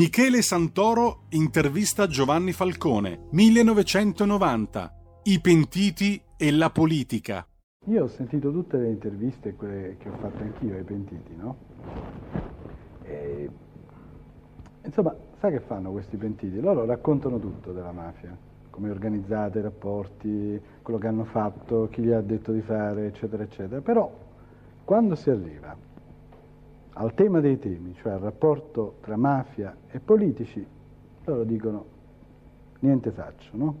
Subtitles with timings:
[0.00, 4.94] Michele Santoro intervista Giovanni Falcone, 1990.
[5.24, 7.46] I pentiti e la politica.
[7.84, 11.54] Io ho sentito tutte le interviste, quelle che ho fatto anch'io ai pentiti, no?
[13.02, 13.50] E,
[14.86, 16.58] insomma, sai che fanno questi pentiti?
[16.60, 18.34] Loro raccontano tutto della mafia,
[18.70, 23.08] come è organizzata, i rapporti, quello che hanno fatto, chi gli ha detto di fare,
[23.08, 23.82] eccetera, eccetera.
[23.82, 24.10] Però,
[24.82, 25.76] quando si arriva
[26.94, 30.64] al tema dei temi, cioè al rapporto tra mafia e politici,
[31.24, 31.84] loro dicono
[32.80, 33.74] niente faccio, no?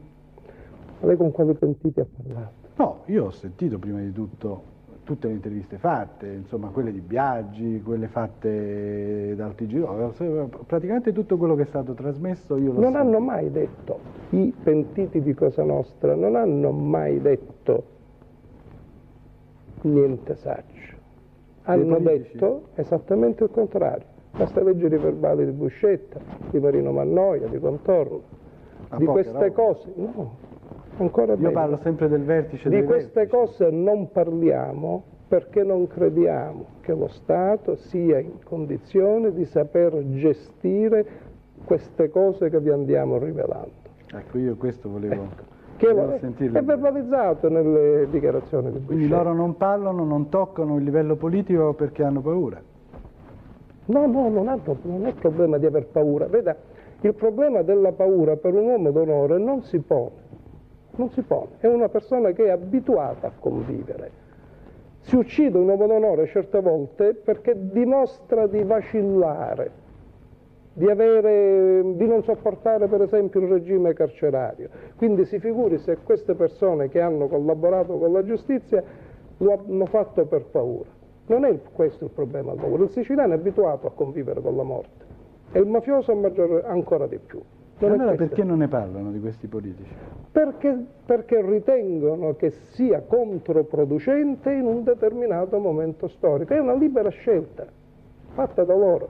[1.00, 2.52] Ma lei con quali pentiti ha parlato?
[2.76, 4.68] No, io ho sentito prima di tutto
[5.02, 11.56] tutte le interviste fatte, insomma quelle di Biaggi, quelle fatte dal TG, praticamente tutto quello
[11.56, 12.98] che è stato trasmesso io l'ho Non sentito.
[13.00, 13.98] hanno mai detto,
[14.30, 17.84] i pentiti di Cosa Nostra non hanno mai detto
[19.82, 20.98] niente saccio
[21.70, 24.06] hanno detto esattamente il contrario.
[24.36, 26.20] Basta leggere i verbali di Buscetta,
[26.50, 28.22] di Marino Mannoia, di Contorno,
[28.88, 29.50] A di queste roba.
[29.50, 29.92] cose.
[29.94, 30.36] No,
[30.98, 33.36] ancora Io parlo sempre del vertice Di queste vertici.
[33.36, 41.06] cose non parliamo perché non crediamo che lo Stato sia in condizione di saper gestire
[41.64, 43.70] queste cose che vi andiamo rivelando.
[44.12, 45.42] Ecco, io questo volevo, Ecco.
[45.80, 48.84] Che è, verbalizzato nelle dichiarazioni di.
[48.84, 52.60] Quindi loro non parlano, non toccano il livello politico perché hanno paura.
[53.86, 56.26] No, no, non, hanno, non è problema di aver paura.
[56.26, 56.54] Veda,
[57.00, 60.28] il problema della paura per un uomo d'onore non si pone.
[60.96, 61.52] Non si pone.
[61.60, 64.10] È una persona che è abituata a convivere.
[64.98, 69.70] Si uccide un uomo d'onore certe volte perché dimostra di vacillare,
[70.72, 74.68] di, avere, di, non sopportare per esempio il regime carcerario.
[74.96, 78.82] Quindi si figuri se queste persone che hanno collaborato con la giustizia
[79.38, 80.88] lo hanno fatto per paura.
[81.26, 82.84] Non è questo il problema paura.
[82.84, 85.04] Il siciliano è abituato a convivere con la morte
[85.52, 87.40] e il mafioso maggior, ancora di più.
[87.78, 89.90] Non allora perché non ne parlano di questi politici?
[90.30, 96.52] Perché, perché ritengono che sia controproducente in un determinato momento storico.
[96.52, 97.66] È una libera scelta
[98.34, 99.08] fatta da loro.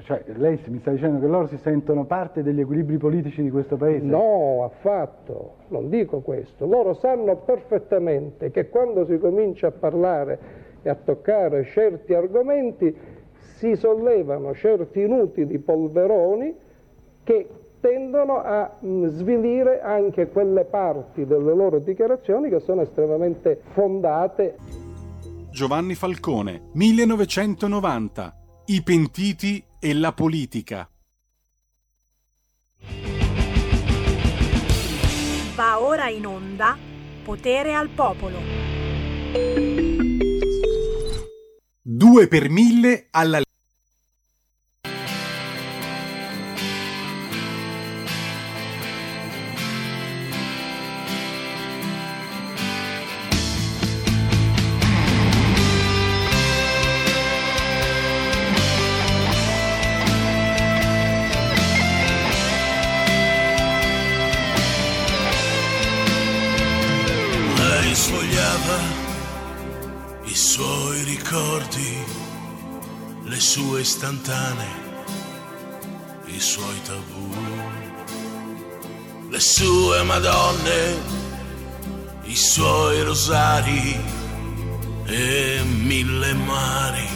[0.00, 3.76] Cioè, lei mi sta dicendo che loro si sentono parte degli equilibri politici di questo
[3.76, 4.04] paese?
[4.06, 6.66] No, affatto, non dico questo.
[6.66, 10.38] Loro sanno perfettamente che quando si comincia a parlare
[10.82, 12.96] e a toccare certi argomenti
[13.56, 16.54] si sollevano certi inutili polveroni
[17.22, 17.48] che
[17.80, 24.56] tendono a svilire anche quelle parti delle loro dichiarazioni che sono estremamente fondate.
[25.50, 28.38] Giovanni Falcone, 1990
[28.70, 30.86] i pentiti e la politica.
[35.54, 36.76] Va ora in onda
[37.24, 38.38] Potere al Popolo.
[41.80, 43.40] Due per mille alla
[74.08, 74.76] istantanee,
[76.26, 77.28] i suoi tabù,
[79.28, 80.96] le sue madonne,
[82.22, 84.00] i suoi rosari
[85.04, 87.08] e mille mari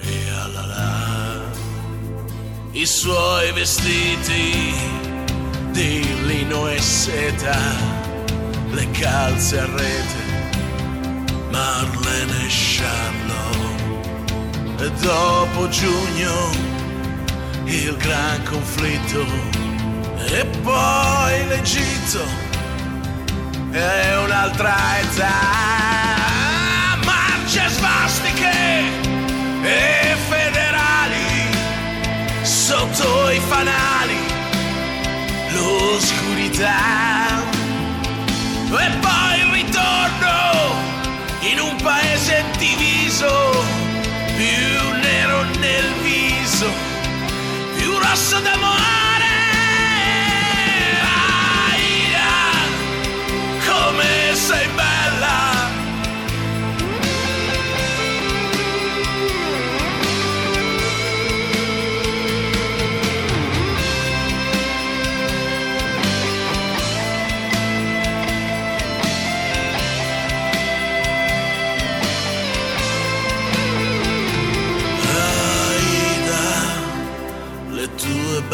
[0.00, 1.52] e alala,
[2.72, 4.74] i suoi vestiti
[5.70, 7.58] di lino e seta
[8.72, 10.22] le calze a rete,
[11.50, 13.23] Marlene e Charlotte.
[14.78, 16.50] E dopo giugno
[17.64, 19.24] il gran conflitto.
[20.26, 22.24] E poi l'Egitto
[23.70, 25.32] è un'altra età.
[27.04, 28.52] Marce svastiche
[29.62, 31.48] e federali
[32.42, 34.18] sotto i fanali,
[35.50, 37.42] l'oscurità.
[38.70, 40.74] E poi il ritorno
[41.42, 43.82] in un paese diviso,
[44.44, 46.70] più nero nel viso,
[47.76, 49.32] più rosso d'amore.
[51.70, 52.32] Aida,
[53.66, 54.83] come sei bella.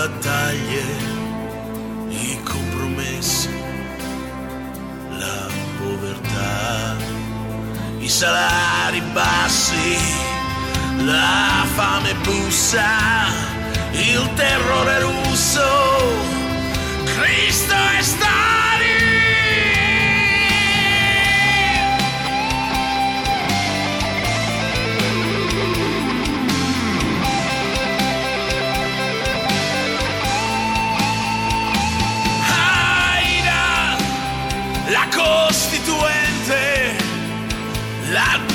[0.00, 0.85] Battaglie,
[2.08, 3.50] i compromessi,
[5.11, 6.97] la povertà,
[7.99, 9.99] i salari bassi,
[11.05, 13.26] la fame bussa,
[13.93, 15.69] il terrore russo,
[17.05, 18.60] Cristo è Stalin!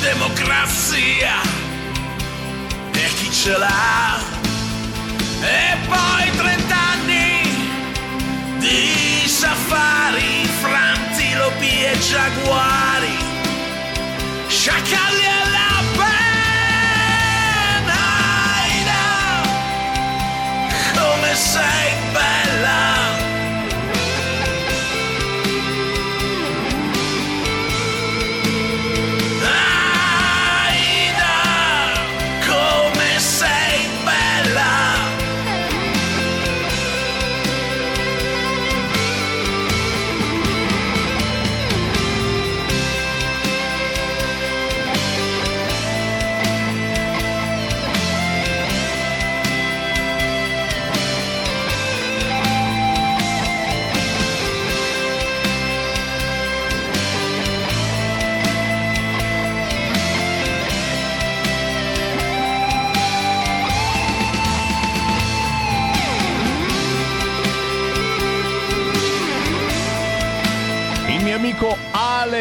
[0.06, 1.34] Democrazia
[2.94, 4.20] e chi ce l'ha.
[5.42, 7.42] E poi trent'anni
[8.60, 13.18] di safari, frantilopi e giaguari,
[14.48, 15.64] sciacalli alla.
[18.68, 19.04] Aida,
[20.94, 23.15] come sei bella.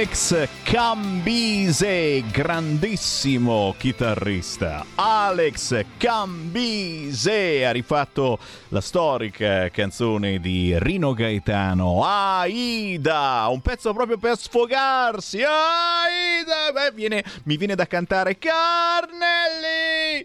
[0.05, 4.85] Alex Cambise, grandissimo chitarrista.
[4.97, 14.37] Alex Cambise ha rifatto la storica canzone di Rino Gaetano, Aida, un pezzo proprio per
[14.37, 15.39] sfogarsi.
[15.43, 20.23] Aida, Beh, viene- mi viene da cantare Carnelli.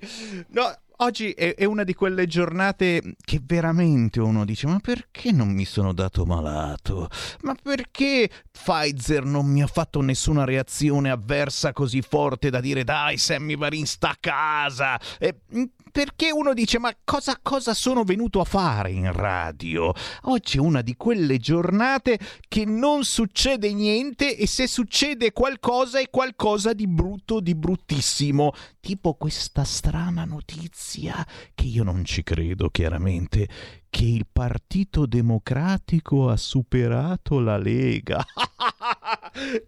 [0.50, 5.48] No, Oggi è, è una di quelle giornate che veramente uno dice: Ma perché non
[5.48, 7.10] mi sono dato malato?
[7.44, 13.18] Ma perché Pfizer non mi ha fatto nessuna reazione avversa così forte da dire dai,
[13.18, 15.00] Sammy Varin sta a casa?
[15.20, 15.40] E,
[15.92, 19.94] perché uno dice: Ma cosa, cosa sono venuto a fare in radio?
[20.24, 26.10] Oggi è una di quelle giornate che non succede niente e se succede qualcosa è
[26.10, 28.54] qualcosa di brutto, di bruttissimo.
[28.80, 33.48] Tipo questa strana notizia che io non ci credo chiaramente
[33.90, 38.24] che il Partito Democratico ha superato la Lega.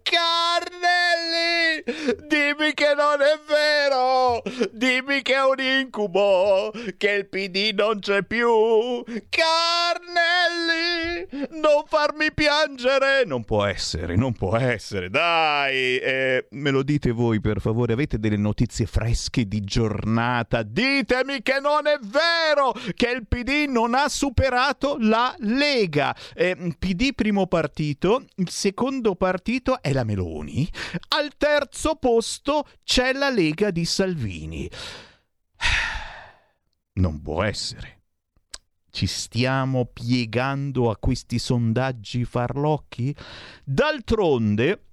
[0.02, 1.82] Carnelli,
[2.26, 4.42] dimmi che non è vero,
[4.72, 9.04] dimmi che è un incubo, che il PD non c'è più.
[9.28, 10.08] Carnelli,
[11.60, 13.24] non farmi piangere.
[13.24, 15.08] Non può essere, non può essere.
[15.08, 20.62] Dai, eh, me lo dite voi per favore, avete delle notizie fresche di giornata?
[20.62, 26.14] Ditemi che non è vero, che il PD non ha superato la Lega.
[26.34, 30.68] Eh, PD primo partito, il secondo partito è la Meloni,
[31.08, 34.70] al terzo posto c'è la Lega di Salvini.
[36.94, 38.02] Non può essere.
[38.90, 43.16] Ci stiamo piegando a questi sondaggi farlocchi?
[43.64, 44.84] D'altronde,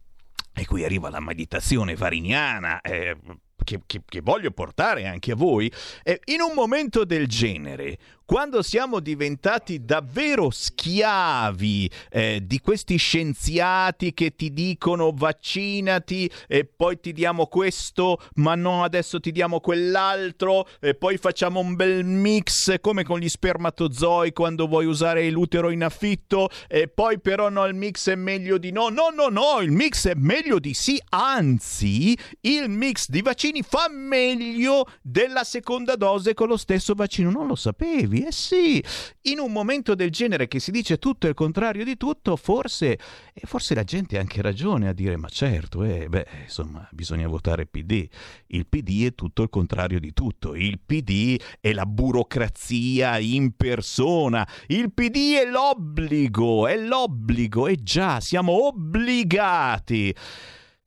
[0.54, 3.18] e qui arriva la meditazione variniana, eh,
[3.66, 5.70] che, che- che voglio portare anche a voi,
[6.04, 7.98] eh, in un momento del genere,
[8.30, 17.00] quando siamo diventati davvero schiavi eh, di questi scienziati che ti dicono vaccinati e poi
[17.00, 22.80] ti diamo questo, ma no, adesso ti diamo quell'altro e poi facciamo un bel mix
[22.82, 27.74] come con gli spermatozoi quando vuoi usare l'utero in affitto e poi però no, il
[27.74, 28.90] mix è meglio di no.
[28.90, 33.88] No, no, no, il mix è meglio di sì, anzi, il mix di vaccini fa
[33.90, 37.32] meglio della seconda dose con lo stesso vaccino.
[37.32, 38.19] Non lo sapevi?
[38.26, 38.84] Eh sì,
[39.24, 43.00] in un momento del genere che si dice tutto il contrario di tutto, forse,
[43.34, 47.28] e forse la gente ha anche ragione a dire, ma certo, eh, beh, insomma, bisogna
[47.28, 48.08] votare PD.
[48.48, 50.54] Il PD è tutto il contrario di tutto.
[50.54, 54.48] Il PD è la burocrazia in persona.
[54.68, 60.14] Il PD è l'obbligo, è l'obbligo, e già, siamo obbligati.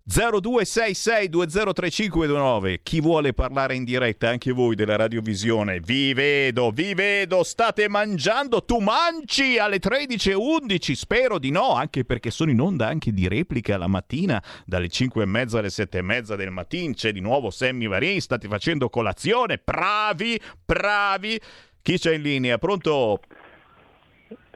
[0.09, 7.89] 0266203529 chi vuole parlare in diretta anche voi della radiovisione vi vedo vi vedo state
[7.89, 13.29] mangiando tu mangi alle 13.11 spero di no anche perché sono in onda anche di
[13.29, 17.21] replica la mattina dalle 5 e mezza alle 7 e mezza del mattino c'è di
[17.21, 21.41] nuovo Sammy Varin state facendo colazione bravi bravi
[21.83, 22.59] Chi c'è in linea?
[22.59, 23.19] Pronto?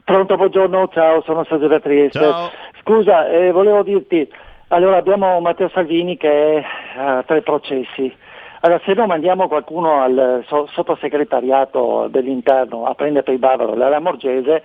[0.05, 2.21] Pronto, buongiorno, ciao, sono Sergio da Trieste.
[2.21, 2.51] Ciao.
[2.81, 4.29] Scusa, eh, volevo dirti,
[4.69, 6.65] allora abbiamo Matteo Salvini che è
[6.97, 8.15] a tre processi.
[8.61, 13.89] Allora, se non mandiamo qualcuno al so- sottosegretariato dell'interno a prendere per il bavaro la
[13.89, 14.63] Lamorgese,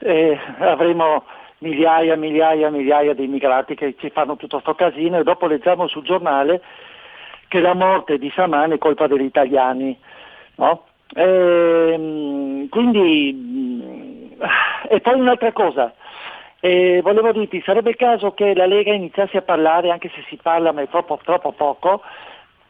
[0.00, 1.24] eh, avremo
[1.58, 6.02] migliaia, migliaia, migliaia di immigrati che ci fanno tutto sto casino e dopo leggiamo sul
[6.02, 6.60] giornale
[7.48, 9.96] che la morte di Saman è colpa degli italiani.
[10.56, 10.86] No?
[11.14, 14.44] Ehm, quindi, mh,
[14.88, 15.94] e poi un'altra cosa,
[16.66, 20.36] eh, volevo dirti, sarebbe il caso che la Lega iniziasse a parlare, anche se si
[20.36, 22.02] parla ma è troppo, troppo poco,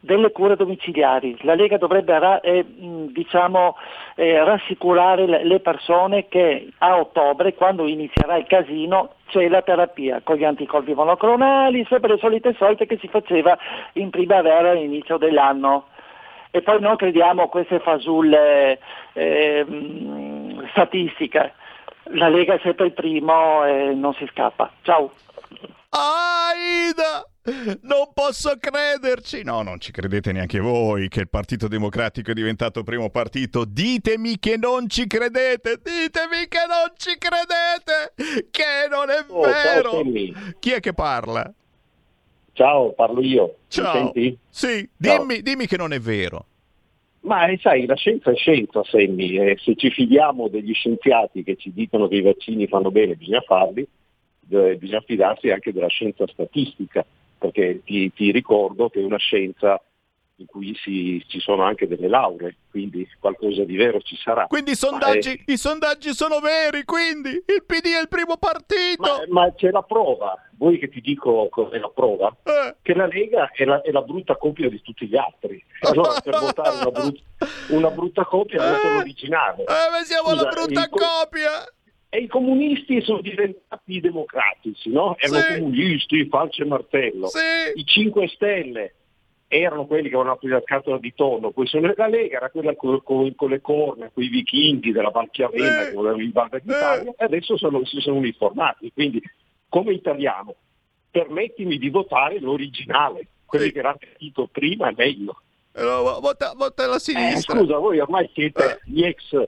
[0.01, 1.37] delle cure domiciliari.
[1.41, 3.77] La Lega dovrebbe eh, diciamo,
[4.17, 10.37] eh, rassicurare le- persone che a ottobre, quando inizierà il casino, c'è la terapia con
[10.37, 13.57] gli anticorpi monoclonali, sempre le solite solite che si faceva
[13.95, 15.87] in primavera all'inizio dell'anno.
[16.51, 18.79] E poi non crediamo a queste fasulle
[19.15, 19.67] eh,
[20.71, 21.55] statistiche.
[22.11, 24.73] La Lega è sempre il primo e non si scappa.
[24.83, 25.13] Ciao.
[25.91, 27.27] Aida!
[27.83, 29.43] Non posso crederci!
[29.45, 33.65] No, non ci credete neanche voi che il Partito Democratico è diventato primo partito.
[33.65, 35.81] Ditemi che non ci credete!
[35.83, 38.51] Ditemi che non ci credete!
[38.51, 39.91] Che non è Oh, ciao, vero!
[39.93, 40.35] Sammy.
[40.59, 41.53] Chi è che parla?
[42.53, 43.57] Ciao, parlo io.
[43.69, 43.93] Ciao!
[43.93, 44.37] senti?
[44.49, 45.19] Sì, Ciao.
[45.19, 46.47] dimmi, dimmi che non è vero.
[47.27, 49.37] Ma eh, sai, la scienza è scienza, Sammy.
[49.37, 53.41] e se ci fidiamo degli scienziati che ci dicono che i vaccini fanno bene, bisogna
[53.41, 53.87] farli,
[54.49, 57.05] eh, bisogna fidarsi anche della scienza statistica,
[57.37, 59.83] perché ti, ti ricordo che una scienza
[60.39, 64.47] in cui si- ci sono anche delle lauree, quindi qualcosa di vero ci sarà.
[64.47, 69.25] Quindi i sondaggi, eh, i sondaggi sono veri, quindi il PD è il primo partito!
[69.29, 72.35] ma, ma c'è la prova, vuoi che ti dico cos'è la prova?
[72.43, 72.75] Eh.
[72.83, 75.63] che la Lega è la, è la brutta copia di tutti gli altri.
[75.81, 77.23] Allora per votare una, brut-
[77.69, 79.63] una brutta copia voto l'originale.
[79.63, 81.51] Eh, ma siamo la Scusa, brutta il co- copia!
[82.09, 85.17] E i comunisti sono diventati democratici, no?
[85.19, 85.55] Erano Sì.
[85.59, 87.27] comunisti, falce e martello.
[87.29, 87.39] Sì!
[87.81, 88.95] I 5 Stelle
[89.61, 92.75] erano quelli che avevano aperto la scatola di tonno, poi sono la Lega era quella
[92.75, 95.89] co- co- con le corna, con i vichinghi della Valchiavenna Eh.
[95.89, 98.91] che volevano invadere l'Italia, e adesso sono- si sono uniformati.
[98.93, 99.21] Quindi,
[99.69, 100.55] come italiano,
[101.11, 103.73] permettimi di votare l'originale, quelli Sì.
[103.73, 105.41] che era partito prima è meglio.
[105.75, 107.59] Eh, no, Vota, vota la Eh, sinistra!
[107.59, 108.79] scusa, voi ormai siete Eh.
[108.91, 109.47] gli ex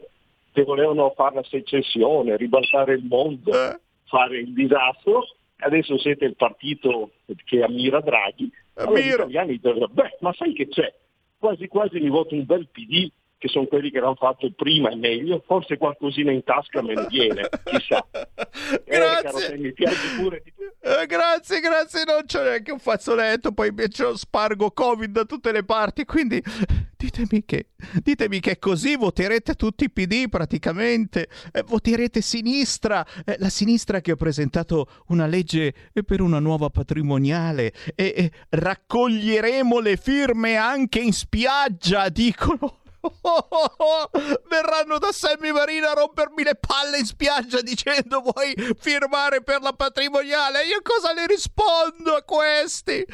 [0.52, 3.78] che volevano fare la secessione, ribaltare il mondo, Eh.
[4.06, 5.24] fare il disastro,
[5.58, 7.10] adesso siete il partito
[7.44, 8.50] che ammira Draghi.
[8.78, 9.22] Allora gli Ammiro.
[9.22, 10.94] italiani dicono, beh, ma sai che c'è?
[11.38, 14.96] Quasi quasi mi voto un bel PD, che sono quelli che l'hanno fatto prima e
[14.96, 18.04] meglio, forse qualcosina in tasca me ne viene, chissà.
[18.84, 19.74] Eh, caro Grazie!
[20.18, 25.24] pure di Eh, grazie, grazie, non c'è neanche un fazzoletto, poi invece spargo Covid da
[25.24, 26.42] tutte le parti, quindi
[26.96, 27.68] ditemi che,
[28.02, 34.12] ditemi che così voterete tutti i PD praticamente, eh, voterete sinistra, eh, la sinistra che
[34.12, 41.12] ha presentato una legge eh, per una nuova patrimoniale e raccoglieremo le firme anche in
[41.12, 42.80] spiaggia, dicono.
[44.48, 49.72] Verranno da Sammy Marina a rompermi le palle in spiaggia dicendo vuoi firmare per la
[49.72, 50.64] patrimoniale?
[50.66, 53.04] Io cosa le rispondo a questi?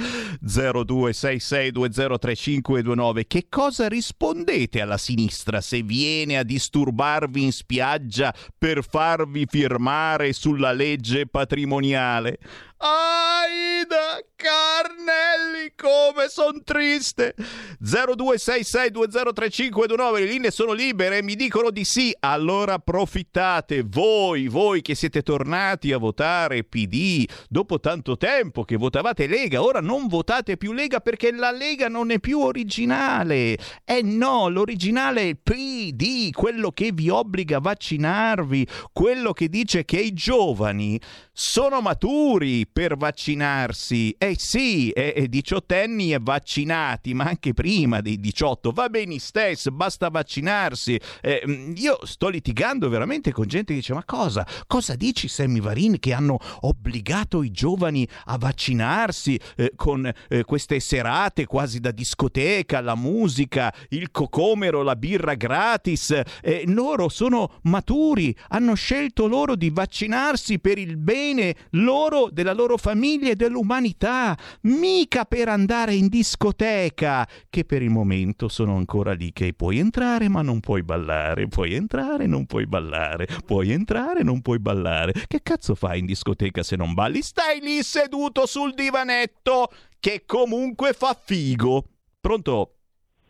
[0.45, 10.33] 0266203529 Che cosa rispondete alla sinistra se viene a disturbarvi in spiaggia per farvi firmare
[10.33, 12.39] sulla legge patrimoniale?
[12.79, 17.37] Aida Carnelli, come son triste!
[17.83, 25.23] 0266203529, le linee sono libere, mi dicono di sì, allora approfittate, voi, voi che siete
[25.23, 31.01] tornati a votare PD dopo tanto tempo che votavate Lega, ora non votate più Lega
[31.01, 33.59] perché la Lega non è più originale.
[33.85, 39.85] Eh no, l'originale è il PD, quello che vi obbliga a vaccinarvi, quello che dice
[39.85, 41.01] che i giovani
[41.33, 44.15] sono maturi per vaccinarsi.
[44.19, 48.71] Eh sì, eh, eh, diciottenni e vaccinati, ma anche prima dei 18.
[48.73, 50.99] Va bene stesso, basta vaccinarsi.
[51.21, 54.47] Eh, mm, io sto litigando veramente con gente che dice: Ma cosa?
[54.67, 60.81] Cosa dici, Sammy Varin, che hanno obbligato i giovani a vaccinarsi eh, con eh, queste
[60.81, 66.11] serate quasi da discoteca, la musica, il cocomero, la birra gratis?
[66.43, 72.79] Eh, loro sono maturi, hanno scelto loro di vaccinarsi per il bene loro, della loro
[72.79, 79.33] famiglia e dell'umanità, mica per andare in discoteca, che per il momento sono ancora lì
[79.33, 84.41] che puoi entrare ma non puoi ballare, puoi entrare non puoi ballare, puoi entrare non
[84.41, 85.13] puoi ballare.
[85.27, 87.21] Che cazzo fai in discoteca se non balli?
[87.21, 89.69] Stai lì seduto sul divanetto
[90.01, 91.85] che comunque fa figo.
[92.21, 92.75] Pronto?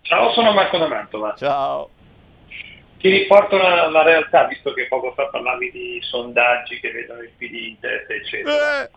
[0.03, 1.35] Ciao, sono Marco da Mantova.
[1.37, 1.91] Ciao.
[2.99, 7.31] Ti riporto una, una realtà, visto che poco fa parlavi di sondaggi che vedono il
[7.37, 8.83] PD in testa, eccetera.
[8.83, 8.91] Eh,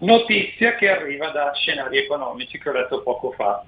[0.00, 3.64] Notizia che arriva da scenari economici che ho letto poco fa.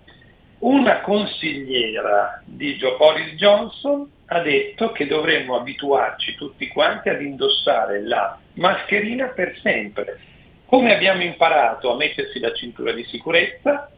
[0.60, 8.38] Una consigliera di Boris Johnson ha detto che dovremmo abituarci tutti quanti ad indossare la
[8.54, 10.20] mascherina per sempre.
[10.66, 13.90] Come abbiamo imparato a mettersi la cintura di sicurezza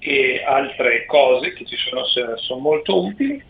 [0.00, 3.40] e altre cose che ci sono, sono molto utili,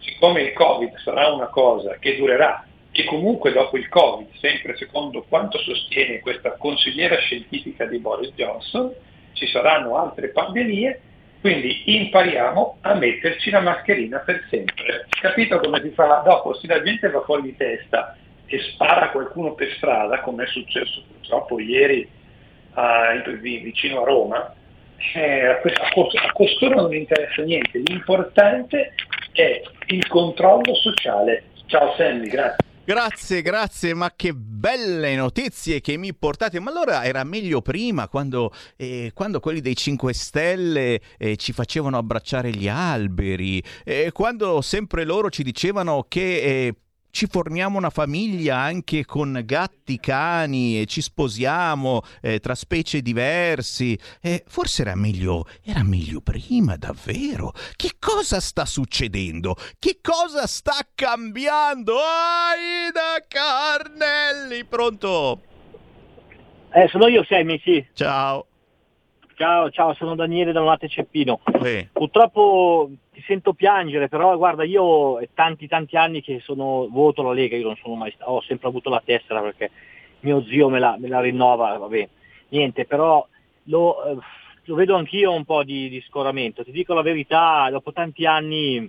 [0.00, 5.24] siccome il Covid sarà una cosa che durerà e comunque dopo il Covid, sempre secondo
[5.28, 8.92] quanto sostiene questa consigliera scientifica di Boris Johnson,
[9.32, 11.00] ci saranno altre pandemie,
[11.40, 15.06] quindi impariamo a metterci la mascherina per sempre.
[15.08, 16.22] Capito come si fa?
[16.24, 20.46] Dopo, se la gente va fuori di testa e spara qualcuno per strada, come è
[20.46, 22.08] successo purtroppo ieri
[22.74, 24.54] a- vicino a Roma,
[25.14, 28.94] eh, a costoro non interessa niente, l'importante
[29.32, 31.42] è il controllo sociale.
[31.66, 32.72] Ciao Sammy, grazie.
[32.86, 36.60] Grazie, grazie, ma che belle notizie che mi portate.
[36.60, 41.96] Ma allora era meglio prima, quando, eh, quando quelli dei 5 Stelle eh, ci facevano
[41.96, 46.74] abbracciare gli alberi, eh, quando sempre loro ci dicevano che eh,
[47.14, 53.96] ci forniamo una famiglia anche con gatti, cani e ci sposiamo eh, tra specie diversi.
[54.20, 57.52] Eh, forse era meglio, era meglio prima, davvero.
[57.76, 59.54] Che cosa sta succedendo?
[59.78, 61.94] Che cosa sta cambiando?
[61.98, 65.40] Aida Carnelli, pronto?
[66.72, 67.24] Eh, sono io
[67.62, 67.86] sì.
[67.92, 68.46] Ciao.
[69.36, 71.40] Ciao, ciao, sono Daniele da Donate Ceppino.
[71.64, 77.22] Eh, Purtroppo ti sento piangere, però guarda, io è tanti tanti anni che sono voto
[77.22, 79.72] la Lega, io non sono mai stato, ho sempre avuto la tessera perché
[80.20, 82.08] mio zio me la, me la rinnova, vabbè,
[82.50, 83.26] niente, però
[83.64, 84.16] lo, eh,
[84.66, 86.62] lo vedo anch'io un po' di, di scoramento.
[86.62, 88.88] Ti dico la verità, dopo tanti anni,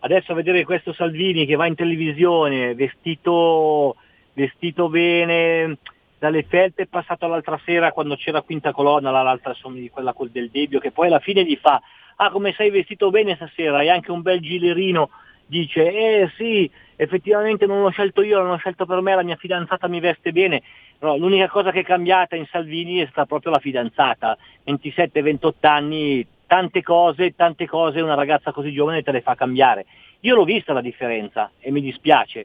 [0.00, 3.94] adesso a vedere questo Salvini che va in televisione vestito,
[4.32, 5.78] vestito bene,
[6.20, 9.56] dalle felpe è passato l'altra sera quando c'era quinta colonna, l'altra
[9.90, 11.80] quella col del Debbio, che poi alla fine gli fa,
[12.16, 15.08] ah come sei vestito bene stasera, hai anche un bel gilerino,
[15.46, 19.88] dice, eh sì, effettivamente non l'ho scelto io, l'hanno scelto per me, la mia fidanzata
[19.88, 20.62] mi veste bene,
[20.98, 26.26] però l'unica cosa che è cambiata in Salvini è stata proprio la fidanzata, 27-28 anni,
[26.46, 29.86] tante cose, tante cose una ragazza così giovane te le fa cambiare.
[30.20, 32.44] Io l'ho vista la differenza e mi dispiace.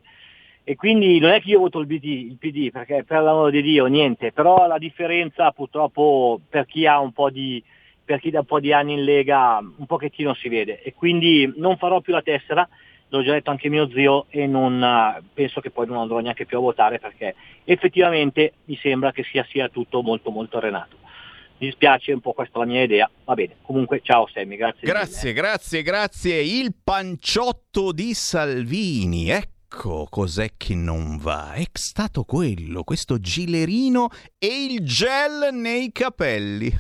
[0.68, 3.62] E quindi non è che io voto il PD, il PD, perché per l'amore di
[3.62, 7.64] Dio niente, però la differenza purtroppo per chi ha un po' di,
[8.04, 10.82] per chi da un po' di anni in Lega un pochettino si vede.
[10.82, 12.68] E quindi non farò più la tessera,
[13.10, 16.58] l'ho già detto anche mio zio e non, penso che poi non andrò neanche più
[16.58, 20.98] a votare perché effettivamente mi sembra che sia, sia tutto molto molto renato.
[21.58, 23.58] Mi dispiace un po' questa la mia idea, va bene.
[23.62, 24.88] Comunque ciao Sammy, grazie.
[24.88, 26.42] Grazie, grazie, grazie.
[26.42, 29.30] Il panciotto di Salvini,
[29.76, 31.52] ecco cos'è che non va.
[31.52, 34.08] È stato quello, questo gilerino
[34.40, 36.72] e il gel nei capelli.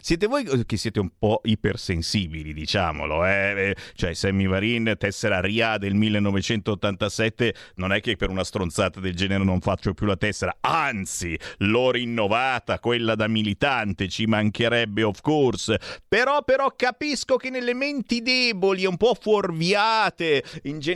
[0.00, 3.74] siete voi che siete un po' ipersensibili, diciamolo, eh?
[3.94, 9.42] Cioè, Sammy Varin, tessera RIA del 1987, non è che per una stronzata del genere
[9.42, 15.80] non faccio più la tessera, anzi, l'ho rinnovata, quella da militante, ci mancherebbe, of course.
[16.06, 20.91] Però, però, capisco che nelle menti deboli, un po' fuorviate, in generale,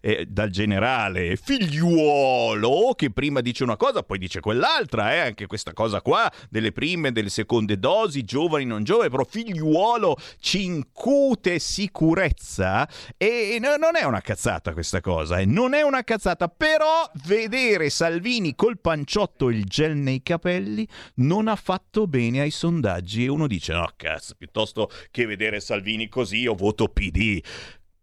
[0.00, 5.18] eh, dal generale figliuolo, che prima dice una cosa, poi dice quell'altra, eh?
[5.18, 10.64] Anche questa cosa qua, delle prime delle seconde dosi, giovani, non giovani, però figliuolo ci
[10.64, 15.44] incute sicurezza e no- non è una cazzata questa cosa, eh?
[15.44, 21.48] non è una cazzata, però vedere Salvini col panciotto e il gel nei capelli non
[21.48, 26.38] ha fatto bene ai sondaggi e uno dice no cazzo, piuttosto che vedere Salvini così
[26.38, 27.40] io voto PD.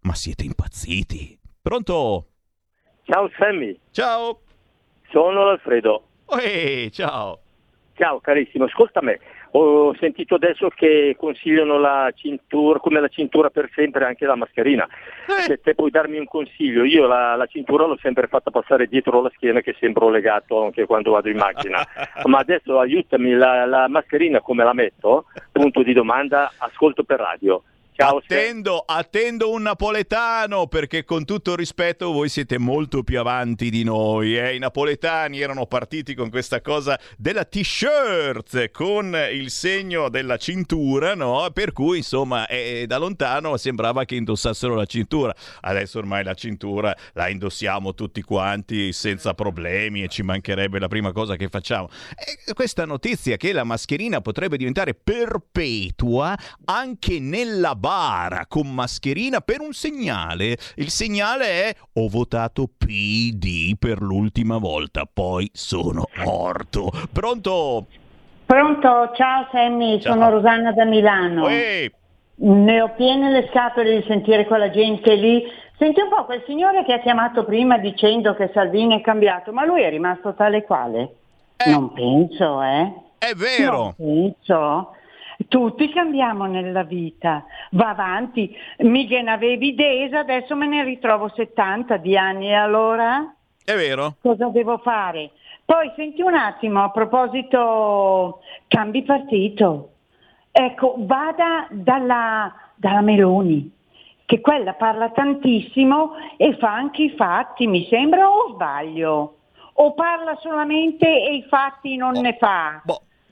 [0.05, 1.35] Ma siete impazziti?
[1.59, 2.27] Pronto?
[3.05, 4.39] Ciao Sammy, Ciao.
[5.09, 6.03] sono Alfredo.
[6.39, 7.39] Ehi, ciao.
[7.95, 9.19] Ciao carissimo, ascolta me,
[9.51, 14.87] ho sentito adesso che consigliano la cintura, come la cintura per sempre anche la mascherina.
[15.47, 19.21] Se te puoi darmi un consiglio, io la, la cintura l'ho sempre fatta passare dietro
[19.21, 21.83] la schiena che sembro legato anche quando vado in macchina.
[22.25, 25.25] Ma adesso aiutami, la, la mascherina come la metto?
[25.51, 27.63] Punto di domanda, ascolto per radio.
[27.97, 33.86] Ciao, attendo, attendo un napoletano perché con tutto rispetto voi siete molto più avanti di
[33.86, 34.38] noi.
[34.38, 34.53] Eh?
[34.53, 41.49] I napoletani erano partiti con questa cosa della t-shirt con il segno della cintura, no?
[41.53, 45.34] Per cui insomma eh, da lontano sembrava che indossassero la cintura.
[45.62, 51.13] Adesso ormai la cintura la indossiamo tutti quanti senza problemi e ci mancherebbe la prima
[51.13, 51.88] cosa che facciamo.
[52.10, 59.61] E questa notizia che la mascherina potrebbe diventare perpetua anche nella bara con mascherina per
[59.61, 60.57] un segnale.
[60.77, 66.89] Il segnale è ho votato PD per l'ultima volta, poi sono morto.
[67.13, 67.85] Pronto?
[68.43, 70.13] Pronto, ciao Sammy, Ciao.
[70.13, 71.47] sono Rosanna da Milano.
[71.47, 71.91] Ehi,
[72.37, 75.43] Ne ho piene le scatole di sentire quella gente lì.
[75.77, 79.63] Senti un po' quel signore che ha chiamato prima dicendo che Salvini è cambiato, ma
[79.63, 81.15] lui è rimasto tale quale?
[81.67, 82.93] Non penso, eh?
[83.19, 83.93] È vero.
[83.97, 84.89] Non penso.
[85.47, 88.55] Tutti cambiamo nella vita, va avanti.
[88.79, 93.33] Mica ne avevi desa, adesso me ne ritrovo 70 di anni e allora?
[93.63, 94.15] È vero.
[94.21, 95.31] Cosa devo fare?
[95.65, 99.89] Poi senti un attimo, a proposito, cambi partito.
[100.51, 103.71] Ecco, vada dalla, dalla Meloni,
[104.25, 109.37] che quella parla tantissimo e fa anche i fatti, mi sembra, o sbaglio?
[109.73, 112.81] O parla solamente e i fatti non ne fa?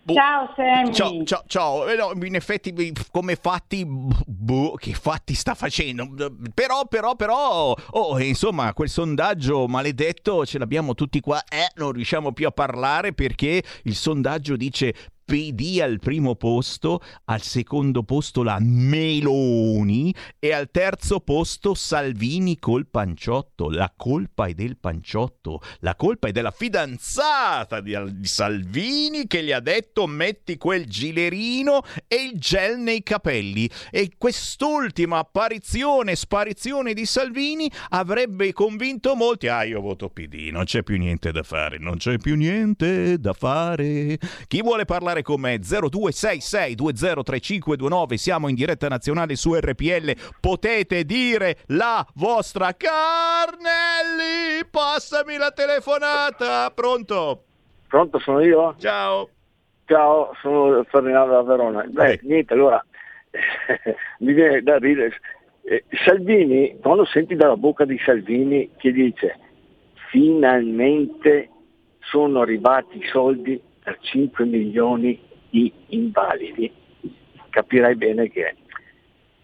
[0.05, 0.93] Ciao Sammy.
[0.93, 1.87] Ciao, ciao, ciao.
[1.87, 2.73] Eh, no, in effetti,
[3.09, 6.09] come fatti, boh, che fatti sta facendo?
[6.53, 11.41] Però, però, però, oh, insomma, quel sondaggio maledetto ce l'abbiamo tutti qua.
[11.45, 14.93] Eh, non riusciamo più a parlare perché il sondaggio dice
[15.33, 22.85] PD al primo posto, al secondo posto la Meloni e al terzo posto Salvini col
[22.85, 23.71] panciotto.
[23.71, 29.51] La colpa è del panciotto, la colpa è della fidanzata di, di Salvini che gli
[29.51, 33.67] ha detto metti quel gilerino e il gel nei capelli.
[33.89, 39.47] E quest'ultima apparizione, sparizione di Salvini avrebbe convinto molti.
[39.47, 43.33] Ah, io voto PD, non c'è più niente da fare, non c'è più niente da
[43.33, 44.19] fare.
[44.45, 52.05] Chi vuole parlare con me 0266203529 siamo in diretta nazionale su RPL potete dire la
[52.13, 57.45] vostra Carnelli passami la telefonata pronto
[57.93, 58.73] Pronto, sono io?
[58.79, 59.29] Ciao.
[59.85, 61.85] Ciao, sono Ferdinando da Verona.
[61.87, 62.83] Beh, niente, allora,
[64.17, 65.11] mi viene da ridere.
[65.61, 69.37] Eh, Salvini, quando senti dalla bocca di Salvini che dice
[70.09, 71.49] finalmente
[71.99, 75.19] sono arrivati i soldi per 5 milioni
[75.49, 76.71] di invalidi,
[77.49, 78.55] capirai bene che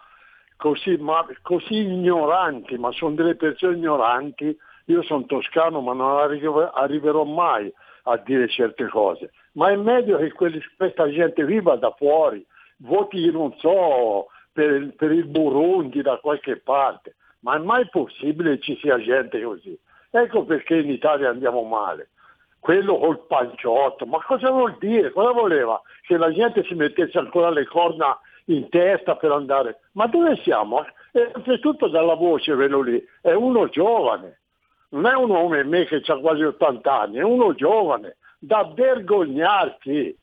[0.56, 6.42] così, ma, così ignoranti, ma sono delle persone ignoranti, io sono toscano ma non arri-
[6.72, 7.72] arriverò mai
[8.04, 9.30] a dire certe cose.
[9.52, 12.44] Ma è meglio che quelli- questa gente viva da fuori,
[12.78, 18.62] voti non so per, per il Burundi da qualche parte, ma è mai possibile che
[18.62, 19.78] ci sia gente così?
[20.10, 22.10] Ecco perché in Italia andiamo male.
[22.60, 25.10] Quello col panciotto, ma cosa vuol dire?
[25.10, 25.80] Cosa voleva?
[26.02, 28.16] Che la gente si mettesse ancora le corna
[28.46, 29.80] in testa per andare?
[29.92, 30.84] Ma dove siamo?
[31.12, 34.41] E oltretutto dalla voce quello lì, è uno giovane,
[34.92, 38.70] non è un uomo come me che ha quasi 80 anni, è uno giovane, da
[38.74, 40.16] vergognarsi.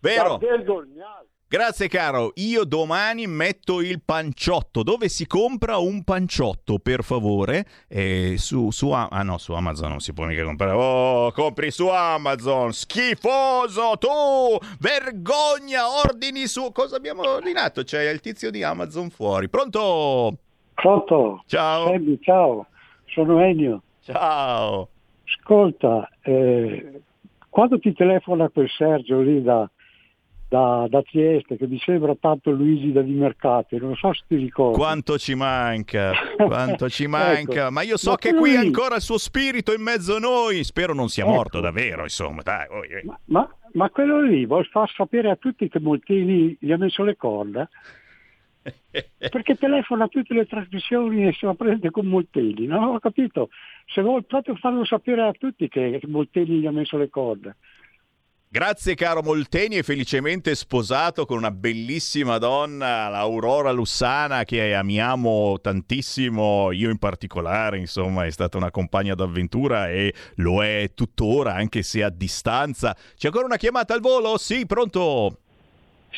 [0.00, 0.38] Vero.
[0.38, 1.30] Da vergognarsi.
[1.52, 4.82] Grazie caro, io domani metto il panciotto.
[4.82, 7.66] Dove si compra un panciotto, per favore?
[7.88, 10.72] Eh, su, su ah no, su Amazon non si può mica comprare.
[10.72, 14.56] Oh, compri su Amazon, schifoso tu!
[14.80, 16.72] Vergogna, ordini su...
[16.72, 17.82] Cosa abbiamo ordinato?
[17.82, 19.50] C'è il tizio di Amazon fuori.
[19.50, 20.32] Pronto?
[20.72, 21.42] Pronto?
[21.44, 21.84] Ciao.
[21.88, 22.66] Sammy, ciao,
[23.08, 23.82] sono Ennio.
[24.02, 24.88] Ciao.
[25.24, 27.02] Ascolta, eh,
[27.48, 29.68] quando ti telefona quel Sergio lì da,
[30.48, 34.36] da, da Trieste che mi sembra tanto Luigi da Di Mercate, non so se ti
[34.36, 34.76] ricordi.
[34.76, 38.96] Quanto ci manca, quanto ci manca, Ecco, ma io so ma che qui è ancora
[38.96, 41.32] il suo spirito in mezzo a noi, spero non sia Ecco.
[41.32, 42.66] morto davvero, insomma, dai.
[42.68, 43.04] oh, eh.
[43.26, 47.16] Ma, ma quello lì vuol far sapere a tutti che Molteni gli ha messo le
[47.16, 47.68] corda?
[49.18, 52.92] Perché telefona tutte le trasmissioni e se la prende con Molteni, no?
[52.92, 53.48] Ho capito.
[53.86, 57.56] Se vuol proprio farlo sapere a tutti che Molteni gli ha messo le corde.
[58.52, 66.70] Grazie caro Molteni, è felicemente sposato con una bellissima donna, l'Aurora Lussana, che amiamo tantissimo,
[66.70, 72.04] io in particolare, insomma, è stata una compagna d'avventura e lo è tuttora, anche se
[72.04, 72.94] a distanza.
[73.16, 74.36] C'è ancora una chiamata al volo?
[74.36, 75.38] Sì, pronto?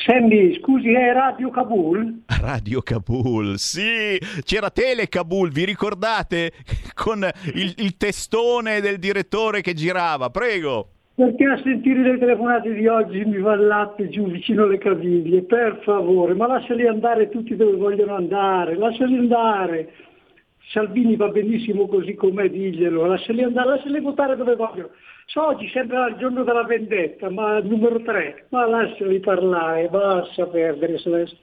[0.03, 2.23] Sammy, scusi, è Radio Kabul?
[2.41, 6.51] Radio Kabul, sì, c'era Tele Kabul, vi ricordate?
[6.93, 10.89] Con il, il testone del direttore che girava, prego.
[11.15, 15.43] Perché a sentire le telefonate di oggi mi va il latte giù vicino alle caviglie,
[15.43, 19.93] per favore, ma lasciali andare tutti dove vogliono andare, lasciali andare.
[20.73, 24.89] Salvini va benissimo così com'è, diglielo, lasciali andare, lasciali votare dove vogliono.
[25.27, 30.99] So, oggi sembra il giorno della vendetta, ma numero tre, ma lasciali parlare, basta perdere
[30.99, 31.37] Celeste.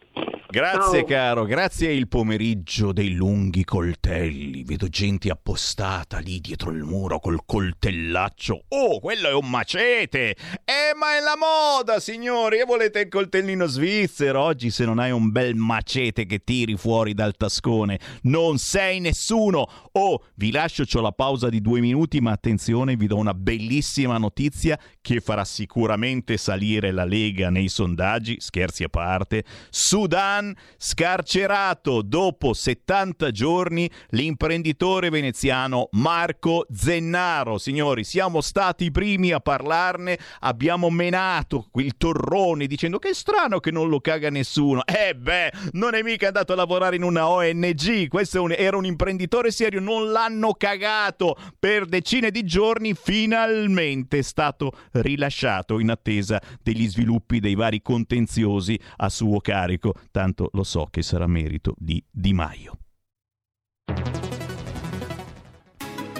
[0.49, 1.07] Grazie Ciao.
[1.07, 4.63] caro, grazie il pomeriggio dei lunghi coltelli.
[4.65, 8.65] Vedo gente appostata lì dietro il muro col coltellaccio.
[8.69, 10.37] Oh, quello è un macete!
[10.65, 12.61] Eh, ma è la moda, signori!
[12.61, 14.43] E volete il coltellino svizzero?
[14.43, 19.67] Oggi se non hai un bel macete che tiri fuori dal tascone, non sei nessuno!
[19.93, 23.72] Oh, vi lascio, c'ho la pausa di due minuti, ma attenzione, vi do una bellissima
[24.19, 29.45] notizia che farà sicuramente salire la Lega nei sondaggi, scherzi a parte.
[29.71, 37.59] Sudan scarcerato dopo 70 giorni l'imprenditore veneziano Marco Zennaro.
[37.59, 43.61] Signori, siamo stati i primi a parlarne, abbiamo menato il torrone dicendo che è strano
[43.61, 44.83] che non lo caga nessuno.
[44.85, 49.51] Eh beh, non è mica andato a lavorare in una ONG, questo era un imprenditore
[49.51, 53.62] serio, non l'hanno cagato per decine di giorni, finalmente
[54.17, 60.65] è stato rilasciato in attesa degli sviluppi dei vari contenziosi a suo carico, tanto lo
[60.65, 62.77] so che sarà merito di Di Maio.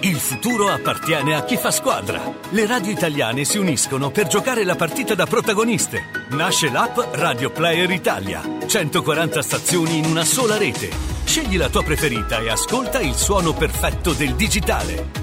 [0.03, 2.21] Il futuro appartiene a chi fa squadra.
[2.49, 6.27] Le radio italiane si uniscono per giocare la partita da protagoniste.
[6.31, 8.41] Nasce l'app Radio Player Italia.
[8.65, 10.89] 140 stazioni in una sola rete.
[11.23, 15.22] Scegli la tua preferita e ascolta il suono perfetto del digitale.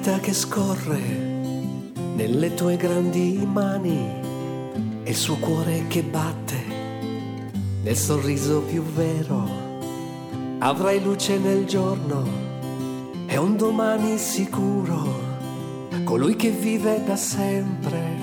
[0.00, 0.98] Vita che scorre
[2.14, 6.56] nelle tue grandi mani, è il suo cuore che batte
[7.82, 9.46] nel sorriso più vero.
[10.60, 12.24] Avrai luce nel giorno
[13.26, 15.28] e un domani sicuro.
[16.04, 18.16] Colui che vive da sempre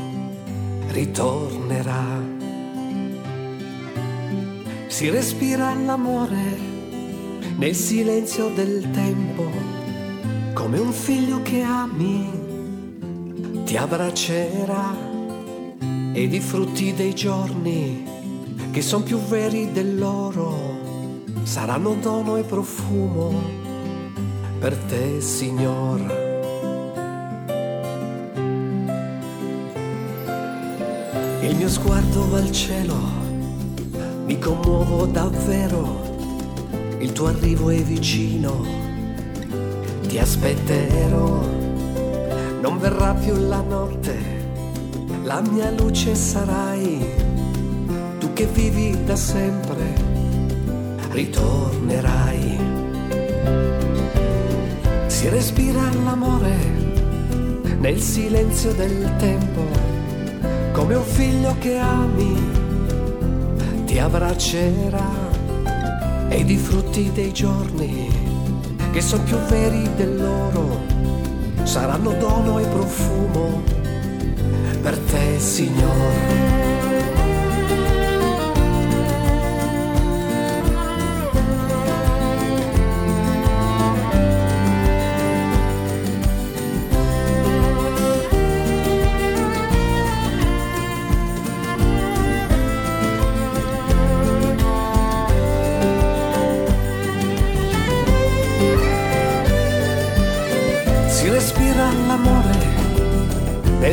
[0.88, 2.24] ritornerà.
[4.88, 6.58] Si respira l'amore
[7.56, 9.77] nel silenzio del tempo
[10.58, 12.32] come un figlio che ami
[13.64, 14.92] ti abbraccerà
[16.14, 18.04] ed i frutti dei giorni
[18.72, 20.80] che sono più veri dell'oro
[21.44, 23.40] saranno dono e profumo
[24.60, 26.00] per te, Signor.
[31.44, 32.96] Il mio sguardo va al cielo,
[34.26, 36.18] mi commuovo davvero,
[36.98, 38.87] il tuo arrivo è vicino,
[40.18, 41.46] ti aspetterò,
[42.60, 44.18] non verrà più la notte,
[45.22, 47.06] la mia luce sarai,
[48.18, 49.94] tu che vivi da sempre,
[51.12, 52.58] ritornerai.
[55.06, 56.56] Si respira l'amore
[57.78, 59.62] nel silenzio del tempo
[60.72, 62.36] come un figlio che ami,
[63.86, 65.12] ti abbraccerà
[66.30, 68.17] ed i frutti dei giorni,
[68.98, 70.82] che sono più veri dell'oro,
[71.66, 73.62] saranno dono e profumo
[74.82, 76.67] per te, Signore.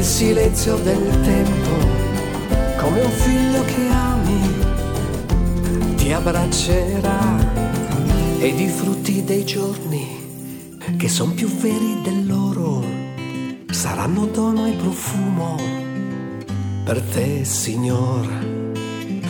[0.05, 1.71] Nel silenzio del tempo,
[2.77, 4.55] come un figlio che ami,
[5.97, 7.39] ti abbraccerà
[8.39, 12.85] ed i frutti dei giorni, che sono più veri dell'oro,
[13.71, 15.57] saranno dono e profumo
[16.85, 18.29] per te, Signor.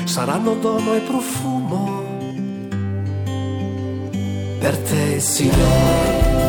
[0.03, 2.03] Saranno dono e profumo
[4.59, 6.44] per te, Signor.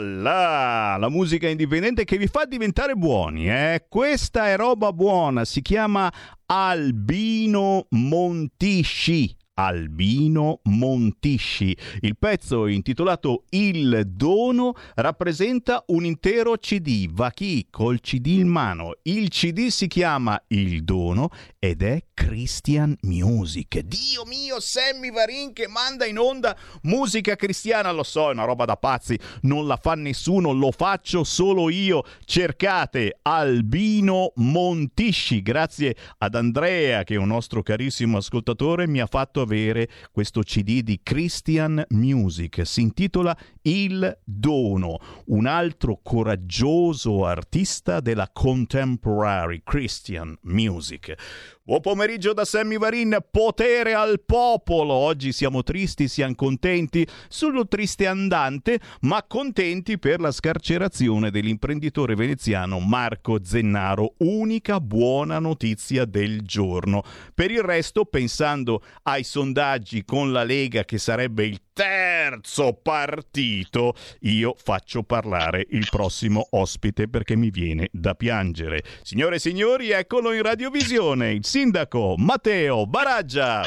[0.00, 3.84] Là la musica indipendente che vi fa diventare buoni, eh?
[3.88, 6.12] Questa è roba buona, si chiama
[6.46, 9.36] Albino Montisci.
[9.54, 11.76] Albino Montisci.
[12.00, 17.10] Il pezzo intitolato Il dono rappresenta un intero CD.
[17.12, 18.94] Va chi col CD in mano.
[19.02, 23.80] Il CD si chiama Il dono ed è Christian Music.
[23.80, 28.66] Dio mio, Sammy Varin che manda in onda musica cristiana, lo so, è una roba
[28.66, 32.04] da pazzi, non la fa nessuno, lo faccio solo io.
[32.26, 39.40] Cercate Albino Montisci, grazie ad Andrea che è un nostro carissimo ascoltatore mi ha fatto
[39.40, 42.66] avere questo CD di Christian Music.
[42.66, 51.14] Si intitola Il Dono, un altro coraggioso artista della contemporary Christian Music.
[51.62, 54.94] Buon pomeriggio da Sammy Varin, potere al popolo.
[54.94, 62.80] Oggi siamo tristi, siamo contenti, solo triste andante, ma contenti per la scarcerazione dell'imprenditore veneziano
[62.80, 64.14] Marco Zennaro.
[64.18, 67.02] Unica buona notizia del giorno.
[67.34, 74.54] Per il resto, pensando ai sondaggi con la Lega che sarebbe il terzo partito, io
[74.56, 78.82] faccio parlare il prossimo ospite perché mi viene da piangere.
[79.02, 83.64] Signore e signori, eccolo in radiovisione, il sindaco Matteo Baraggia.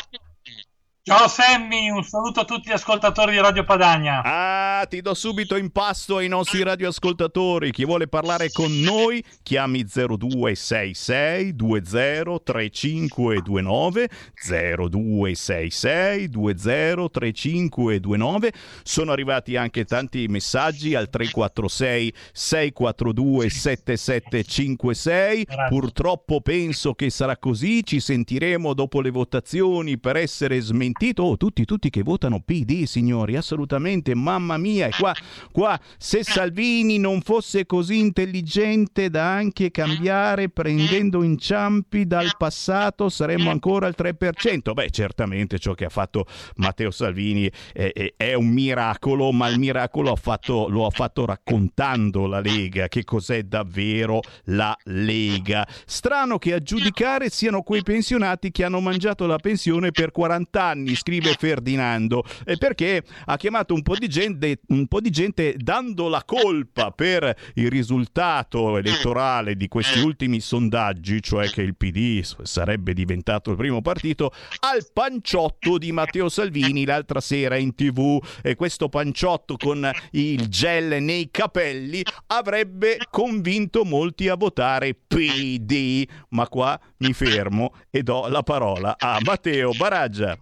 [1.06, 4.22] Ciao Sammy, un saluto a tutti gli ascoltatori di Radio Padania.
[4.24, 7.72] Ah, ti do subito in pasto ai nostri radioascoltatori.
[7.72, 14.10] Chi vuole parlare con noi, chiami 0266 203529
[14.48, 18.54] 0266 203529.
[18.84, 25.48] Sono arrivati anche tanti messaggi al 346 642 7756.
[25.68, 31.24] Purtroppo penso che sarà così, ci sentiremo dopo le votazioni per essere smentiti sentito?
[31.24, 35.14] Oh, tutti, tutti che votano PD, signori, assolutamente, mamma mia, e qua,
[35.52, 43.50] qua, se Salvini non fosse così intelligente da anche cambiare prendendo inciampi dal passato, saremmo
[43.50, 44.74] ancora al 3%.
[44.74, 46.26] Beh, certamente ciò che ha fatto
[46.56, 51.26] Matteo Salvini è, è, è un miracolo, ma il miracolo ha fatto, lo ha fatto
[51.26, 55.68] raccontando la Lega, che cos'è davvero la Lega.
[55.86, 60.83] Strano che a giudicare siano quei pensionati che hanno mangiato la pensione per 40 anni,
[60.96, 66.08] scrive Ferdinando, eh, perché ha chiamato un po' di gente, un po' di gente dando
[66.08, 72.94] la colpa per il risultato elettorale di questi ultimi sondaggi, cioè che il PD sarebbe
[72.94, 78.90] diventato il primo partito, al panciotto di Matteo Salvini l'altra sera in tv e questo
[78.90, 86.08] panciotto con il gel nei capelli avrebbe convinto molti a votare PD.
[86.30, 90.38] Ma qua mi fermo e do la parola a Matteo Baraggia.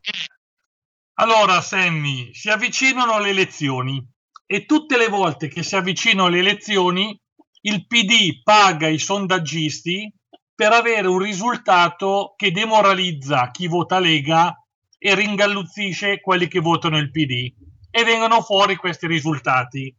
[1.22, 4.04] Allora, Sammy, si avvicinano le elezioni
[4.44, 7.16] e tutte le volte che si avvicinano le elezioni
[7.62, 10.12] il PD paga i sondaggisti
[10.56, 14.52] per avere un risultato che demoralizza chi vota Lega
[14.98, 17.54] e ringalluzzisce quelli che votano il PD
[17.92, 19.96] e vengono fuori questi risultati.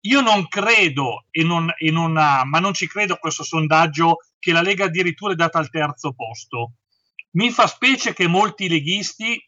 [0.00, 4.18] Io non credo, e non, e non ha, ma non ci credo a questo sondaggio,
[4.38, 6.74] che la Lega addirittura è data al terzo posto.
[7.30, 9.42] Mi fa specie che molti leghisti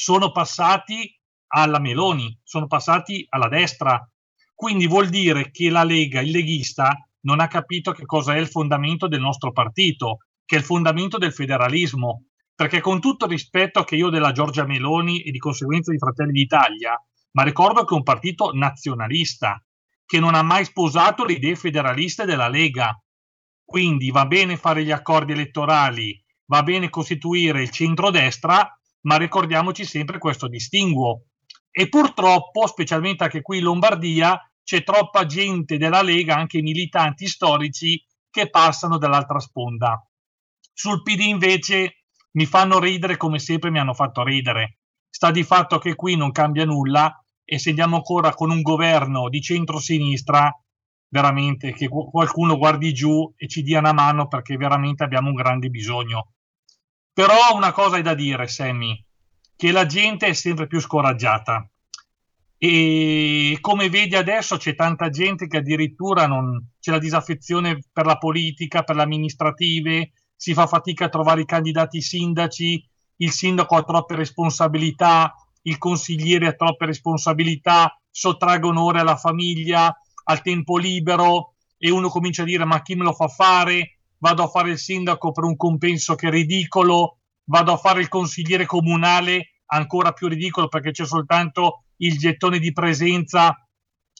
[0.00, 1.12] sono passati
[1.48, 4.08] alla Meloni, sono passati alla destra.
[4.54, 8.46] Quindi vuol dire che la Lega, il leghista, non ha capito che cosa è il
[8.46, 12.26] fondamento del nostro partito, che è il fondamento del federalismo.
[12.54, 16.30] Perché con tutto il rispetto che io della Giorgia Meloni e di conseguenza di Fratelli
[16.30, 16.94] d'Italia,
[17.32, 19.60] ma ricordo che è un partito nazionalista,
[20.06, 22.96] che non ha mai sposato le idee federaliste della Lega.
[23.64, 30.18] Quindi va bene fare gli accordi elettorali, va bene costituire il centrodestra, ma ricordiamoci sempre
[30.18, 31.24] questo distinguo.
[31.70, 38.04] E purtroppo, specialmente anche qui in Lombardia, c'è troppa gente della Lega, anche militanti storici,
[38.30, 40.02] che passano dall'altra sponda.
[40.72, 44.78] Sul PD invece mi fanno ridere come sempre mi hanno fatto ridere.
[45.08, 47.12] Sta di fatto che qui non cambia nulla
[47.44, 50.54] e se andiamo ancora con un governo di centrosinistra,
[51.08, 55.70] veramente che qualcuno guardi giù e ci dia una mano perché veramente abbiamo un grande
[55.70, 56.34] bisogno.
[57.18, 59.04] Però una cosa è da dire, Sammy,
[59.56, 61.68] che la gente è sempre più scoraggiata
[62.56, 68.18] e come vedi adesso c'è tanta gente che addirittura non c'è la disaffezione per la
[68.18, 73.82] politica, per le amministrative, si fa fatica a trovare i candidati sindaci, il sindaco ha
[73.82, 79.92] troppe responsabilità, il consigliere ha troppe responsabilità, sottraggono ore alla famiglia,
[80.22, 83.97] al tempo libero e uno comincia a dire ma chi me lo fa fare?
[84.18, 88.08] Vado a fare il sindaco per un compenso che è ridicolo, vado a fare il
[88.08, 93.54] consigliere comunale ancora più ridicolo perché c'è soltanto il gettone di presenza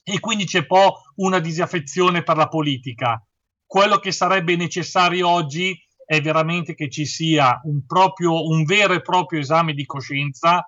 [0.02, 3.22] e quindi c'è poi una disaffezione per la politica.
[3.66, 9.02] Quello che sarebbe necessario oggi è veramente che ci sia un, proprio, un vero e
[9.02, 10.66] proprio esame di coscienza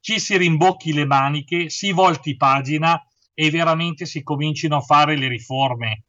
[0.00, 2.98] ci si rimbocchi le maniche, si volti pagina
[3.34, 6.04] e veramente si comincino a fare le riforme.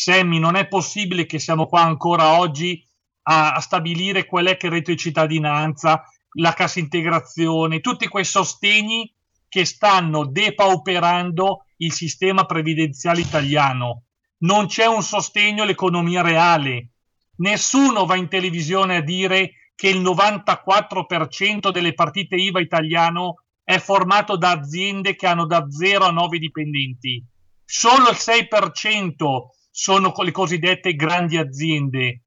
[0.00, 2.86] Sammy, non è possibile che siamo qua ancora oggi
[3.22, 8.24] a, a stabilire qual è che il reddito di cittadinanza, la cassa integrazione, tutti quei
[8.24, 9.12] sostegni
[9.48, 14.04] che stanno depauperando il sistema previdenziale italiano.
[14.42, 16.90] Non c'è un sostegno all'economia reale.
[17.38, 24.36] Nessuno va in televisione a dire che il 94% delle partite IVA italiano è formato
[24.36, 27.20] da aziende che hanno da 0 a 9 dipendenti.
[27.64, 32.22] Solo il 6% sono le cosiddette grandi aziende.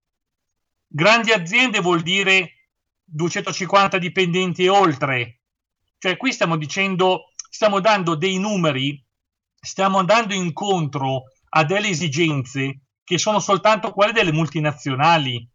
[0.87, 2.69] Grandi aziende vuol dire
[3.03, 5.41] 250 dipendenti e oltre.
[5.97, 9.05] Cioè qui stiamo dicendo, stiamo dando dei numeri,
[9.59, 15.45] stiamo andando incontro a delle esigenze che sono soltanto quelle delle multinazionali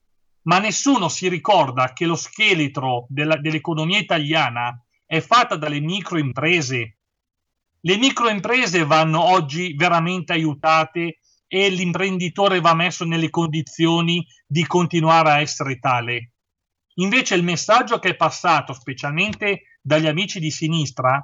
[0.42, 6.98] ma nessuno si ricorda che lo scheletro della, dell'economia italiana è fatta dalle microimprese.
[7.80, 15.40] Le microimprese vanno oggi veramente aiutate e l'imprenditore va messo nelle condizioni di continuare a
[15.40, 16.32] essere tale.
[16.94, 21.22] Invece il messaggio che è passato, specialmente dagli amici di sinistra,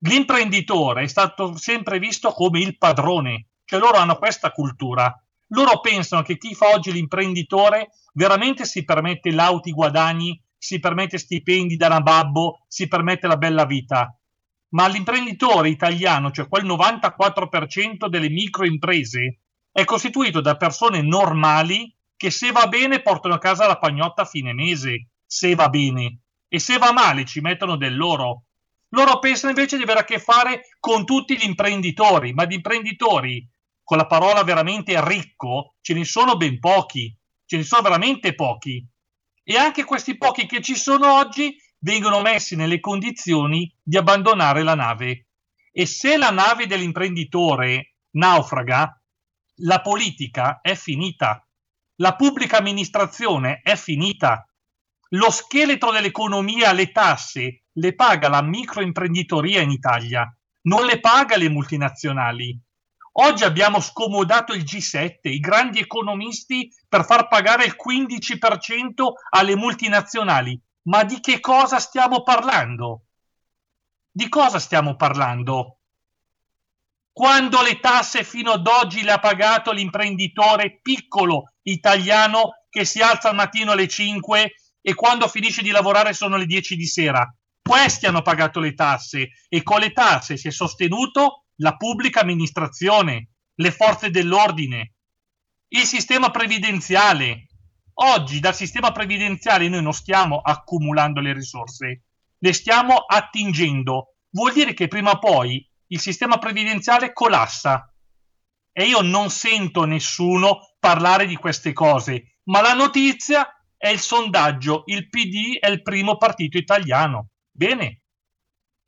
[0.00, 5.12] l'imprenditore è stato sempre visto come il padrone, cioè loro hanno questa cultura.
[5.50, 11.76] Loro pensano che chi fa oggi l'imprenditore veramente si permette lauti guadagni, si permette stipendi
[11.76, 14.15] da nababbo, si permette la bella vita.
[14.76, 19.38] Ma l'imprenditore italiano, cioè quel 94% delle microimprese,
[19.72, 24.26] è costituito da persone normali che se va bene portano a casa la pagnotta a
[24.26, 26.18] fine mese, se va bene.
[26.48, 28.44] e se va male ci mettono del loro.
[28.90, 33.48] Loro pensano invece di avere a che fare con tutti gli imprenditori, ma di imprenditori
[33.82, 37.14] con la parola veramente ricco ce ne sono ben pochi,
[37.46, 38.86] ce ne sono veramente pochi.
[39.42, 44.74] E anche questi pochi che ci sono oggi vengono messi nelle condizioni di abbandonare la
[44.74, 45.28] nave.
[45.72, 49.00] E se la nave dell'imprenditore naufraga,
[49.60, 51.46] la politica è finita,
[51.96, 54.46] la pubblica amministrazione è finita,
[55.10, 60.30] lo scheletro dell'economia, le tasse, le paga la microimprenditoria in Italia,
[60.62, 62.58] non le paga le multinazionali.
[63.18, 70.60] Oggi abbiamo scomodato il G7, i grandi economisti, per far pagare il 15% alle multinazionali.
[70.86, 73.06] Ma di che cosa stiamo parlando?
[74.10, 75.80] Di cosa stiamo parlando?
[77.12, 83.30] Quando le tasse fino ad oggi le ha pagato l'imprenditore piccolo italiano che si alza
[83.30, 87.26] al mattino alle 5 e quando finisce di lavorare sono le 10 di sera.
[87.62, 93.30] Questi hanno pagato le tasse e con le tasse si è sostenuto la pubblica amministrazione,
[93.54, 94.92] le forze dell'ordine,
[95.68, 97.45] il sistema previdenziale.
[97.98, 102.02] Oggi dal sistema previdenziale noi non stiamo accumulando le risorse,
[102.36, 104.16] le stiamo attingendo.
[104.30, 107.90] Vuol dire che prima o poi il sistema previdenziale collassa.
[108.72, 114.82] E io non sento nessuno parlare di queste cose, ma la notizia è il sondaggio,
[114.86, 117.28] il PD è il primo partito italiano.
[117.50, 118.02] Bene,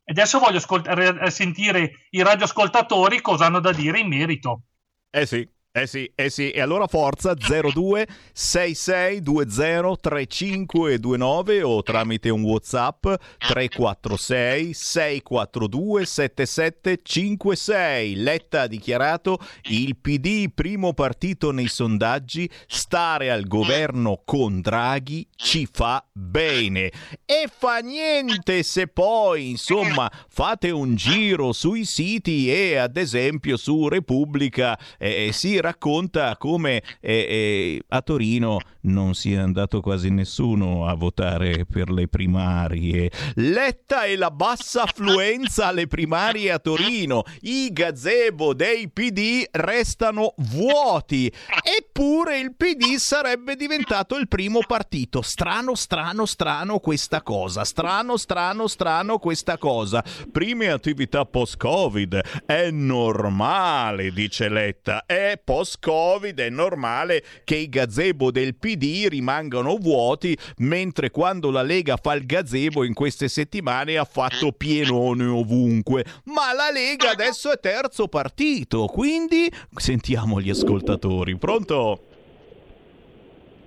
[0.03, 4.63] e adesso voglio ascolt- sentire i radioascoltatori cosa hanno da dire in merito.
[5.09, 5.47] Eh sì.
[5.71, 13.05] Eh sì, eh sì, e allora forza 02 6620 3529 o tramite un WhatsApp
[13.37, 18.15] 346 642 7756.
[18.15, 25.67] Letta ha dichiarato il PD primo partito nei sondaggi, stare al governo con Draghi ci
[25.71, 26.91] fa bene.
[27.25, 33.87] E fa niente se poi, insomma, fate un giro sui siti e ad esempio su
[33.87, 40.93] Repubblica eh, si racconta come eh, eh, a Torino non sia andato quasi nessuno a
[40.93, 43.11] votare per le primarie.
[43.35, 47.23] Letta e la bassa affluenza alle primarie a Torino.
[47.41, 51.31] I gazebo dei PD restano vuoti.
[51.61, 55.21] Eppure il PD sarebbe diventato il primo partito.
[55.21, 57.65] Strano, strano, strano questa cosa.
[57.65, 60.03] Strano, strano, strano questa cosa.
[60.31, 62.45] Prime attività post-Covid.
[62.45, 65.03] È normale, dice Letta.
[65.05, 71.97] È post-Covid, è normale che i gazebo del PD rimangano vuoti, mentre quando la Lega
[71.97, 76.03] fa il gazebo in queste settimane ha fatto pienone ovunque.
[76.25, 81.37] Ma la Lega adesso è terzo partito, quindi sentiamo gli ascoltatori.
[81.37, 82.03] Pronto?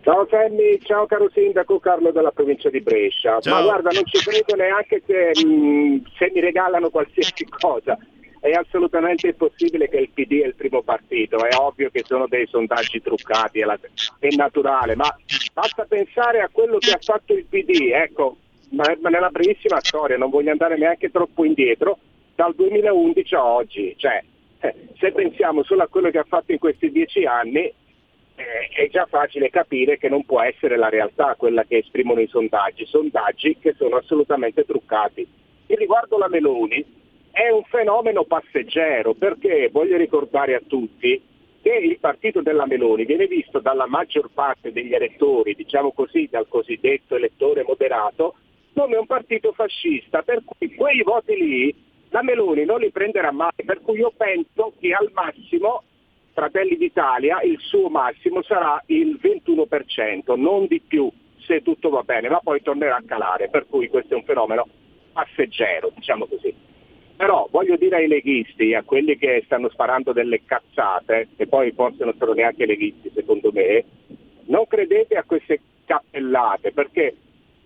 [0.03, 3.39] Ciao Sammy, ciao caro sindaco Carlo della provincia di Brescia.
[3.39, 3.55] Ciao.
[3.55, 7.97] Ma guarda, non ci credo neanche se, mh, se mi regalano qualsiasi cosa.
[8.43, 12.45] È assolutamente impossibile che il PD è il primo partito, è ovvio che sono dei
[12.49, 13.79] sondaggi truccati, è, la-
[14.19, 15.17] è naturale, ma
[15.53, 18.39] basta pensare a quello che ha fatto il PD, ecco,
[18.71, 21.99] nella brevissima storia, non voglio andare neanche troppo indietro,
[22.35, 24.21] dal 2011 a oggi, cioè
[24.59, 27.75] eh, se pensiamo solo a quello che ha fatto in questi dieci anni, eh,
[28.75, 32.87] è già facile capire che non può essere la realtà quella che esprimono i sondaggi,
[32.87, 35.25] sondaggi che sono assolutamente truccati.
[35.67, 36.85] E riguardo la Meloni,
[37.33, 41.21] è un fenomeno passeggero perché voglio ricordare a tutti
[41.63, 46.47] che il partito della Meloni viene visto dalla maggior parte degli elettori, diciamo così, dal
[46.49, 48.35] cosiddetto elettore moderato,
[48.75, 51.75] come un partito fascista, per cui quei voti lì
[52.11, 55.85] la Meloni non li prenderà mai, per cui io penso che al massimo
[56.35, 62.29] Fratelli d'Italia il suo massimo sarà il 21%, non di più se tutto va bene,
[62.29, 64.67] ma poi tornerà a calare, per cui questo è un fenomeno
[65.13, 66.72] passeggero, diciamo così.
[67.17, 72.05] Però voglio dire ai leghisti, a quelli che stanno sparando delle cazzate, che poi forse
[72.05, 73.85] non sono neanche leghisti secondo me,
[74.47, 77.15] non credete a queste cappellate, perché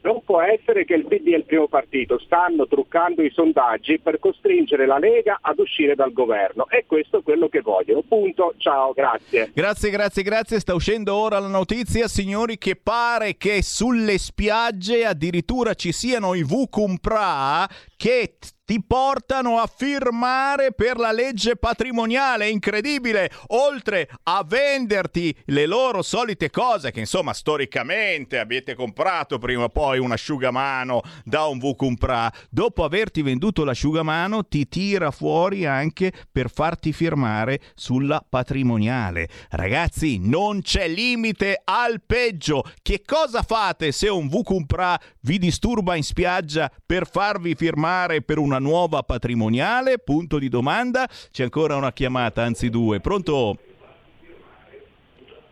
[0.06, 4.20] non può essere che il PD è il primo partito, stanno truccando i sondaggi per
[4.20, 8.02] costringere la Lega ad uscire dal governo e questo è quello che vogliono.
[8.02, 9.50] Punto, ciao, grazie.
[9.52, 10.60] Grazie, grazie, grazie.
[10.60, 16.44] Sta uscendo ora la notizia, signori, che pare che sulle spiagge addirittura ci siano i
[16.44, 17.66] VCUMPRA
[17.96, 18.34] che
[18.66, 26.50] ti portano a firmare per la legge patrimoniale, incredibile, oltre a venderti le loro solite
[26.50, 32.82] cose che insomma storicamente avete comprato prima o poi un asciugamano da un VCumpra, dopo
[32.82, 39.28] averti venduto l'asciugamano ti tira fuori anche per farti firmare sulla patrimoniale.
[39.50, 42.64] Ragazzi, non c'è limite al peggio.
[42.82, 48.55] Che cosa fate se un VCumpra vi disturba in spiaggia per farvi firmare per una
[48.58, 49.98] nuova patrimoniale?
[49.98, 51.06] Punto di domanda.
[51.06, 53.00] C'è ancora una chiamata, anzi due.
[53.00, 53.56] Pronto?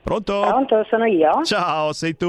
[0.02, 0.40] Pronto?
[0.40, 1.42] Pronto, sono io?
[1.44, 2.26] Ciao, sei tu.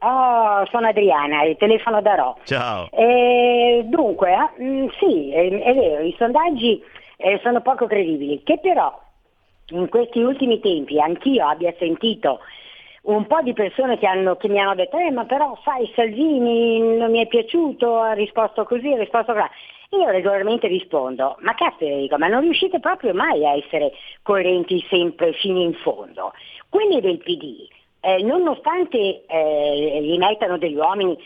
[0.00, 2.36] Oh, sono Adriana, il telefono darò.
[2.44, 2.88] Ciao.
[2.92, 6.80] Eh, dunque, eh, sì, è, è vero, i sondaggi
[7.16, 8.96] eh, sono poco credibili, che però
[9.70, 12.40] in questi ultimi tempi anch'io abbia sentito
[13.02, 16.78] un po' di persone che, hanno, che mi hanno detto, eh ma però sai Salvini
[16.96, 19.46] non mi è piaciuto, ha risposto così, ha risposto così.
[19.90, 25.32] Io regolarmente rispondo, ma cazzo Enrico, ma non riuscite proprio mai a essere coerenti sempre
[25.32, 26.32] fino in fondo.
[26.68, 27.66] Quelli del PD,
[28.00, 31.16] eh, nonostante eh, gli mettano degli uomini,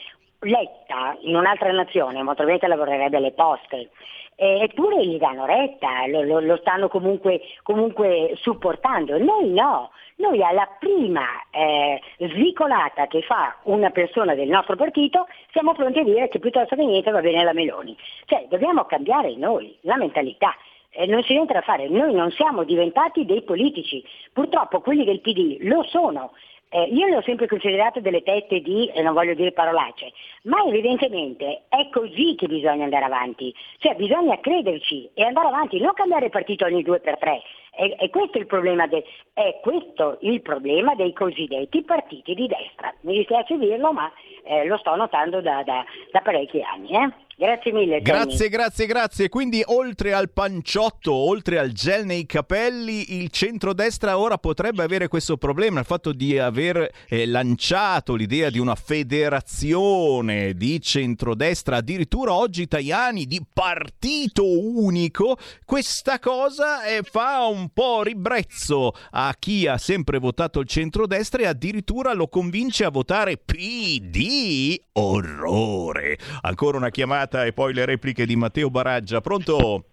[0.44, 3.90] Letta in un'altra nazione molto probabilmente lavorerebbe alle poste,
[4.36, 9.18] eppure gli danno retta, lo, lo, lo stanno comunque, comunque, supportando.
[9.18, 15.74] Noi no, noi alla prima eh, svicolata che fa una persona del nostro partito siamo
[15.74, 17.96] pronti a dire che piuttosto che niente va bene la Meloni.
[18.26, 20.54] Cioè dobbiamo cambiare noi la mentalità.
[20.90, 25.20] Eh, non si entra a fare, noi non siamo diventati dei politici, purtroppo quelli del
[25.20, 26.32] PD lo sono,
[26.72, 30.12] eh, io le ho sempre considerate delle tette di, e non voglio dire parolacce,
[30.44, 35.92] ma evidentemente è così che bisogna andare avanti, cioè bisogna crederci e andare avanti, non
[35.92, 37.42] cambiare partito ogni due per tre.
[37.74, 42.92] E, e questo, è il, de, è questo il problema dei cosiddetti partiti di destra.
[43.00, 44.10] Mi dispiace dirlo, ma
[44.44, 47.12] eh, lo sto notando da, da, da parecchi anni.
[47.36, 48.00] Grazie mille.
[48.00, 48.48] Grazie, Tony.
[48.50, 49.28] grazie, grazie.
[49.28, 55.36] Quindi oltre al panciotto, oltre al gel nei capelli, il centrodestra ora potrebbe avere questo
[55.36, 62.68] problema, il fatto di aver eh, lanciato l'idea di una federazione di centrodestra, addirittura oggi
[62.68, 70.18] Tajani di partito unico, questa cosa eh, fa un po' ribrezzo a chi ha sempre
[70.18, 74.78] votato il centrodestra e addirittura lo convince a votare PD.
[74.92, 76.18] Orrore.
[76.42, 79.22] Ancora una chiamata chiamata e poi le repliche di Matteo Baraggia.
[79.22, 79.84] Pronto?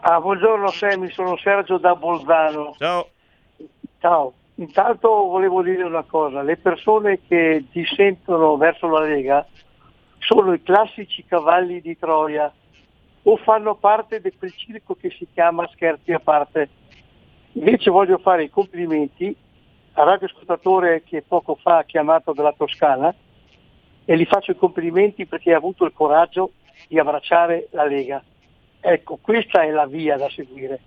[0.00, 2.74] Ah, buongiorno Semi, sono Sergio da Bolzano.
[2.76, 3.08] Ciao.
[4.00, 4.32] Ciao.
[4.56, 9.46] Intanto volevo dire una cosa, le persone che dissentono verso la Lega
[10.18, 12.52] sono i classici cavalli di Troia
[13.22, 16.68] o fanno parte di quel circo che si chiama scherzi a parte.
[17.52, 19.34] Invece voglio fare i complimenti
[19.94, 23.14] al radioascoltatore che poco fa ha chiamato dalla Toscana,
[24.10, 26.54] e gli faccio i complimenti perché ha avuto il coraggio
[26.88, 28.20] di abbracciare la Lega.
[28.80, 30.80] Ecco, questa è la via da seguire.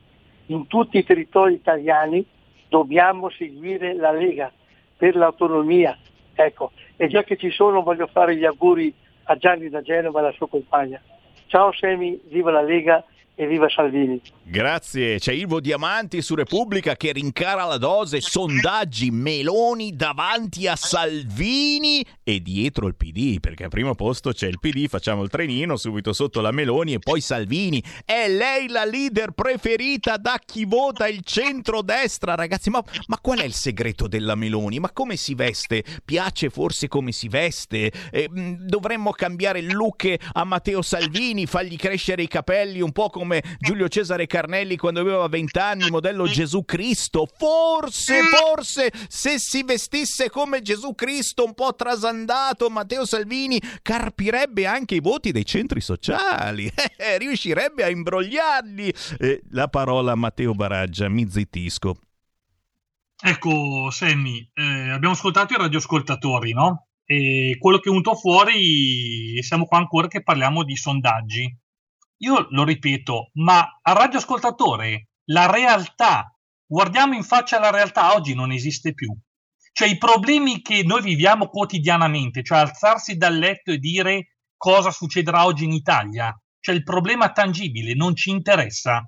[0.48, 2.26] In tutti i territori italiani
[2.68, 4.52] dobbiamo seguire la Lega
[4.98, 5.98] per l'autonomia.
[6.34, 8.94] Ecco, e già che ci sono voglio fare gli auguri
[9.24, 11.02] a Gianni da Genova e alla sua compagna.
[11.46, 13.06] Ciao Semi, viva la Lega
[13.36, 14.22] e viva Salvini.
[14.46, 22.06] Grazie, c'è Ilvo Diamanti su Repubblica che rincara la dose, sondaggi Meloni davanti a Salvini
[22.24, 26.14] e dietro il PD, perché al primo posto c'è il PD, facciamo il trenino, subito
[26.14, 27.82] sotto la Meloni e poi Salvini.
[28.06, 33.46] È lei la leader preferita da chi vota il centrodestra, ragazzi, ma, ma qual è
[33.46, 34.80] il segreto della Meloni?
[34.80, 35.84] Ma come si veste?
[36.06, 37.92] Piace forse come si veste?
[38.12, 43.23] Eh, dovremmo cambiare il look a Matteo Salvini, fargli crescere i capelli un po' come
[43.24, 47.26] come Giulio Cesare Carnelli quando aveva 20 anni, modello Gesù Cristo.
[47.26, 54.96] Forse, forse, se si vestisse come Gesù Cristo, un po' trasandato, Matteo Salvini carpirebbe anche
[54.96, 56.70] i voti dei centri sociali.
[56.96, 58.94] Eh, riuscirebbe a imbrogliarli.
[59.20, 61.98] Eh, la parola a Matteo Baraggia, mi zittisco.
[63.22, 66.88] Ecco, Sammy, eh, abbiamo ascoltato i radioascoltatori, no?
[67.06, 71.58] E quello che è venuto fuori, siamo qua ancora che parliamo di sondaggi
[72.24, 78.52] io lo ripeto, ma al radioascoltatore la realtà, guardiamo in faccia la realtà, oggi non
[78.52, 79.16] esiste più.
[79.72, 85.46] Cioè i problemi che noi viviamo quotidianamente, cioè alzarsi dal letto e dire cosa succederà
[85.46, 89.06] oggi in Italia, cioè il problema tangibile non ci interessa.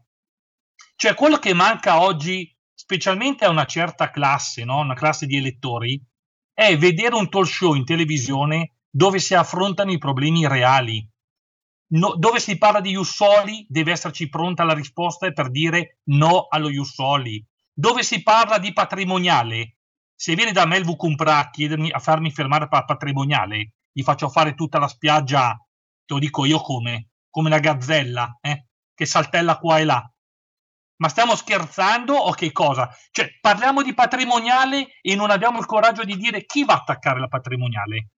[0.96, 4.80] Cioè quello che manca oggi, specialmente a una certa classe, no?
[4.80, 6.02] una classe di elettori,
[6.54, 11.08] è vedere un talk show in televisione dove si affrontano i problemi reali,
[11.88, 16.70] No, dove si parla di Jussoli deve esserci pronta la risposta per dire no allo
[16.70, 17.46] Jussoli.
[17.72, 19.76] Dove si parla di patrimoniale,
[20.16, 24.56] se viene da Melvu Cumpra a chiedermi a farmi fermare per patrimoniale, gli faccio fare
[24.56, 25.54] tutta la spiaggia,
[26.06, 30.10] te lo dico io come, come una gazzella, eh, che saltella qua e là.
[30.98, 32.90] Ma stiamo scherzando o che cosa?
[33.12, 37.20] Cioè, parliamo di patrimoniale e non abbiamo il coraggio di dire chi va a attaccare
[37.20, 38.12] la patrimoniale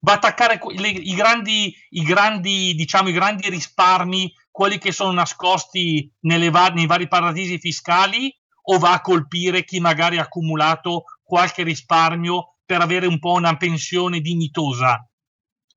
[0.00, 5.12] va a attaccare le, i, grandi, i, grandi, diciamo, i grandi risparmi, quelli che sono
[5.12, 11.62] nascosti va- nei vari paradisi fiscali, o va a colpire chi magari ha accumulato qualche
[11.62, 15.04] risparmio per avere un po' una pensione dignitosa?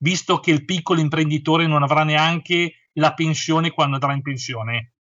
[0.04, 4.94] visto che il piccolo imprenditore non avrà neanche la pensione quando andrà in pensione.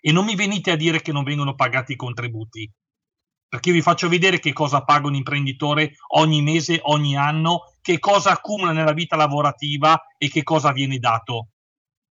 [0.00, 2.70] E non mi venite a dire che non vengono pagati i contributi,
[3.48, 8.32] perché vi faccio vedere che cosa paga un imprenditore ogni mese, ogni anno, che cosa
[8.32, 11.48] accumula nella vita lavorativa e che cosa viene dato.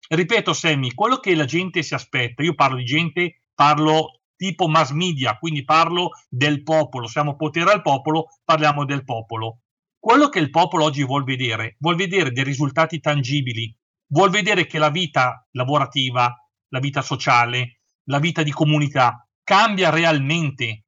[0.10, 4.92] Ripeto, Sammy, quello che la gente si aspetta, io parlo di gente, parlo tipo mass
[4.92, 9.60] media, quindi parlo del popolo, siamo potere al popolo, parliamo del popolo.
[10.00, 13.76] Quello che il popolo oggi vuol vedere, vuol vedere dei risultati tangibili,
[14.08, 16.34] vuol vedere che la vita lavorativa,
[16.70, 20.86] la vita sociale, la vita di comunità cambia realmente.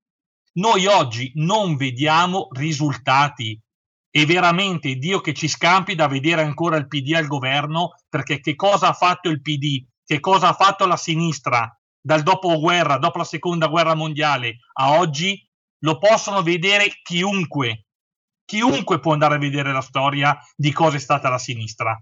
[0.53, 3.59] Noi oggi non vediamo risultati
[4.11, 8.55] e veramente Dio che ci scampi da vedere ancora il PD al governo, perché che
[8.55, 11.71] cosa ha fatto il PD, che cosa ha fatto la sinistra
[12.01, 15.47] dal dopoguerra, dopo la seconda guerra mondiale a oggi,
[15.83, 17.85] lo possono vedere chiunque.
[18.45, 22.01] Chiunque può andare a vedere la storia di cosa è stata la sinistra.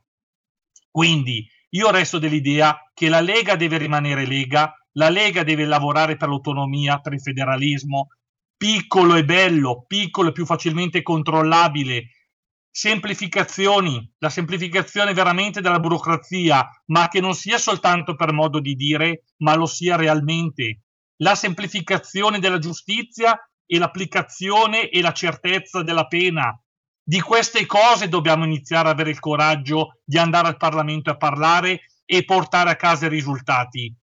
[0.90, 6.30] Quindi io resto dell'idea che la Lega deve rimanere Lega, la Lega deve lavorare per
[6.30, 8.08] l'autonomia, per il federalismo,
[8.58, 12.10] piccolo e bello, piccolo e più facilmente controllabile,
[12.70, 19.24] semplificazioni, la semplificazione veramente della burocrazia, ma che non sia soltanto per modo di dire,
[19.38, 20.82] ma lo sia realmente,
[21.18, 23.36] la semplificazione della giustizia
[23.66, 26.60] e l'applicazione e la certezza della pena.
[27.04, 31.82] Di queste cose dobbiamo iniziare ad avere il coraggio di andare al Parlamento a parlare
[32.06, 33.96] e portare a casa i risultati.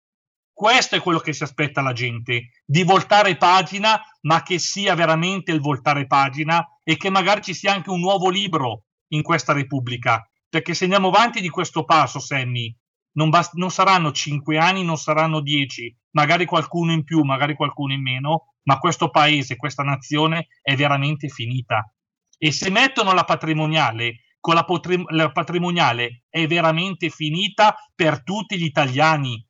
[0.63, 5.51] Questo è quello che si aspetta la gente, di voltare pagina, ma che sia veramente
[5.51, 10.25] il voltare pagina e che magari ci sia anche un nuovo libro in questa Repubblica.
[10.49, 12.73] Perché se andiamo avanti di questo passo, Sammy,
[13.15, 17.93] non, bast- non saranno cinque anni, non saranno dieci, magari qualcuno in più, magari qualcuno
[17.93, 21.93] in meno, ma questo paese, questa nazione è veramente finita.
[22.39, 28.57] E se mettono la patrimoniale, con la, potri- la patrimoniale è veramente finita per tutti
[28.57, 29.45] gli italiani,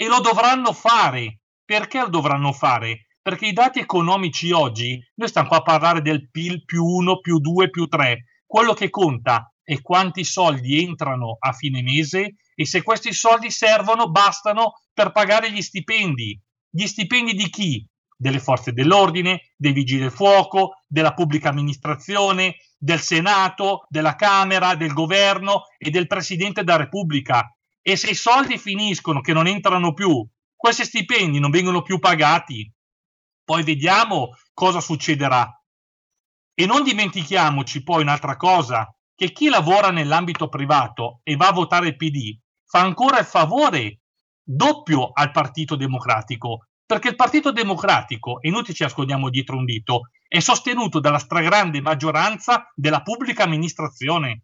[0.00, 1.40] e lo dovranno fare.
[1.64, 3.08] Perché lo dovranno fare?
[3.20, 7.40] Perché i dati economici oggi, noi stiamo qua a parlare del PIL più 1, più
[7.40, 8.24] 2, più 3.
[8.46, 14.08] Quello che conta è quanti soldi entrano a fine mese e se questi soldi servono,
[14.08, 16.40] bastano per pagare gli stipendi.
[16.70, 17.84] Gli stipendi di chi?
[18.16, 24.92] Delle forze dell'ordine, dei vigili del fuoco, della pubblica amministrazione, del Senato, della Camera, del
[24.92, 27.52] governo e del Presidente della Repubblica
[27.88, 30.22] e se i soldi finiscono, che non entrano più,
[30.54, 32.70] questi stipendi non vengono più pagati,
[33.42, 35.50] poi vediamo cosa succederà.
[36.52, 41.88] E non dimentichiamoci poi un'altra cosa, che chi lavora nell'ambito privato e va a votare
[41.88, 44.00] il PD fa ancora il favore
[44.42, 50.10] doppio al Partito Democratico, perché il Partito Democratico, e noi ci ascoltiamo dietro un dito,
[50.28, 54.42] è sostenuto dalla stragrande maggioranza della pubblica amministrazione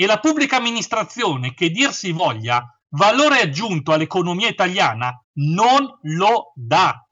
[0.00, 2.64] e la pubblica amministrazione, che dir si voglia,
[2.96, 7.06] valore aggiunto all'economia italiana, non lo dà.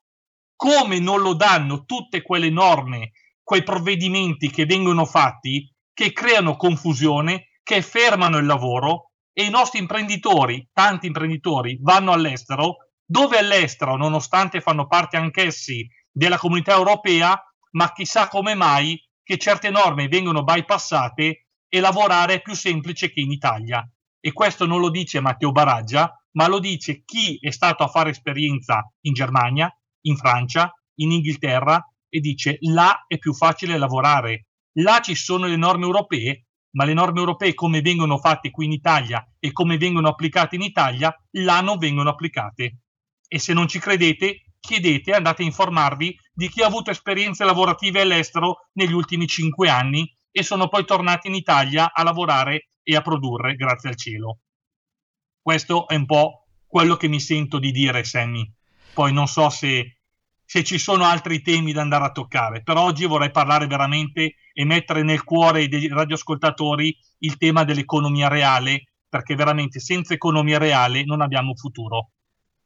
[0.56, 3.10] Come non lo danno tutte quelle norme,
[3.42, 9.80] quei provvedimenti che vengono fatti, che creano confusione, che fermano il lavoro e i nostri
[9.80, 17.38] imprenditori, tanti imprenditori, vanno all'estero, dove all'estero, nonostante fanno parte anch'essi della comunità europea,
[17.72, 23.20] ma chissà come mai che certe norme vengono bypassate e lavorare è più semplice che
[23.20, 23.86] in Italia.
[24.20, 28.10] E questo non lo dice Matteo Baraggia, ma lo dice chi è stato a fare
[28.10, 34.46] esperienza in Germania, in Francia, in Inghilterra e dice là è più facile lavorare.
[34.78, 38.72] Là ci sono le norme europee, ma le norme europee come vengono fatte qui in
[38.72, 42.80] Italia e come vengono applicate in Italia, là non vengono applicate.
[43.26, 48.00] E se non ci credete, chiedete, andate a informarvi di chi ha avuto esperienze lavorative
[48.00, 53.02] all'estero negli ultimi cinque anni e sono poi tornati in Italia a lavorare e a
[53.02, 54.38] produrre, grazie al cielo.
[55.40, 58.50] Questo è un po' quello che mi sento di dire, Sammy.
[58.92, 60.00] Poi non so se,
[60.44, 64.64] se ci sono altri temi da andare a toccare, però oggi vorrei parlare veramente e
[64.64, 71.20] mettere nel cuore dei radioascoltatori il tema dell'economia reale, perché veramente senza economia reale non
[71.20, 72.10] abbiamo futuro.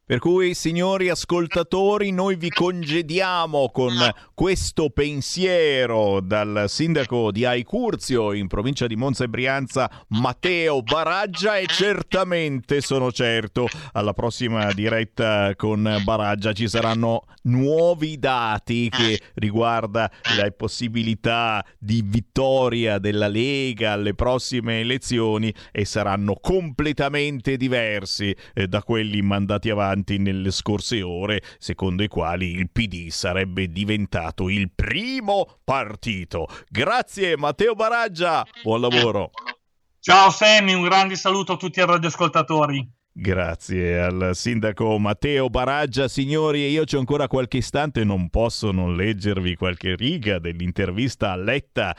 [0.05, 3.93] Per cui, signori ascoltatori, noi vi congediamo con
[4.33, 11.67] questo pensiero dal sindaco di Aicurzio in provincia di Monza e Brianza, Matteo Baraggia e
[11.67, 20.51] certamente, sono certo, alla prossima diretta con Baraggia ci saranno nuovi dati che riguarda le
[20.51, 29.21] possibilità di vittoria della Lega alle prossime elezioni e saranno completamente diversi eh, da quelli
[29.21, 35.59] mandati avanti avanti nelle scorse ore, secondo i quali il PD sarebbe diventato il primo
[35.63, 36.47] partito.
[36.67, 39.29] Grazie Matteo Baraggia, buon lavoro.
[39.99, 42.91] Ciao Sammy, un grande saluto a tutti i radioascoltatori.
[43.15, 49.55] Grazie al sindaco Matteo Baraggia, signori, io c'ho ancora qualche istante non posso non leggervi
[49.55, 51.95] qualche riga dell'intervista a Letta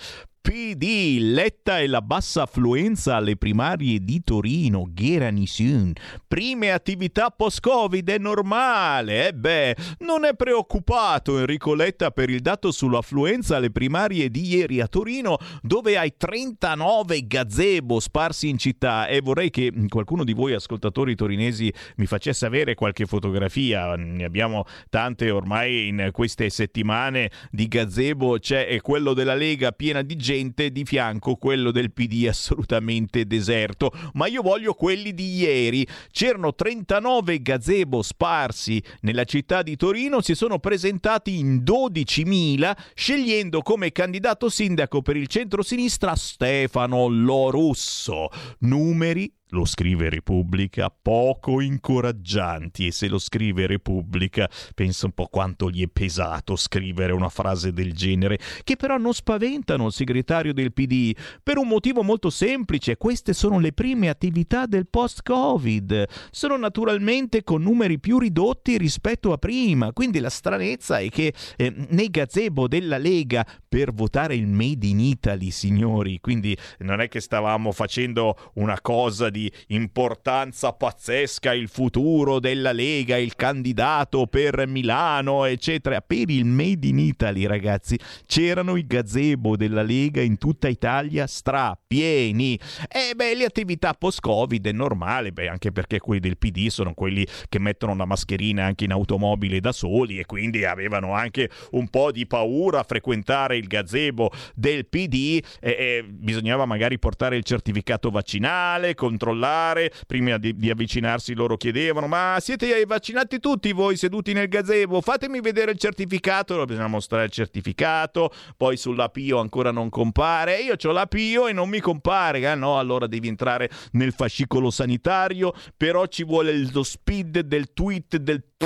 [0.46, 5.94] PD, Letta e la bassa affluenza alle primarie di Torino, Gheranisun.
[6.28, 12.72] Prime attività post-Covid è normale, eh beh, non è preoccupato Enrico Letta per il dato
[12.72, 19.22] sull'affluenza alle primarie di ieri a Torino, dove hai 39 gazebo sparsi in città e
[19.22, 25.30] vorrei che qualcuno di voi ascoltatori torinesi mi facesse avere qualche fotografia, ne abbiamo tante
[25.30, 30.84] ormai in queste settimane di gazebo, c'è quello della Lega piena di gente gente di
[30.84, 35.86] fianco quello del PD assolutamente deserto, ma io voglio quelli di ieri.
[36.10, 43.92] C'erano 39 gazebo sparsi nella città di Torino, si sono presentati in 12.000 scegliendo come
[43.92, 48.28] candidato sindaco per il centro-sinistra Stefano Lorusso.
[48.60, 55.70] Numeri lo scrive Repubblica, poco incoraggianti e se lo scrive Repubblica pensa un po' quanto
[55.70, 60.72] gli è pesato scrivere una frase del genere, che però non spaventano il segretario del
[60.72, 67.44] PD per un motivo molto semplice, queste sono le prime attività del post-Covid, sono naturalmente
[67.44, 72.66] con numeri più ridotti rispetto a prima, quindi la stranezza è che eh, nei gazebo
[72.66, 78.52] della Lega per votare il Made in Italy, signori, quindi non è che stavamo facendo
[78.54, 86.00] una cosa di importanza pazzesca il futuro della Lega, il candidato per Milano, eccetera.
[86.00, 92.58] Per il Made in Italy, ragazzi, c'erano i gazebo della Lega in tutta Italia strapieni.
[92.88, 97.26] E beh, le attività post-Covid è normale, beh, anche perché quelli del PD sono quelli
[97.48, 102.10] che mettono la mascherina anche in automobile da soli e quindi avevano anche un po'
[102.10, 108.10] di paura a frequentare il gazebo del PD e, e bisognava magari portare il certificato
[108.10, 114.32] vaccinale, controllare controllare, prima di, di, avvicinarsi loro chiedevano ma siete vaccinati tutti voi seduti
[114.32, 119.72] nel gazebo, fatemi vedere il certificato, allora bisogna mostrare il certificato, poi sulla Pio ancora
[119.72, 122.54] non compare, io ho la Pio e non mi compare, eh?
[122.54, 128.42] no, allora devi entrare nel fascicolo sanitario, però ci vuole lo speed del tweet del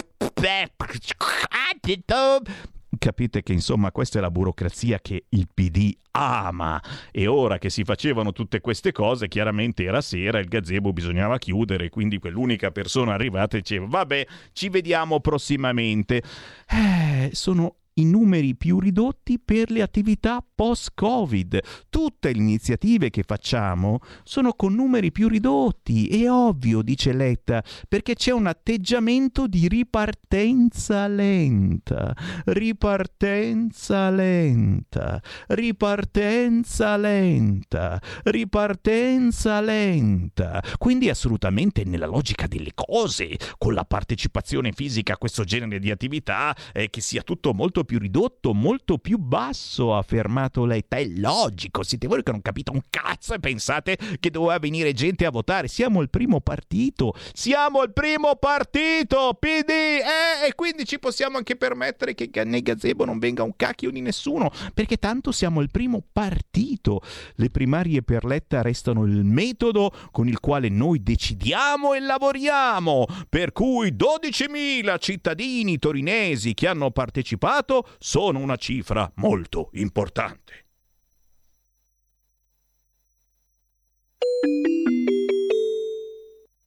[2.99, 6.83] capite che insomma questa è la burocrazia che il PD ama.
[7.11, 11.89] E ora che si facevano tutte queste cose chiaramente era sera il gazebo bisognava chiudere
[11.89, 16.23] quindi quell'unica persona arrivata diceva vabbè ci vediamo prossimamente.
[16.69, 21.61] Eh, sono i numeri più ridotti per le attività post-Covid.
[21.89, 28.15] Tutte le iniziative che facciamo sono con numeri più ridotti, è ovvio, dice Letta, perché
[28.15, 32.15] c'è un atteggiamento di ripartenza lenta,
[32.47, 40.63] ripartenza lenta, ripartenza lenta, ripartenza lenta.
[40.77, 46.55] Quindi assolutamente nella logica delle cose, con la partecipazione fisica a questo genere di attività,
[46.73, 50.85] eh, che sia tutto molto più ridotto, molto più basso, ha affermato lei.
[50.87, 55.25] È logico, siete voi che non capite un cazzo e pensate che doveva venire gente
[55.25, 55.69] a votare.
[55.69, 61.57] Siamo il primo partito, siamo il primo partito, PD, eh, e quindi ci possiamo anche
[61.57, 66.03] permettere che nei gazebo non venga un cacchio di nessuno, perché tanto siamo il primo
[66.13, 67.01] partito.
[67.37, 73.53] Le primarie per Letta restano il metodo con il quale noi decidiamo e lavoriamo, per
[73.53, 80.67] cui 12.000 cittadini torinesi che hanno partecipato sono una cifra molto importante.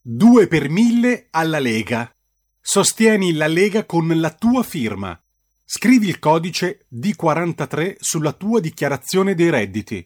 [0.01, 2.11] Due per mille alla Lega.
[2.59, 5.19] Sostieni la Lega con la tua firma.
[5.63, 10.05] Scrivi il codice D43 sulla tua dichiarazione dei redditi.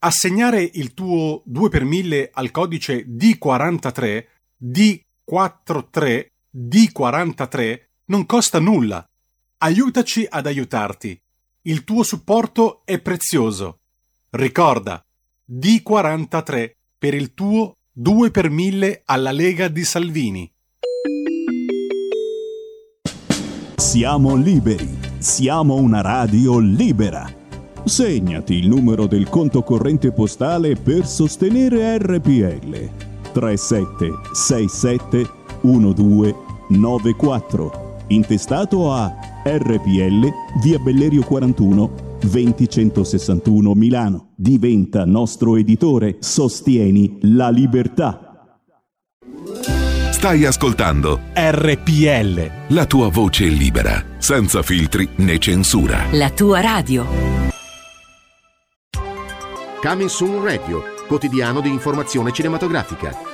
[0.00, 4.24] Assegnare il tuo 2 per 1000 al codice D43,
[4.60, 9.06] D43, D43 non costa nulla
[9.64, 11.18] Aiutaci ad aiutarti.
[11.62, 13.78] Il tuo supporto è prezioso.
[14.32, 15.02] Ricorda,
[15.50, 20.52] D43 per il tuo 2 per 1000 alla Lega di Salvini.
[23.76, 24.98] Siamo liberi.
[25.16, 27.26] Siamo una radio libera.
[27.84, 32.90] Segnati il numero del conto corrente postale per sostenere RPL.
[33.32, 35.30] 3767
[35.62, 37.83] 1294.
[38.08, 40.28] Intestato a RPL,
[40.62, 44.32] via Bellerio 41, 20161 Milano.
[44.36, 48.58] Diventa nostro editore, sostieni la libertà.
[50.10, 52.50] Stai ascoltando RPL.
[52.68, 56.04] La tua voce libera, senza filtri né censura.
[56.12, 57.06] La tua radio.
[59.82, 63.33] Coming Soon Radio quotidiano di informazione cinematografica.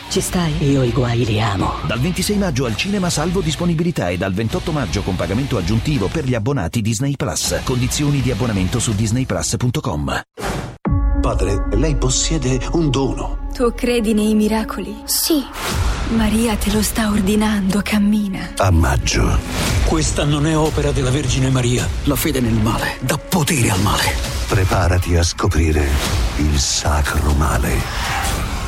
[0.11, 0.69] Ci stai?
[0.69, 1.75] Io i guai li amo.
[1.87, 6.25] Dal 26 maggio al cinema salvo disponibilità e dal 28 maggio con pagamento aggiuntivo per
[6.25, 7.61] gli abbonati Disney Plus.
[7.63, 10.21] Condizioni di abbonamento su disneyplus.com.
[11.21, 13.47] Padre, lei possiede un dono.
[13.53, 14.93] Tu credi nei miracoli?
[15.05, 15.45] Sì.
[16.09, 18.49] Maria te lo sta ordinando, cammina.
[18.57, 19.39] A maggio.
[19.85, 21.87] Questa non è opera della Vergine Maria.
[22.03, 24.13] La fede nel male dà potere al male.
[24.49, 25.87] Preparati a scoprire
[26.39, 28.20] il sacro male.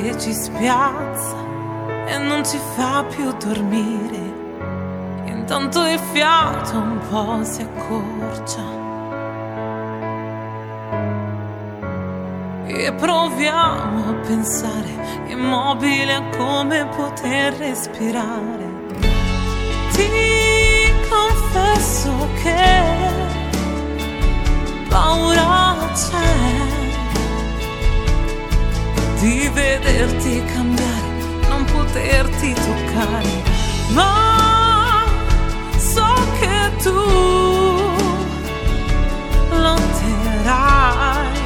[0.00, 1.36] Che ci spiazza
[2.06, 4.42] e non ci fa più dormire.
[5.26, 8.82] Intanto il fiato un po' si accorcia.
[12.66, 18.72] E proviamo a pensare, immobile a come poter respirare.
[19.92, 20.08] Ti
[21.08, 22.82] confesso che
[24.88, 26.63] paura c'è
[29.24, 31.08] di vederti cambiare,
[31.48, 33.42] non poterti toccare,
[33.92, 35.02] ma
[35.78, 36.92] so che tu
[39.62, 41.38] lotterai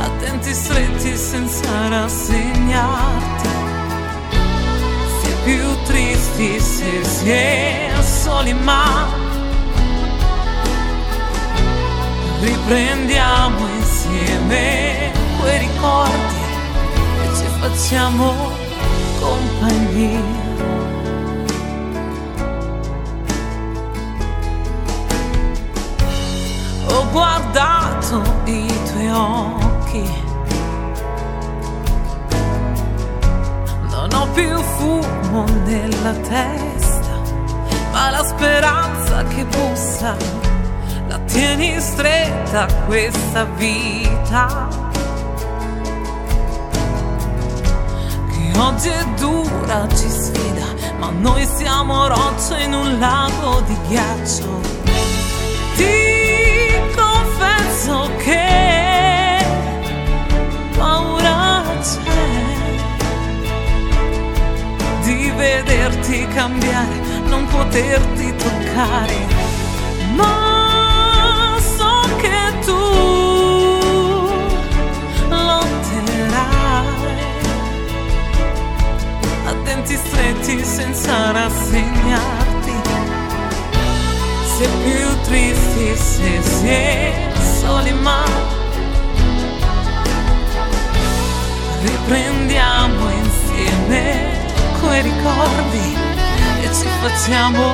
[0.00, 3.48] a denti stretti senza rassegnarti.
[5.22, 9.06] È più tristi se si è soli ma
[12.40, 16.36] riprendiamo insieme quei ricordi
[17.22, 18.32] e ci facciamo
[19.20, 20.46] compagnia
[26.86, 30.26] ho guardato i tuoi occhi
[33.90, 37.20] Non ho più fumo nella testa,
[37.90, 40.16] ma la speranza che bussa
[41.08, 44.77] la tieni stretta questa vita.
[48.78, 50.66] Oggi è dura, ci sfida,
[51.00, 54.60] ma noi siamo roccia in un lago di ghiaccio.
[55.74, 59.44] Ti confesso che
[60.76, 62.00] paura c'è
[65.02, 69.26] di vederti cambiare, non poterti toccare,
[70.14, 70.47] ma
[80.78, 82.72] senza rassegnarti,
[84.56, 88.22] se più tristi se si soli ma
[91.82, 94.30] riprendiamo insieme
[94.80, 95.96] quei ricordi
[96.62, 97.64] e ci facciamo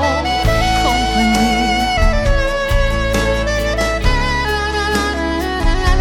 [0.83, 1.83] compagnia.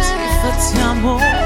[0.00, 1.43] Ci facciamo compagnia.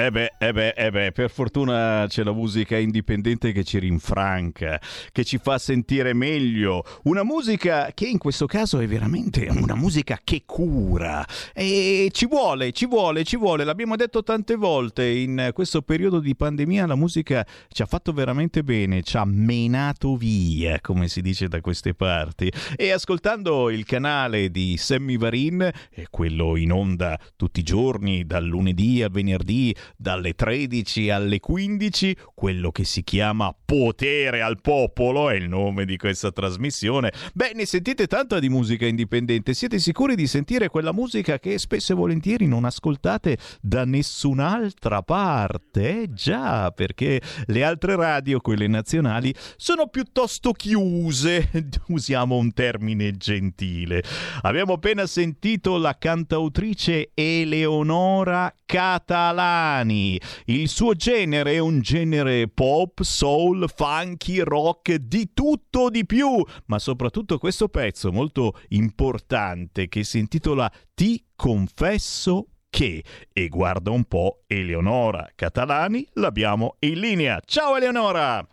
[0.00, 4.80] Eh beh, eh beh, eh beh, per fortuna c'è la musica indipendente che ci rinfranca,
[5.12, 6.82] che ci fa sentire meglio.
[7.04, 11.24] Una musica che in questo caso è veramente una musica che cura.
[11.54, 13.62] E ci vuole, ci vuole, ci vuole.
[13.62, 18.64] L'abbiamo detto tante volte in questo periodo di pandemia la musica ci ha fatto veramente
[18.64, 22.52] bene, ci ha menato via, come si dice da queste parti.
[22.74, 25.70] E ascoltando il canale di Sammy Varin,
[26.10, 32.70] quello in onda tutti i giorni, dal lunedì a venerdì, dalle 13 alle 15, quello
[32.70, 37.12] che si chiama Potere al Popolo, è il nome di questa trasmissione.
[37.34, 41.92] Beh, ne sentite tanta di musica indipendente, siete sicuri di sentire quella musica che spesso
[41.92, 46.04] e volentieri non ascoltate da nessun'altra parte?
[46.04, 51.50] Eh già, perché le altre radio, quelle nazionali, sono piuttosto chiuse,
[51.88, 54.02] usiamo un termine gentile.
[54.40, 60.18] Abbiamo appena sentito la cantautrice Eleonora Catalani.
[60.46, 66.78] Il suo genere è un genere pop, soul, funky, rock, di tutto di più, ma
[66.78, 73.02] soprattutto questo pezzo molto importante che si intitola Ti confesso che,
[73.32, 77.40] e guarda un po', Eleonora Catalani l'abbiamo in linea.
[77.44, 78.46] Ciao Eleonora!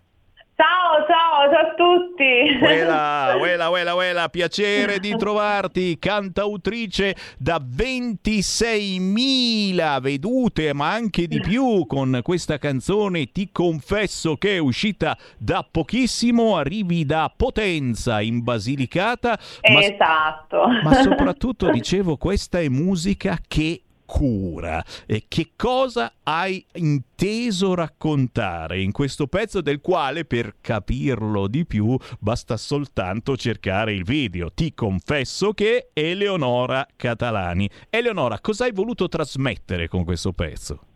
[0.60, 2.58] Ciao, ciao, ciao a tutti.
[2.60, 11.86] Uela, uela, uela, uela, piacere di trovarti, cantautrice da 26.000 vedute, ma anche di più
[11.86, 13.32] con questa canzone.
[13.32, 19.38] Ti confesso che è uscita da pochissimo, arrivi da Potenza in Basilicata.
[19.62, 20.66] Esatto.
[20.66, 24.84] Ma, ma soprattutto, dicevo, questa è musica che cura.
[25.06, 31.96] E che cosa hai inteso raccontare in questo pezzo del quale per capirlo di più
[32.18, 34.52] basta soltanto cercare il video.
[34.52, 37.70] Ti confesso che Eleonora Catalani.
[37.92, 40.87] Eleonora, cosa hai voluto trasmettere con questo pezzo?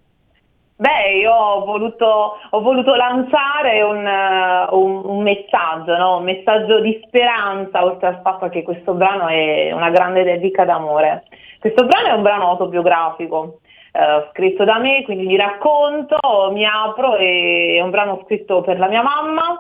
[0.82, 6.17] Beh, io ho voluto, ho voluto lanciare un, uh, un, un messaggio, no?
[6.17, 11.25] un messaggio di speranza, oltre al fatto che questo brano è una grande dedica d'amore.
[11.59, 13.59] Questo brano è un brano autobiografico,
[13.93, 16.17] uh, scritto da me, quindi vi racconto,
[16.51, 19.59] mi apro, è un brano scritto per la mia mamma,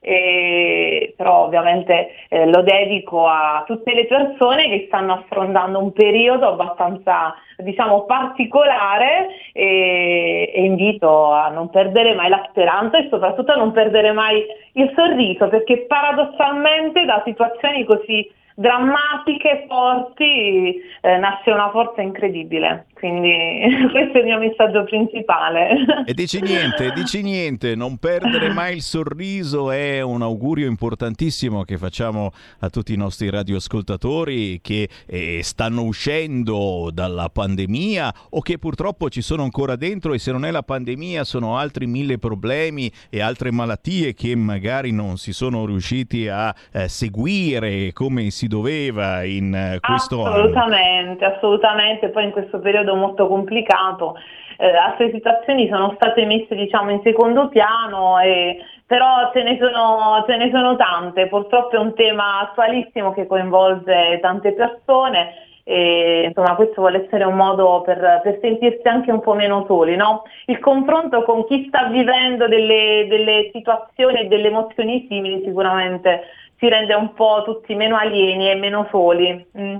[0.00, 6.48] e, però ovviamente eh, lo dedico a tutte le persone che stanno affrontando un periodo
[6.48, 13.56] abbastanza diciamo particolare e, e, invito a non perdere mai la speranza e soprattutto a
[13.56, 14.42] non perdere mai
[14.72, 22.86] il sorriso perché paradossalmente da situazioni così drammatiche, forti, eh, nasce una forza incredibile.
[23.00, 26.04] Quindi questo è il mio messaggio principale.
[26.04, 31.78] E dici niente, dici niente, non perdere mai il sorriso è un augurio importantissimo che
[31.78, 32.30] facciamo
[32.60, 39.22] a tutti i nostri radioascoltatori che eh, stanno uscendo dalla pandemia o che purtroppo ci
[39.22, 43.50] sono ancora dentro e se non è la pandemia sono altri mille problemi e altre
[43.50, 49.78] malattie che magari non si sono riusciti a eh, seguire come si doveva in eh,
[49.80, 51.34] questo assolutamente, anno.
[51.36, 54.16] Assolutamente, poi in questo periodo molto complicato,
[54.58, 60.24] eh, altre situazioni sono state messe diciamo in secondo piano e però ce ne, sono,
[60.26, 66.56] ce ne sono tante, purtroppo è un tema attualissimo che coinvolge tante persone e insomma
[66.56, 70.24] questo vuole essere un modo per, per, sentirsi anche un po' meno soli, no?
[70.46, 76.22] Il confronto con chi sta vivendo delle, delle situazioni e delle emozioni simili sicuramente
[76.60, 79.46] ci rende un po' tutti meno alieni e meno soli.
[79.58, 79.76] Mm.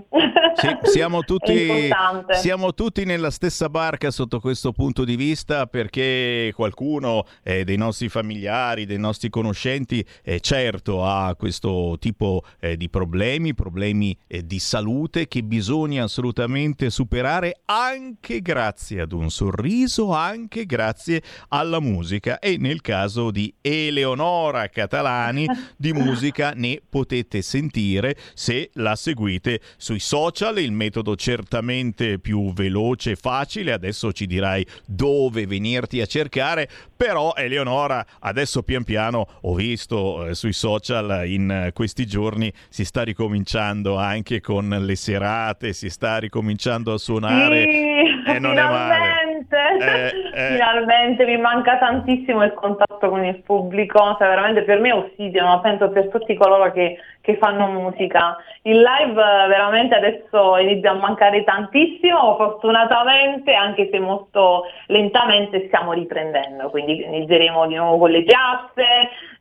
[0.55, 1.91] Sì, siamo, tutti,
[2.31, 8.09] siamo tutti nella stessa barca sotto questo punto di vista perché qualcuno eh, dei nostri
[8.09, 14.59] familiari, dei nostri conoscenti, eh, certo ha questo tipo eh, di problemi, problemi eh, di
[14.59, 22.57] salute che bisogna assolutamente superare anche grazie ad un sorriso, anche grazie alla musica e
[22.59, 25.47] nel caso di Eleonora Catalani
[25.77, 33.13] di musica ne potete sentire se la seguite sui social, il metodo certamente più veloce
[33.13, 39.55] e facile, adesso ci dirai dove venirti a cercare, però Eleonora adesso pian piano ho
[39.55, 45.73] visto eh, sui social in eh, questi giorni si sta ricominciando anche con le serate,
[45.73, 49.21] si sta ricominciando a suonare sì, e non è male.
[49.51, 50.49] Eh, eh.
[50.53, 55.47] Finalmente mi manca tantissimo il contatto con il pubblico, cioè veramente per me è ossigeno,
[55.47, 58.37] ma penso per tutti coloro che, che, fanno musica.
[58.63, 66.71] Il live veramente adesso inizia a mancare tantissimo, fortunatamente, anche se molto lentamente stiamo riprendendo,
[66.71, 68.85] quindi inizieremo di nuovo con le piazze,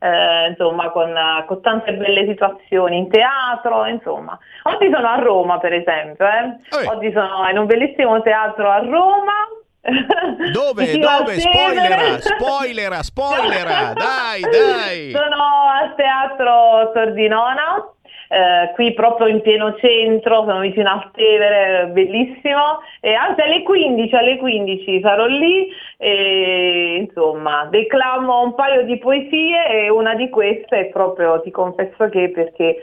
[0.00, 1.14] eh, insomma con,
[1.46, 4.38] con, tante belle situazioni in teatro, insomma.
[4.62, 6.86] Oggi sono a Roma per esempio, eh?
[6.86, 9.48] oggi sono in un bellissimo teatro a Roma
[10.52, 10.98] Dove?
[10.98, 11.40] Dove?
[11.40, 15.10] Spoilera, spoilera, spoilera, dai, dai.
[15.10, 17.90] Sono al teatro Sordinona
[18.32, 24.14] eh, qui proprio in pieno centro, sono vicino a Tevere, bellissimo, e anzi alle 15,
[24.14, 30.78] alle 15 sarò lì e insomma declamo un paio di poesie e una di queste
[30.78, 32.76] è proprio, ti confesso che perché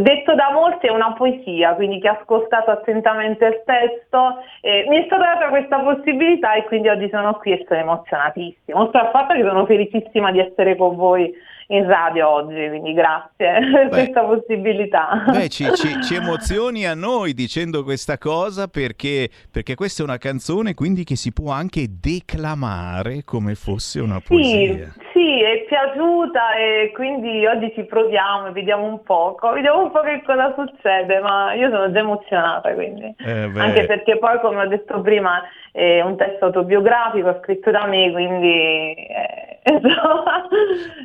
[0.00, 5.02] detto da molti è una poesia, quindi chi ha ascoltato attentamente il testo, eh, mi
[5.02, 9.10] è stata data questa possibilità e quindi oggi sono qui e sono emozionatissima, oltre al
[9.10, 11.32] fatto che sono felicissima di essere con voi
[11.72, 15.24] in radio oggi, quindi grazie per questa possibilità.
[15.30, 20.18] Beh, ci, ci, ci, emozioni a noi dicendo questa cosa perché, perché, questa è una
[20.18, 24.92] canzone quindi che si può anche declamare come fosse una poesia.
[24.94, 29.90] Sì, sì, è piaciuta e quindi oggi ci proviamo e vediamo un poco, vediamo un
[29.90, 33.14] po' che cosa succede, ma io sono già emozionata quindi.
[33.18, 35.42] Eh anche perché poi come ho detto prima
[35.72, 38.94] è un testo autobiografico scritto da me, quindi...
[38.94, 40.48] Eh, insomma,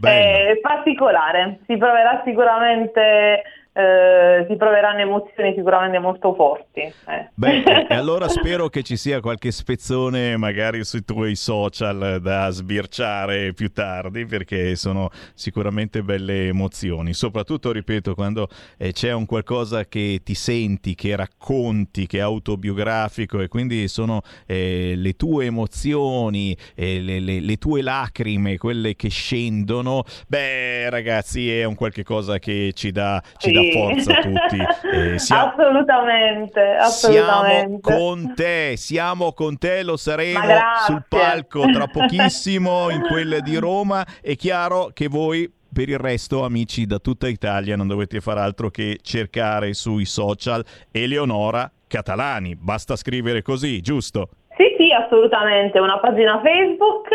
[0.02, 3.44] è particolare, si proverà sicuramente
[3.77, 6.79] eh, si proveranno emozioni sicuramente molto forti.
[6.79, 7.29] Eh.
[7.35, 13.53] Beh, e allora spero che ci sia qualche spezzone magari sui tuoi social da sbirciare
[13.53, 18.47] più tardi perché sono sicuramente belle emozioni, soprattutto, ripeto, quando
[18.77, 24.21] eh, c'è un qualcosa che ti senti, che racconti, che è autobiografico e quindi sono
[24.47, 31.63] eh, le tue emozioni, le, le, le, tue lacrime, quelle che scendono, beh ragazzi è
[31.63, 33.53] un qualche cosa che ci dà, ci sì.
[33.53, 34.56] dà forza tutti.
[34.88, 37.80] Eh, siamo, assolutamente, assolutamente.
[37.84, 40.39] Siamo con te, siamo con te, lo saremo
[40.85, 44.06] sul palco tra pochissimo in quelle di Roma.
[44.22, 48.69] È chiaro che voi per il resto, amici da tutta Italia, non dovete fare altro
[48.69, 52.56] che cercare sui social Eleonora Catalani.
[52.56, 54.30] Basta scrivere così, giusto?
[54.57, 55.80] Sì, sì, assolutamente.
[55.80, 57.10] Una pagina Facebook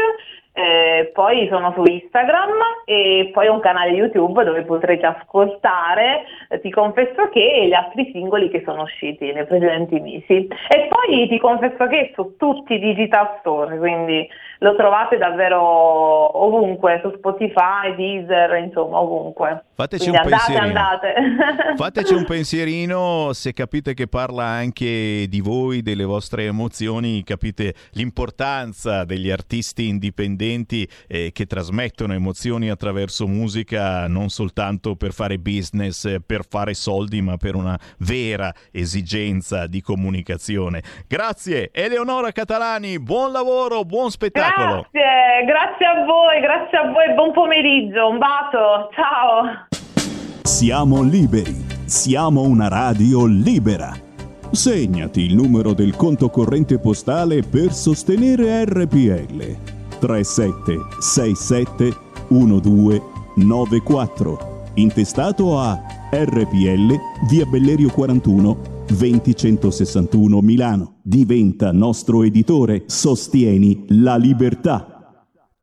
[0.55, 2.51] eh, poi sono su Instagram
[2.85, 8.11] e poi ho un canale YouTube dove potrete ascoltare, eh, ti confesso che gli altri
[8.12, 10.49] singoli che sono usciti nei precedenti mesi.
[10.69, 14.29] E poi ti confesso che su tutti i digital store, quindi
[14.62, 19.64] lo trovate davvero ovunque, su Spotify, Deezer, insomma ovunque.
[19.74, 21.14] Fateci un, andate, andate.
[21.76, 29.05] Fateci un pensierino se capite che parla anche di voi, delle vostre emozioni, capite l'importanza
[29.05, 36.43] degli artisti indipendenti eh, che trasmettono emozioni attraverso musica non soltanto per fare business, per
[36.48, 40.82] fare soldi, ma per una vera esigenza di comunicazione.
[41.09, 44.87] Grazie Eleonora Catalani, buon lavoro, buon spettacolo spettacolo.
[44.91, 49.66] Grazie, grazie a voi, grazie a voi, buon pomeriggio, un bacio, ciao.
[50.43, 53.93] Siamo liberi, siamo una radio libera.
[54.51, 59.57] Segnati il numero del conto corrente postale per sostenere RPL.
[59.99, 61.97] 3767
[62.29, 64.51] 1294.
[64.74, 65.81] Intestato a
[66.11, 66.95] RPL
[67.29, 70.97] via Bellerio 41 20161 Milano.
[71.02, 74.91] Diventa nostro editore, sostieni la libertà.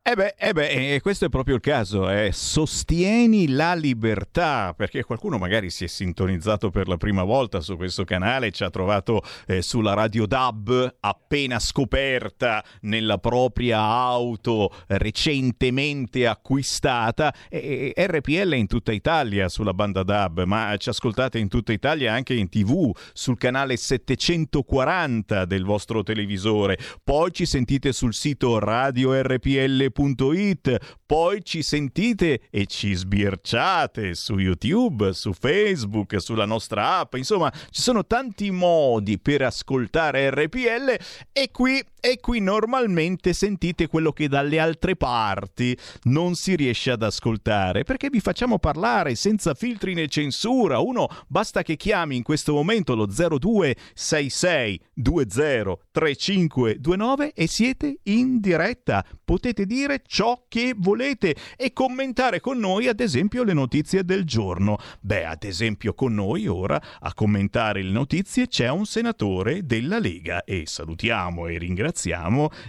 [0.02, 2.30] Eh beh, eh beh, questo è proprio il caso, eh.
[2.32, 8.04] sostieni la libertà, perché qualcuno magari si è sintonizzato per la prima volta su questo
[8.04, 17.34] canale, ci ha trovato eh, sulla radio DAB appena scoperta nella propria auto recentemente acquistata,
[17.50, 22.14] e, e, RPL in tutta Italia sulla banda DAB, ma ci ascoltate in tutta Italia
[22.14, 29.12] anche in tv sul canale 740 del vostro televisore, poi ci sentite sul sito radio
[29.20, 37.14] RPL www.radioticino.it, poi ci sentite e ci sbirciate su YouTube, su Facebook, sulla nostra app,
[37.14, 40.96] insomma ci sono tanti modi per ascoltare RPL
[41.32, 47.02] e qui, e qui normalmente sentite quello che dalle altre parti non si riesce ad
[47.02, 50.78] ascoltare perché vi facciamo parlare senza filtri né censura.
[50.78, 59.04] Uno basta che chiami in questo momento lo 0266 20 3529 e siete in diretta.
[59.22, 64.78] Potete dire ciò che volete e commentare con noi ad esempio le notizie del giorno.
[65.00, 70.44] Beh, ad esempio con noi ora a commentare le notizie c'è un senatore della Lega
[70.44, 71.88] e salutiamo e ringraziamo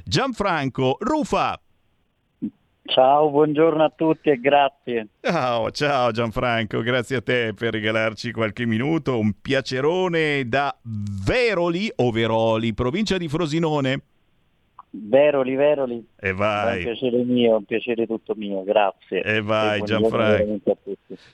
[0.03, 1.59] Gianfranco Rufa.
[2.83, 5.07] Ciao, buongiorno a tutti e grazie.
[5.21, 12.11] Ciao, ciao Gianfranco, grazie a te per regalarci qualche minuto, un piacerone da Veroli o
[12.11, 14.01] Veroli, provincia di Frosinone.
[14.89, 16.05] Veroli, Veroli.
[16.23, 16.77] E vai.
[16.77, 19.23] Un piacere mio, un piacere tutto mio, grazie.
[19.23, 20.77] E vai buongiorno Gianfranco.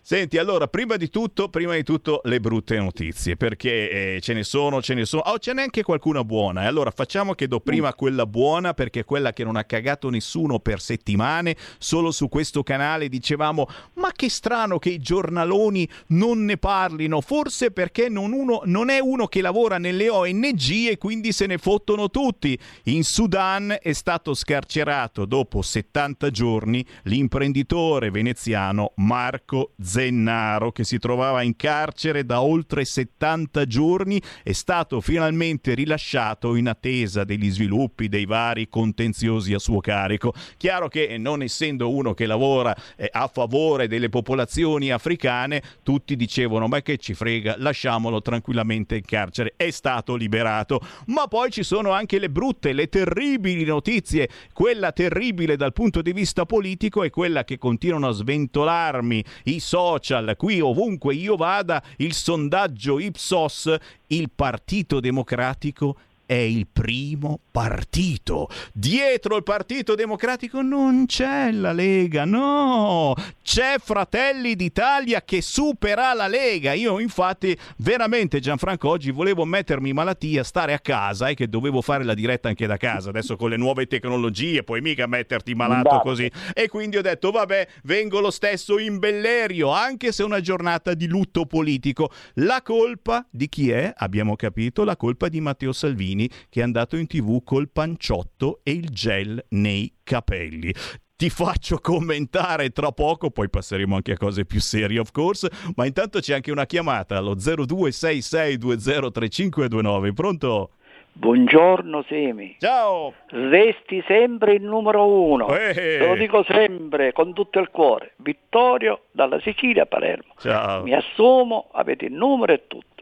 [0.02, 4.44] Senti, allora, prima di tutto, prima di tutto le brutte notizie, perché eh, ce ne
[4.44, 5.24] sono, ce ne sono.
[5.26, 6.64] Oh, ce n'è anche qualcuna buona.
[6.64, 10.10] E allora facciamo che do prima quella buona, perché è quella che non ha cagato
[10.10, 11.58] nessuno per settimane.
[11.80, 17.20] Solo su questo canale dicevamo: Ma che strano che i giornaloni non ne parlino.
[17.20, 21.58] Forse perché non, uno, non è uno che lavora nelle ONG e quindi se ne
[21.58, 22.58] fottono tutti.
[22.86, 24.76] In Sudan è stato scarcerato
[25.26, 33.66] dopo 70 giorni l'imprenditore veneziano Marco Zennaro che si trovava in carcere da oltre 70
[33.66, 40.34] giorni è stato finalmente rilasciato in attesa degli sviluppi dei vari contenziosi a suo carico.
[40.58, 46.68] Chiaro che non essendo uno che lavora eh, a favore delle popolazioni africane, tutti dicevano
[46.68, 49.54] ma che ci frega, lasciamolo tranquillamente in carcere.
[49.56, 50.80] È stato liberato.
[51.08, 54.30] Ma poi ci sono anche le brutte, le terribili notizie
[54.68, 60.36] quella terribile dal punto di vista politico è quella che continuano a sventolarmi i social,
[60.36, 63.74] qui ovunque io vada, il sondaggio Ipsos,
[64.08, 65.96] il Partito Democratico
[66.28, 68.50] è il primo partito.
[68.74, 76.28] Dietro il Partito Democratico non c'è la Lega, no, c'è Fratelli d'Italia che supera la
[76.28, 76.74] Lega.
[76.74, 81.82] Io infatti veramente Gianfranco oggi volevo mettermi in malattia, stare a casa e che dovevo
[81.82, 85.88] fare la diretta anche da casa, adesso con le nuove tecnologie puoi mica metterti malato
[85.88, 86.02] Esatto.
[86.02, 86.30] così.
[86.54, 90.94] E quindi ho detto vabbè, vengo lo stesso in Bellerio, anche se è una giornata
[90.94, 92.12] di lutto politico.
[92.36, 93.94] La colpa di chi è?
[93.96, 96.17] Abbiamo capito, la colpa di Matteo Salvini
[96.50, 100.74] che è andato in tv col panciotto e il gel nei capelli.
[101.18, 105.50] Ti faccio commentare tra poco, poi passeremo anche a cose più serie, of course.
[105.76, 110.14] Ma intanto c'è anche una chiamata allo 0266203529.
[110.14, 110.70] Pronto?
[111.14, 112.58] Buongiorno Semi.
[112.60, 113.16] Ciao.
[113.30, 115.48] Resti sempre il numero uno.
[115.58, 115.74] Eh.
[115.74, 118.14] Te lo dico sempre con tutto il cuore.
[118.18, 120.36] Vittorio dalla Sicilia a Palermo.
[120.38, 120.84] Ciao.
[120.84, 123.02] Mi assumo, avete il numero e tutto.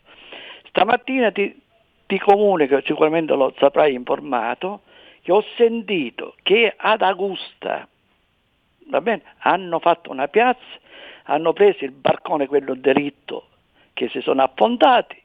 [0.70, 1.64] Stamattina ti,
[2.06, 4.82] ti comunico, sicuramente lo saprai informato,
[5.22, 7.88] che ho sentito che ad Augusta
[9.02, 10.60] bene, hanno fatto una piazza,
[11.24, 13.48] hanno preso il barcone, quello diritto,
[13.94, 15.22] che si sono affondati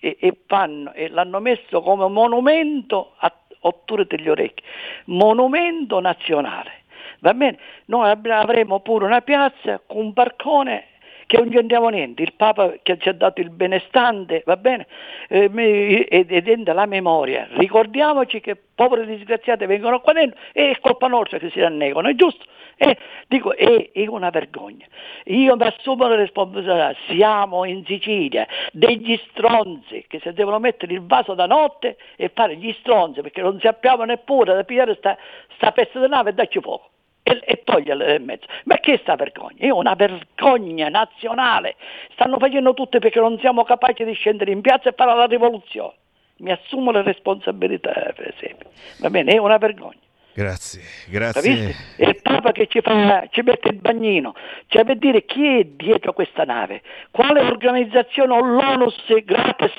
[0.00, 4.62] e, e fanno- e l'hanno messo come monumento a otture degli orecchi,
[5.06, 6.82] monumento nazionale.
[7.20, 7.58] Va bene?
[7.86, 10.88] Noi avremo pure una piazza con un barcone
[11.26, 14.86] che non c'entriamo niente, il Papa che ci ha dato il benestante, va bene?
[15.28, 17.48] Eh, ed è la memoria.
[17.52, 22.14] Ricordiamoci che poveri disgraziati vengono qua dentro e è colpa nostra che si rannegano, è
[22.14, 22.44] giusto?
[22.76, 22.96] Eh,
[23.28, 24.84] dico, è, è una vergogna.
[25.26, 31.06] Io mi assumo la responsabilità, siamo in Sicilia, degli stronzi che si devono mettere il
[31.06, 35.16] vaso da notte e fare gli stronzi perché non sappiamo neppure da pigliare sta,
[35.54, 36.90] sta pezzo di nave e darci fuoco
[37.24, 38.46] e, e toglierla nel mezzo.
[38.64, 39.56] Ma che sta vergogna?
[39.58, 41.74] È una vergogna nazionale.
[42.12, 45.94] Stanno facendo tutto perché non siamo capaci di scendere in piazza e fare la rivoluzione.
[46.36, 48.70] Mi assumo le responsabilità, per esempio.
[48.98, 49.98] Va bene, è una vergogna.
[50.34, 51.74] Grazie, grazie.
[51.96, 54.34] È il Papa che ci, fa, ci mette il bagnino,
[54.66, 56.82] cioè per dire chi è dietro questa nave,
[57.12, 59.70] quale organizzazione o l'ONUS gratis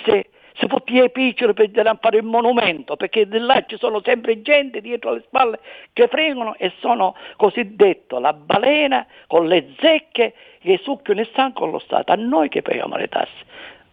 [0.57, 1.69] si può tirare picciolo per
[1.99, 5.59] fare il monumento, perché là ci sono sempre gente dietro le spalle
[5.93, 11.79] che fregano e sono cosiddetto la balena con le zecche che succhiano il sangue lo
[11.79, 13.43] Stato, a noi che paghiamo le tasse.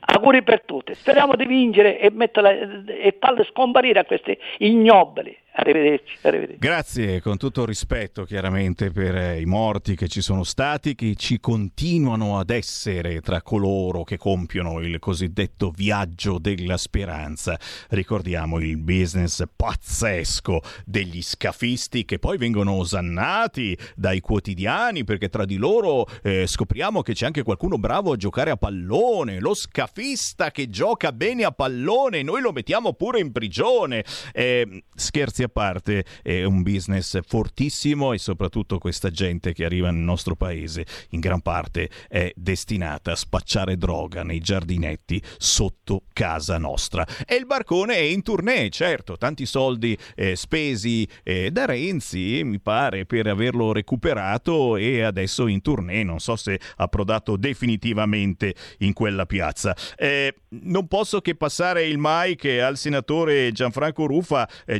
[0.05, 5.37] Auguri per tutti, speriamo di vincere e, metterla, e farle scomparire a questi ignobili.
[5.55, 6.59] Arrivederci, arrivederci.
[6.59, 11.41] Grazie, con tutto rispetto chiaramente per eh, i morti che ci sono stati, che ci
[11.41, 17.59] continuano ad essere tra coloro che compiono il cosiddetto viaggio della speranza.
[17.91, 25.57] Ricordiamo il business pazzesco degli scafisti che poi vengono osannati dai quotidiani perché tra di
[25.57, 30.71] loro eh, scopriamo che c'è anche qualcuno bravo a giocare a pallone, lo scafista che
[30.71, 34.03] gioca bene a pallone, noi lo mettiamo pure in prigione.
[34.33, 40.03] Eh, scherzi a parte, è un business fortissimo e soprattutto questa gente che arriva nel
[40.03, 47.07] nostro paese in gran parte è destinata a spacciare droga nei giardinetti sotto casa nostra.
[47.27, 52.61] E il barcone è in tournée, certo, tanti soldi eh, spesi eh, da Renzi, mi
[52.61, 58.93] pare, per averlo recuperato e adesso in tournée, non so se ha approdato definitivamente in
[58.93, 59.77] quella piazza.
[59.97, 64.49] Eh, non posso che passare il mic al senatore Gianfranco Ruffa.
[64.67, 64.79] Eh,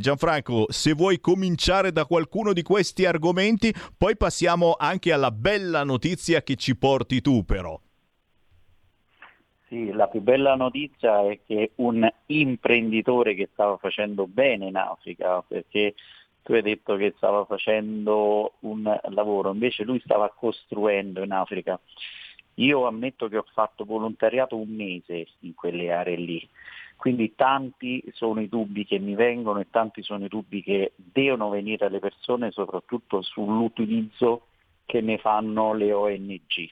[0.53, 6.43] Gianfranco, se vuoi cominciare da qualcuno di questi argomenti, poi passiamo anche alla bella notizia
[6.43, 7.79] che ci porti tu però.
[9.67, 15.41] Sì, la più bella notizia è che un imprenditore che stava facendo bene in Africa,
[15.41, 15.95] perché
[16.43, 21.79] tu hai detto che stava facendo un lavoro, invece lui stava costruendo in Africa.
[22.57, 26.49] Io ammetto che ho fatto volontariato un mese in quelle aree lì,
[27.03, 31.49] quindi tanti sono i dubbi che mi vengono e tanti sono i dubbi che devono
[31.49, 34.45] venire alle persone, soprattutto sull'utilizzo
[34.85, 36.69] che ne fanno le ONG.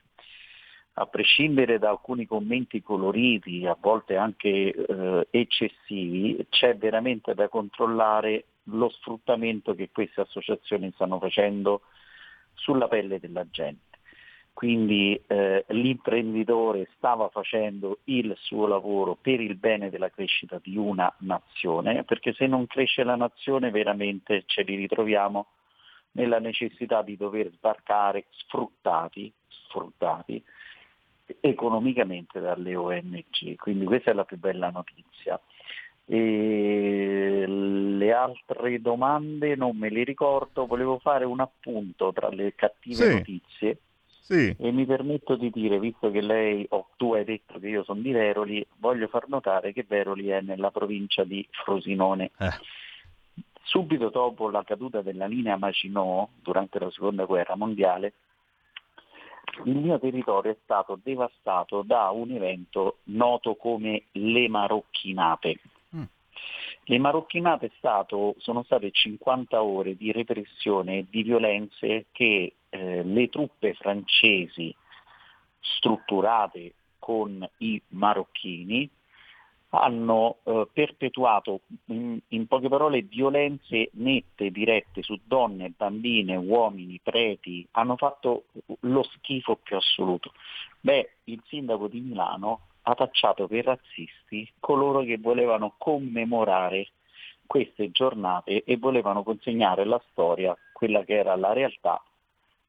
[0.93, 8.45] A prescindere da alcuni commenti coloriti, a volte anche eh, eccessivi, c'è veramente da controllare
[8.69, 11.81] lo sfruttamento che queste associazioni stanno facendo
[12.53, 13.90] sulla pelle della gente.
[14.53, 21.11] Quindi eh, l'imprenditore stava facendo il suo lavoro per il bene della crescita di una
[21.19, 25.47] nazione, perché se non cresce la nazione veramente ce li ritroviamo
[26.13, 30.43] nella necessità di dover sbarcare sfruttati, sfruttati
[31.39, 33.55] economicamente dalle ONG.
[33.55, 35.39] Quindi questa è la più bella notizia.
[36.05, 42.95] E le altre domande non me le ricordo, volevo fare un appunto tra le cattive
[42.95, 43.13] Sì.
[43.13, 43.77] notizie
[44.31, 44.55] Sì.
[44.57, 47.99] e mi permetto di dire, visto che lei o tu hai detto che io sono
[47.99, 52.31] di Veroli, voglio far notare che Veroli è nella provincia di Frosinone.
[53.63, 58.13] Subito dopo la caduta della linea Maginot, durante la seconda guerra mondiale,
[59.65, 65.59] il mio territorio è stato devastato da un evento noto come le marocchinate.
[66.85, 73.29] Le marocchinate stato- sono state 50 ore di repressione e di violenze che eh, le
[73.29, 74.75] truppe francesi
[75.59, 78.89] strutturate con i marocchini
[79.73, 87.65] hanno eh, perpetuato in, in poche parole violenze nette, dirette su donne, bambine, uomini, preti,
[87.71, 88.45] hanno fatto
[88.81, 90.33] lo schifo più assoluto.
[90.79, 96.89] Beh, il sindaco di Milano ha tacciato per razzisti coloro che volevano commemorare
[97.45, 102.01] queste giornate e volevano consegnare alla storia quella che era la realtà,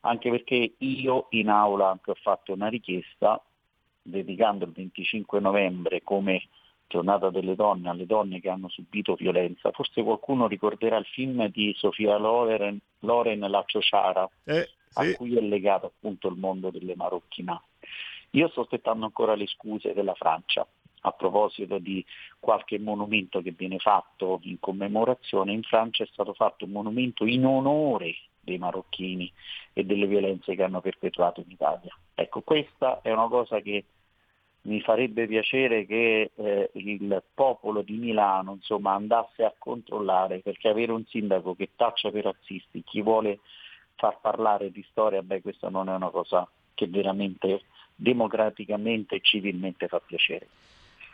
[0.05, 3.43] anche perché io in aula anche ho fatto una richiesta
[4.03, 6.49] dedicando il 25 novembre come
[6.89, 9.71] giornata delle donne alle donne che hanno subito violenza.
[9.71, 14.29] Forse qualcuno ricorderà il film di Sofia Loren, Loren La Ciociara,
[14.95, 17.65] a cui è legato appunto il mondo delle marocchinate.
[18.31, 20.67] Io sto aspettando ancora le scuse della Francia
[21.05, 22.05] a proposito di
[22.39, 25.53] qualche monumento che viene fatto in commemorazione.
[25.53, 29.31] In Francia è stato fatto un monumento in onore dei marocchini
[29.73, 31.97] e delle violenze che hanno perpetuato in Italia.
[32.15, 33.85] Ecco, questa è una cosa che
[34.63, 40.93] mi farebbe piacere che eh, il popolo di Milano insomma, andasse a controllare, perché avere
[40.93, 43.41] un sindaco che taccia per razzisti, chi vuole
[43.95, 47.63] far parlare di storia, beh questa non è una cosa che veramente
[47.95, 50.49] democraticamente e civilmente fa piacere.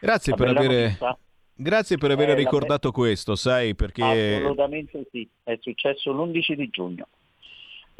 [0.01, 1.19] Grazie per notizia
[1.59, 7.07] grazie per aver la ricordato questo, sai, perché Assolutamente sì, è successo l'11 di giugno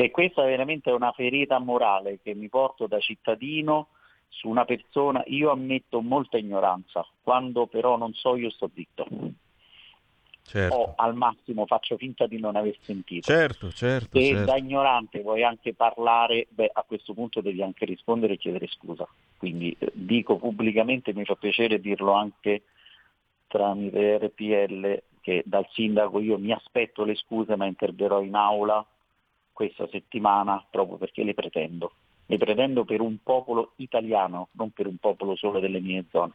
[0.01, 3.89] e questa veramente è una ferita morale che mi porto da cittadino
[4.29, 9.07] su una persona, io ammetto molta ignoranza, quando però non so io sto zitto
[10.49, 13.31] certo, o al massimo faccio finta di non aver sentito.
[13.31, 14.45] certo, certo, Se certo.
[14.45, 19.07] da ignorante vuoi anche parlare, beh, a questo punto devi anche rispondere e chiedere scusa.
[19.37, 22.63] Quindi eh, dico pubblicamente, mi fa piacere dirlo anche
[23.49, 28.87] tramite RPL, che dal sindaco io mi aspetto le scuse ma interverrò in aula
[29.53, 31.93] questa settimana proprio perché le pretendo.
[32.27, 36.33] Le pretendo per un popolo italiano, non per un popolo solo delle mie zone.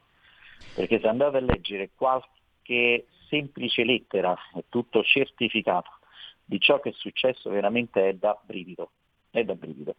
[0.76, 5.90] Perché se andate a leggere qualche semplice lettera, è tutto certificato,
[6.44, 8.92] di ciò che è successo veramente è da brivido.
[9.30, 9.96] È da brivido.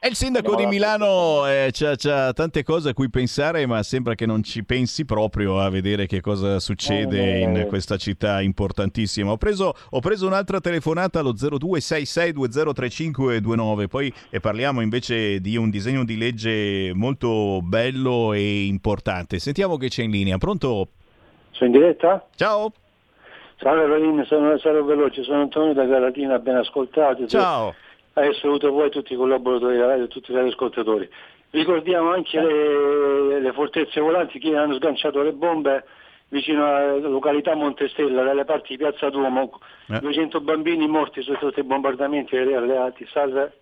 [0.00, 4.14] E il sindaco di Milano eh, c'ha, c'ha tante cose a cui pensare, ma sembra
[4.14, 7.66] che non ci pensi proprio a vedere che cosa succede Eh, in eh.
[7.66, 9.32] questa città importantissima.
[9.32, 16.04] Ho preso, ho preso un'altra telefonata allo 0266203529, poi eh, parliamo invece di un disegno
[16.04, 19.40] di legge molto bello e importante.
[19.40, 20.38] Sentiamo che c'è in linea.
[20.38, 20.90] Pronto?
[21.50, 22.24] Sono in diretta?
[22.36, 22.72] Ciao.
[23.56, 27.26] Ciao Evelina, sono, sarò veloce, sono Antonio da Galatina, ben ascoltato.
[27.26, 27.74] Ciao.
[28.18, 31.08] Hai saluto voi tutti i collaboratori della radio e tutti gli ascoltatori.
[31.50, 35.84] Ricordiamo anche le, le fortezze volanti che hanno sganciato le bombe
[36.30, 40.00] vicino alla località Montestella, dalle parti di Piazza Duomo, Eh.
[40.00, 43.06] 200 bambini morti sotto questi bombardamenti aerei alleati.
[43.12, 43.52] Salve.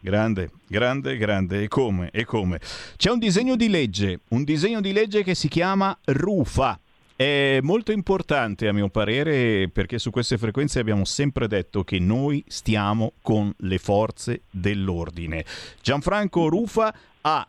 [0.00, 1.62] Grande, grande, grande.
[1.62, 2.08] E come?
[2.10, 2.58] E come?
[2.96, 6.80] C'è un disegno di legge, un disegno di legge che si chiama RUFA.
[7.20, 12.42] È molto importante a mio parere perché su queste frequenze abbiamo sempre detto che noi
[12.48, 15.44] stiamo con le forze dell'ordine.
[15.82, 17.46] Gianfranco Rufa ha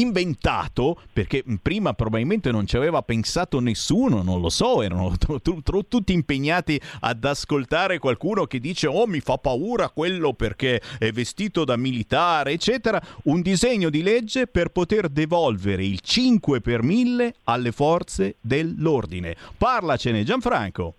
[0.00, 5.88] inventato, perché prima probabilmente non ci aveva pensato nessuno, non lo so, erano t- t-
[5.88, 11.64] tutti impegnati ad ascoltare qualcuno che dice oh mi fa paura quello perché è vestito
[11.64, 17.72] da militare, eccetera, un disegno di legge per poter devolvere il 5 per 1000 alle
[17.72, 19.36] forze dell'ordine.
[19.56, 20.94] Parlacene Gianfranco.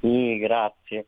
[0.00, 1.06] Sì, grazie.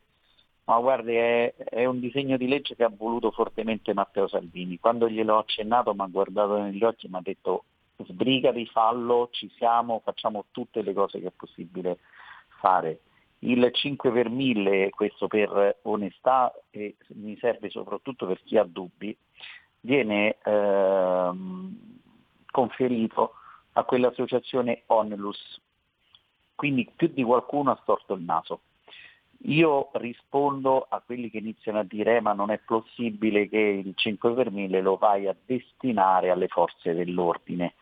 [0.67, 4.81] Ma guardi, è, è, un disegno di legge che ha voluto fortemente Matteo Salvini.
[4.81, 7.65] Quando gliel'ho accennato mi ha guardato negli occhi e mi ha detto
[7.99, 11.99] sbrigati, fallo, ci siamo, facciamo tutte le cose che è possibile
[12.59, 13.01] fare.
[13.41, 19.17] Il 5 per 1000, questo per onestà e mi serve soprattutto per chi ha dubbi,
[19.81, 22.01] viene ehm,
[22.51, 23.35] conferito
[23.75, 25.61] a quell'associazione Onlus.
[26.57, 28.61] Quindi più di qualcuno ha storto il naso.
[29.43, 33.93] Io rispondo a quelli che iniziano a dire eh, ma non è possibile che il
[33.95, 37.75] 5 per 1000 lo vai a destinare alle forze dell'ordine,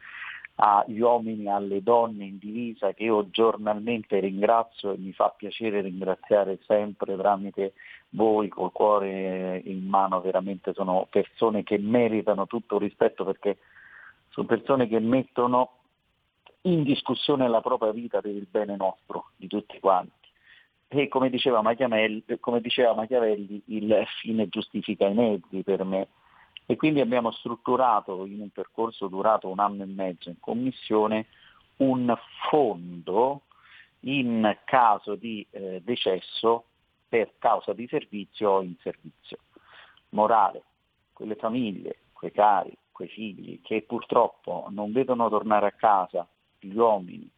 [0.56, 6.58] agli uomini, alle donne in divisa che io giornalmente ringrazio e mi fa piacere ringraziare
[6.66, 7.74] sempre tramite
[8.10, 13.58] voi col cuore in mano, veramente sono persone che meritano tutto rispetto perché
[14.28, 15.78] sono persone che mettono
[16.62, 20.23] in discussione la propria vita per il bene nostro, di tutti quanti
[20.88, 21.62] e come diceva,
[22.40, 26.08] come diceva Machiavelli, il fine giustifica i mezzi per me.
[26.66, 31.26] E quindi abbiamo strutturato in un percorso durato un anno e mezzo in commissione
[31.76, 32.14] un
[32.48, 33.42] fondo
[34.00, 36.64] in caso di eh, decesso
[37.08, 39.38] per causa di servizio o in servizio.
[40.10, 40.62] Morale,
[41.12, 46.26] quelle famiglie, quei cari, quei figli che purtroppo non vedono tornare a casa
[46.58, 47.28] gli uomini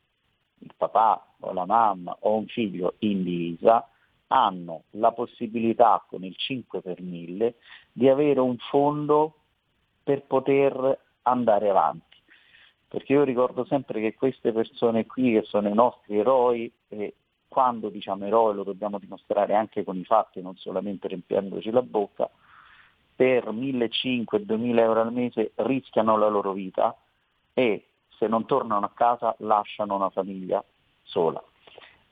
[0.59, 3.89] il papà o la mamma o un figlio in divisa
[4.29, 7.55] hanno la possibilità con il 5 per 1000
[7.93, 9.35] di avere un fondo
[10.03, 12.17] per poter andare avanti.
[12.89, 17.15] Perché io ricordo sempre che queste persone qui, che sono i nostri eroi, e
[17.49, 22.31] quando diciamo eroi lo dobbiamo dimostrare anche con i fatti, non solamente riempiendoci la bocca,
[23.15, 26.97] per 1.500-2.000 euro al mese rischiano la loro vita
[27.55, 27.87] e
[28.19, 30.63] se non tornano a casa lasciano una famiglia
[31.03, 31.43] sola.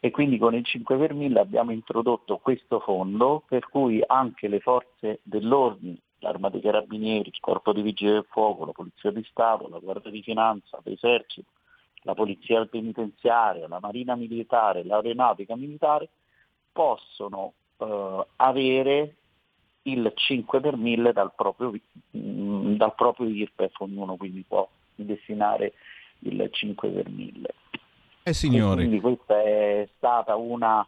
[0.01, 4.61] E quindi con il 5 per 1000 abbiamo introdotto questo fondo per cui anche le
[4.61, 9.69] forze dell'ordine, l'Arma dei Carabinieri, il Corpo di Vigili del Fuoco, la Polizia di Stato,
[9.69, 11.49] la Guardia di Finanza, l'Esercito,
[12.03, 16.09] la Polizia penitenziaria, la Marina Militare, l'Aeronautica Militare
[16.71, 19.15] possono eh, avere
[19.85, 21.73] il 5 per 1000 dal proprio,
[22.11, 25.73] mh, dal proprio IRPEF, ognuno quindi può destinare
[26.25, 27.55] il 5 per 1000.
[28.27, 28.87] Eh signori.
[28.87, 30.87] quindi questa è stata una,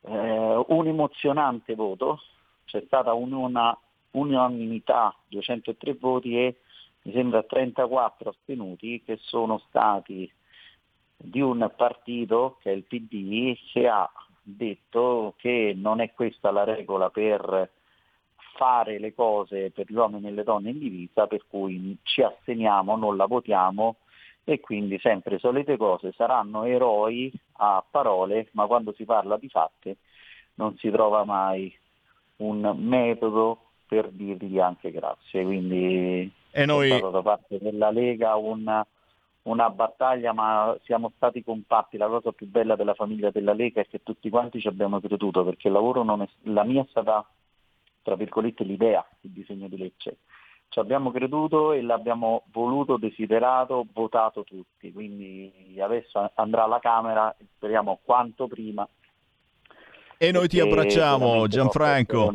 [0.00, 2.20] eh, un emozionante voto,
[2.64, 3.76] c'è stata una
[4.12, 6.56] unanimità, 203 voti e
[7.02, 10.30] mi sembra 34 astenuti che sono stati
[11.16, 14.10] di un partito che è il PD che ha
[14.42, 17.70] detto che non è questa la regola per
[18.62, 22.94] fare le cose per gli uomini e le donne in divisa, per cui ci asteniamo,
[22.96, 23.96] non la votiamo
[24.44, 29.96] e quindi sempre solite cose, saranno eroi a parole, ma quando si parla di fatti
[30.54, 31.76] non si trova mai
[32.36, 33.58] un metodo
[33.88, 35.42] per dirgli anche grazie.
[35.42, 36.88] Quindi e noi...
[36.88, 38.86] è stato da parte della Lega una,
[39.42, 41.96] una battaglia, ma siamo stati compatti.
[41.96, 45.42] La cosa più bella della famiglia della Lega è che tutti quanti ci abbiamo creduto,
[45.42, 47.26] perché il lavoro non è, la mia è stata
[48.02, 50.18] tra virgolette, l'idea del disegno di legge.
[50.68, 58.00] Ci abbiamo creduto e l'abbiamo voluto, desiderato, votato tutti, quindi adesso andrà alla Camera speriamo
[58.02, 58.88] quanto prima.
[60.22, 62.30] E noi ti abbracciamo Gianfranco.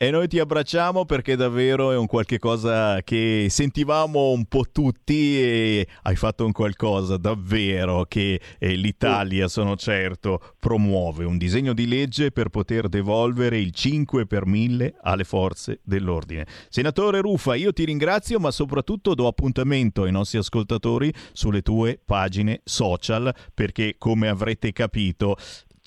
[0.00, 5.40] E noi ti abbracciamo perché davvero è un qualche cosa che sentivamo un po' tutti
[5.40, 11.88] e hai fatto un qualcosa davvero che eh, l'Italia, sono certo, promuove un disegno di
[11.88, 16.46] legge per poter devolvere il 5 per 1000 alle forze dell'ordine.
[16.68, 22.60] Senatore Ruffa, io ti ringrazio ma soprattutto do appuntamento ai nostri ascoltatori sulle tue pagine
[22.62, 25.36] social perché come avrete capito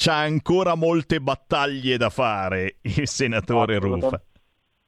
[0.02, 4.20] c'ha ancora molte battaglie da fare il senatore Rufa.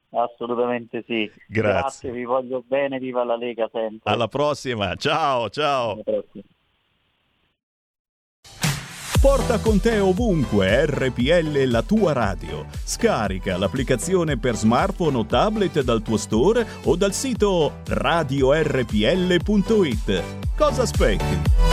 [0.09, 1.31] Assolutamente sì.
[1.47, 1.71] Grazie.
[1.71, 2.11] Grazie.
[2.11, 4.11] vi voglio bene, viva la Lega sempre.
[4.11, 6.01] Alla prossima, ciao ciao.
[9.21, 12.65] Porta con te ovunque RPL la tua radio.
[12.83, 18.63] Scarica l'applicazione per smartphone o tablet dal tuo store o dal sito radiorpl.it.
[20.57, 21.72] Cosa aspetti?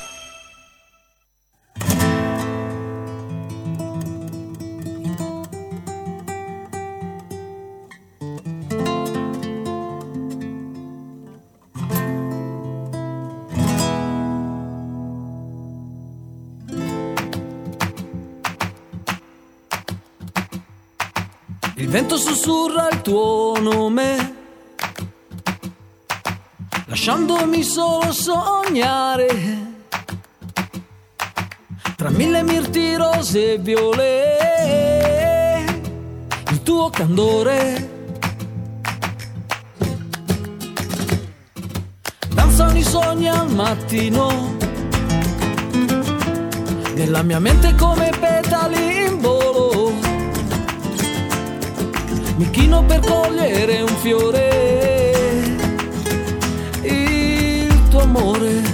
[22.21, 24.35] Sussurra il tuo nome,
[26.85, 29.69] lasciandomi solo sognare.
[31.95, 34.19] Tra mille mirti rose e viole,
[36.51, 37.89] il tuo candore.
[42.35, 44.57] Danzano i sogni al mattino,
[46.93, 49.80] nella mia mente come petali in volo
[52.41, 55.57] mi chino per cogliere un fiore,
[56.81, 58.70] il tuo amore.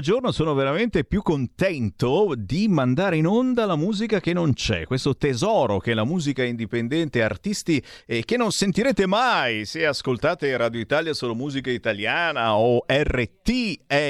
[0.00, 5.16] Giorno sono veramente più contento di mandare in onda la musica che non c'è, questo
[5.16, 9.64] tesoro che è la musica indipendente, artisti eh, che non sentirete mai.
[9.64, 12.84] Se ascoltate Radio Italia solo musica italiana o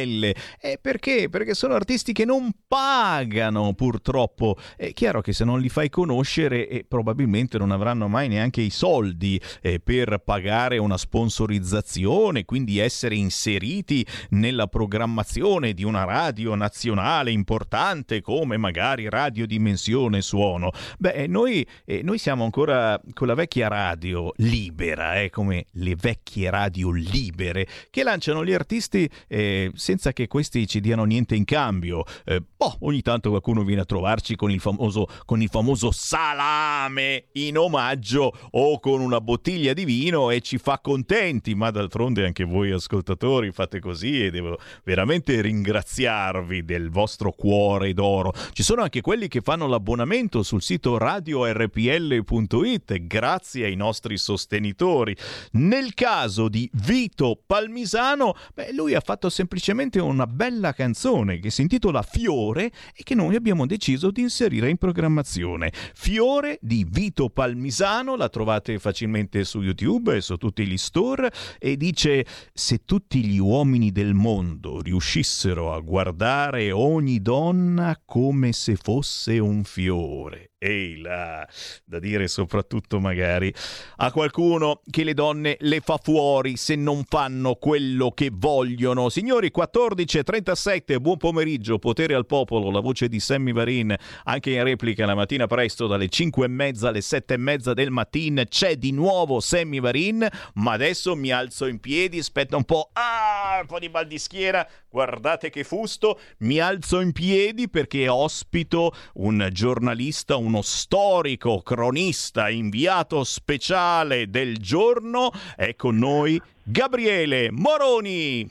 [0.01, 0.35] RTL.
[0.61, 1.29] E perché?
[1.29, 4.57] Perché sono artisti che non pagano purtroppo.
[4.77, 8.71] È chiaro che se non li fai conoscere eh, probabilmente non avranno mai neanche i
[8.71, 17.31] soldi eh, per pagare una sponsorizzazione, quindi essere inseriti nella programmazione di una radio nazionale
[17.31, 20.71] importante come magari Radio Dimensione Suono.
[20.99, 26.51] Beh, noi, eh, noi siamo ancora con la vecchia radio libera, eh, come le vecchie
[26.51, 32.05] radio libere, che lanciano gli artisti eh, senza che questi ci diano niente in cambio.
[32.25, 37.25] Eh, boh, ogni tanto qualcuno viene a trovarci con il famoso, con il famoso salame
[37.33, 42.45] in omaggio o con una bottiglia di vino e ci fa contenti, ma d'altronde anche
[42.45, 48.33] voi ascoltatori fate così e devo veramente ringraziarvi del vostro cuore d'oro.
[48.53, 55.17] Ci sono anche quelli che fanno l'abbonamento sul sito radiorpl.it grazie ai nostri sostenitori.
[55.53, 61.63] Nel caso di Vito Palmisano, beh, lui ha fatto semplicemente una bella canzone che si
[61.63, 65.73] intitola Fiore e che noi abbiamo deciso di inserire in programmazione.
[65.95, 71.79] Fiore di Vito Palmisano, la trovate facilmente su YouTube e su tutti gli store e
[71.79, 79.39] dice se tutti gli uomini del mondo riuscissero a guardare ogni donna come se fosse
[79.39, 81.49] un fiore Ehi là,
[81.87, 83.51] da dire soprattutto magari
[83.97, 89.09] a qualcuno che le donne le fa fuori se non fanno quello che vogliono.
[89.09, 95.07] Signori, 14.37, buon pomeriggio, potere al popolo, la voce di Sammy Varin, anche in replica
[95.07, 98.93] la mattina presto dalle 5 e mezza alle 7 e mezza del mattino c'è di
[98.93, 103.79] nuovo Sammy Varin, ma adesso mi alzo in piedi, aspetta un po', ah, un po'
[103.79, 110.37] di mal di schiera, guardate che fusto, mi alzo in piedi perché ospito un giornalista,
[110.37, 115.31] un uno storico cronista inviato speciale del giorno.
[115.55, 118.51] È con noi Gabriele Moroni.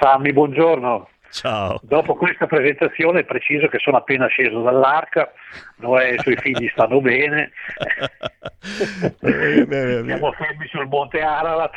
[0.00, 1.08] Sammy, buongiorno.
[1.30, 1.78] Ciao.
[1.82, 5.30] Dopo questa presentazione preciso che sono appena sceso dall'arca,
[5.76, 7.52] Noè e i suoi figli stanno bene.
[9.20, 11.74] Siamo fermi sul monte Ararat.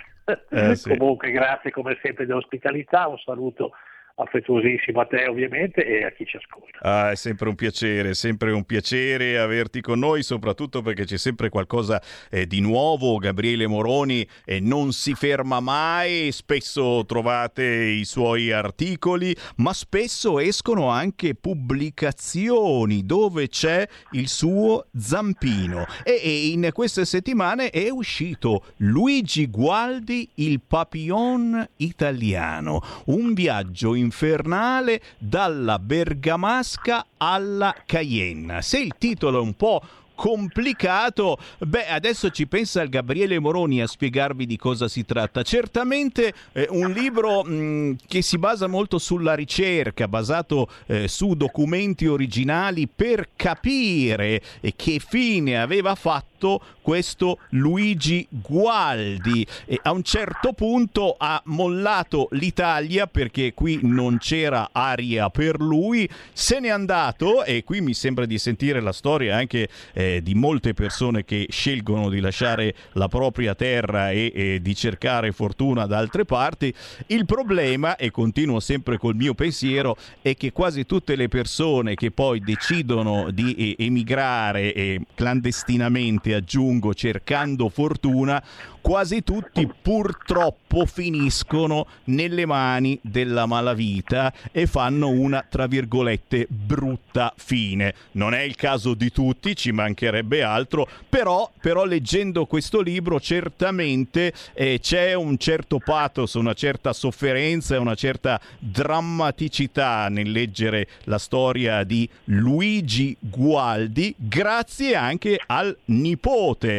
[0.50, 0.96] Eh, sì.
[0.96, 3.72] Comunque grazie come sempre dell'ospitalità, un saluto
[4.18, 6.80] affettuosissimo a te ovviamente e a chi ci ascolta.
[6.80, 11.50] Ah, è sempre un piacere, sempre un piacere averti con noi, soprattutto perché c'è sempre
[11.50, 13.18] qualcosa eh, di nuovo.
[13.18, 20.88] Gabriele Moroni eh, non si ferma mai, spesso trovate i suoi articoli, ma spesso escono
[20.88, 25.86] anche pubblicazioni dove c'è il suo zampino.
[26.04, 34.05] E, e in queste settimane è uscito Luigi Gualdi, il papillon italiano, un viaggio in
[34.06, 38.62] infernale dalla bergamasca alla Cayenne.
[38.62, 39.82] Se il titolo è un po'
[40.16, 41.38] complicato.
[41.60, 45.44] Beh, adesso ci pensa il Gabriele Moroni a spiegarvi di cosa si tratta.
[45.44, 51.36] Certamente eh, un libro mh, mm, che si basa molto sulla ricerca, basato eh, su
[51.36, 59.92] documenti originali per capire eh, che fine aveva fatto fatto questo Luigi Gualdi e a
[59.92, 66.70] un certo punto ha mollato l'Italia perché qui non c'era aria per lui, se n'è
[66.70, 71.48] andato e qui mi sembra di sentire la storia anche eh, di molte persone che
[71.50, 76.74] scelgono di lasciare la propria terra e, e di cercare fortuna da altre parti.
[77.08, 82.12] Il problema, e continuo sempre col mio pensiero, è che quasi tutte le persone che
[82.12, 88.44] poi decidono di emigrare eh, clandestinamente aggiungo, cercando fortuna,
[88.82, 97.94] quasi tutti purtroppo finiscono nelle mani della malavita e fanno una, tra virgolette, brutta fine.
[98.12, 104.34] Non è il caso di tutti, ci mancherebbe altro, però, però leggendo questo libro certamente
[104.54, 111.84] eh, c'è un certo pathos, una certa sofferenza una certa drammaticità nel leggere la storia
[111.84, 116.15] di Luigi Gualdi, grazie anche al nipote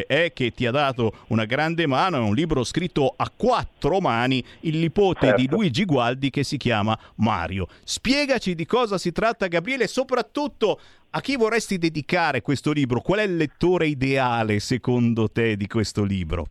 [0.06, 4.42] eh, che ti ha dato una grande mano è un libro scritto a quattro mani,
[4.60, 5.40] il nipote certo.
[5.40, 7.66] di Luigi Gualdi che si chiama Mario.
[7.84, 10.80] Spiegaci di cosa si tratta Gabriele e soprattutto
[11.10, 13.00] a chi vorresti dedicare questo libro?
[13.00, 16.46] Qual è il lettore ideale secondo te di questo libro?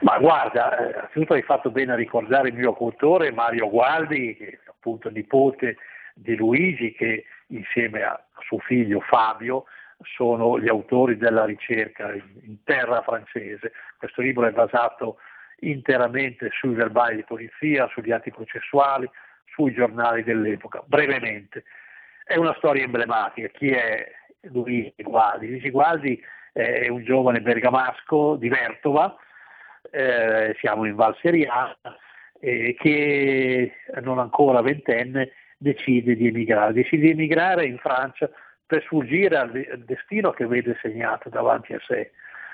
[0.00, 4.46] Ma guarda, eh, innanzitutto hai fatto bene a ricordare il mio autore Mario Gualdi, che
[4.48, 5.76] è appunto nipote
[6.14, 9.64] di Luigi, che insieme a suo figlio Fabio
[10.04, 13.72] sono gli autori della ricerca in terra francese.
[13.98, 15.18] Questo libro è basato
[15.60, 19.08] interamente sui verbali di polizia, sugli atti processuali,
[19.46, 20.82] sui giornali dell'epoca.
[20.86, 21.64] Brevemente,
[22.24, 23.48] è una storia emblematica.
[23.48, 24.10] Chi è
[24.42, 25.48] Luigi Gualdi?
[25.48, 26.22] Luigi Gualdi
[26.52, 29.16] è un giovane bergamasco di Vertova,
[29.90, 31.76] eh, siamo in Val Seriana,
[32.40, 33.72] eh, che
[34.02, 36.72] non ancora ventenne decide di emigrare.
[36.72, 38.30] Decide di emigrare in Francia
[38.66, 42.12] per sfuggire al destino che vede segnato davanti a sé,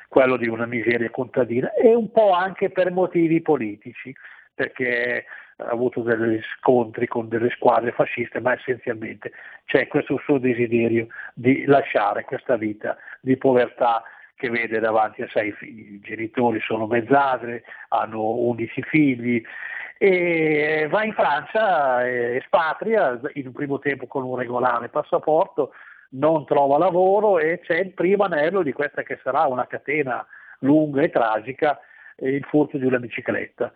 [0.09, 4.15] quello di una miseria contadina, e un po' anche per motivi politici.
[4.61, 5.25] perché
[5.57, 9.33] ha avuto degli scontri con delle squadre fasciste, ma essenzialmente
[9.65, 14.03] c'è questo suo desiderio di lasciare questa vita di povertà
[14.35, 19.43] che vede davanti a sé i genitori sono mezzadre, hanno 11 figli
[19.99, 25.73] e va in Francia, espatria in un primo tempo con un regolare passaporto,
[26.11, 30.27] non trova lavoro e c'è il primo anello di questa che sarà una catena
[30.61, 31.79] lunga e tragica,
[32.17, 33.73] il furto di una bicicletta.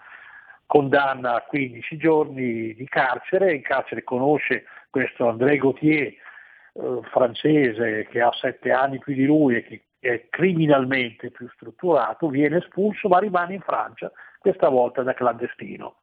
[0.66, 8.20] Condanna a 15 giorni di carcere, in carcere conosce questo André Gauthier, eh, francese, che
[8.20, 13.18] ha sette anni più di lui e che è criminalmente più strutturato, viene espulso ma
[13.18, 15.96] rimane in Francia, questa volta da clandestino.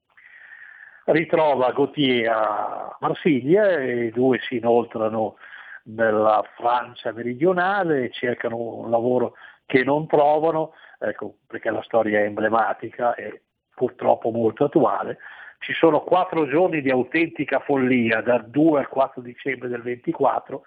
[1.05, 5.35] Ritrova Gauthier a Marsiglia e i due si inoltrano
[5.83, 9.33] nella Francia meridionale, cercano un lavoro
[9.65, 13.41] che non trovano, ecco, perché la storia è emblematica e
[13.73, 15.17] purtroppo molto attuale.
[15.59, 20.63] Ci sono quattro giorni di autentica follia, dal 2 al 4 dicembre del 24,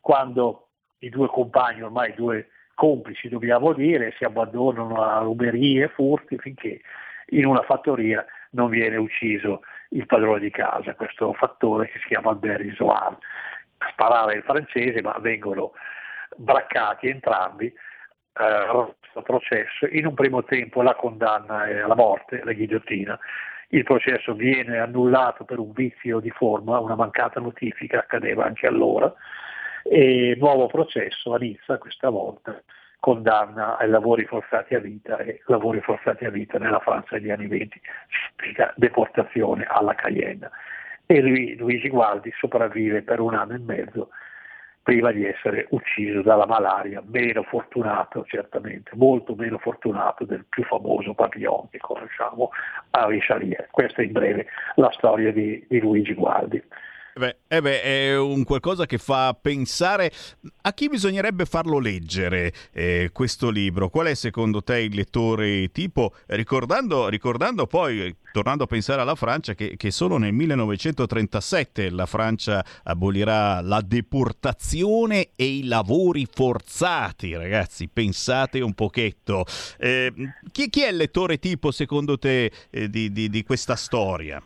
[0.00, 0.68] quando
[0.98, 6.80] i due compagni, ormai due complici dobbiamo dire, si abbandonano a ruberie e furti finché
[7.28, 12.30] in una fattoria non viene ucciso il padrone di casa, questo fattore che si chiama
[12.30, 13.18] Albert Isoard
[13.90, 15.72] sparava il francese, ma vengono
[16.36, 19.86] braccati entrambi, eh, processo.
[19.90, 23.18] In un primo tempo la condanna è alla morte, la ghigliottina.
[23.68, 29.12] Il processo viene annullato per un vizio di forma, una mancata notifica, accadeva anche allora,
[29.82, 32.62] e nuovo processo a Nizza questa volta
[33.04, 37.48] condanna ai lavori forzati a vita e lavori forzati a vita nella Francia degli anni
[37.48, 37.78] 20
[38.08, 40.50] significa deportazione alla Cayenne
[41.06, 44.10] e lui, Luigi Gualdi sopravvive per un anno e mezzo
[44.84, 51.14] prima di essere ucciso dalla malaria, meno fortunato certamente, molto meno fortunato del più famoso
[51.14, 52.50] Papillon che conosciamo,
[52.90, 53.68] Henri Charlier.
[53.70, 56.62] Questa è in breve la storia di, di Luigi Gualdi.
[57.16, 60.10] Beh, eh beh, è un qualcosa che fa pensare
[60.62, 63.88] a chi bisognerebbe farlo leggere eh, questo libro.
[63.88, 66.12] Qual è secondo te il lettore tipo?
[66.26, 72.64] Ricordando, ricordando poi, tornando a pensare alla Francia, che, che, solo nel 1937 la Francia
[72.82, 79.44] abolirà la deportazione e i lavori forzati, ragazzi, pensate un pochetto.
[79.78, 80.12] Eh,
[80.50, 84.42] chi, chi, è il lettore tipo secondo te eh, di, di, di questa storia?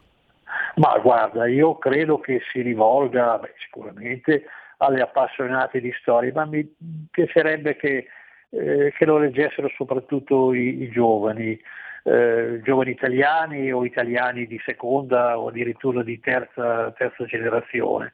[0.79, 4.45] Ma guarda, io credo che si rivolga beh, sicuramente
[4.79, 6.73] alle appassionate di storia, ma mi
[7.11, 8.07] piacerebbe che,
[8.51, 11.61] eh, che lo leggessero soprattutto i, i giovani,
[12.05, 18.13] eh, giovani italiani o italiani di seconda o addirittura di terza, terza generazione,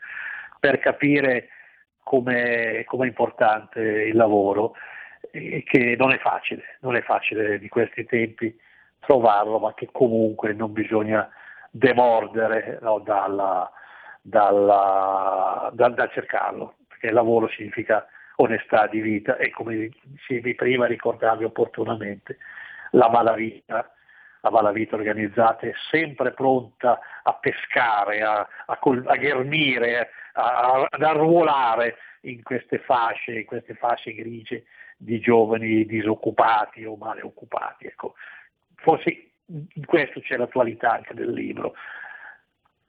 [0.58, 1.48] per capire
[2.02, 4.72] come è importante il lavoro
[5.30, 8.58] e che non è facile, non è facile di questi tempi
[9.00, 11.28] trovarlo, ma che comunque non bisogna
[11.76, 13.68] demordere no, dalla,
[14.22, 18.06] dalla, da, da, cercarlo, perché lavoro significa
[18.36, 22.38] onestà di vita e come dicevi prima, ricordavi opportunamente,
[22.92, 23.90] la malavita,
[24.42, 31.96] la malavita organizzata è sempre pronta a pescare, a, a, a ghermire, a, ad arruolare
[32.20, 34.64] in queste fasce, in queste fasce grigie
[34.96, 37.86] di giovani disoccupati o male occupati.
[37.86, 38.14] Ecco.
[38.76, 41.74] Forse in questo c'è l'attualità anche del libro.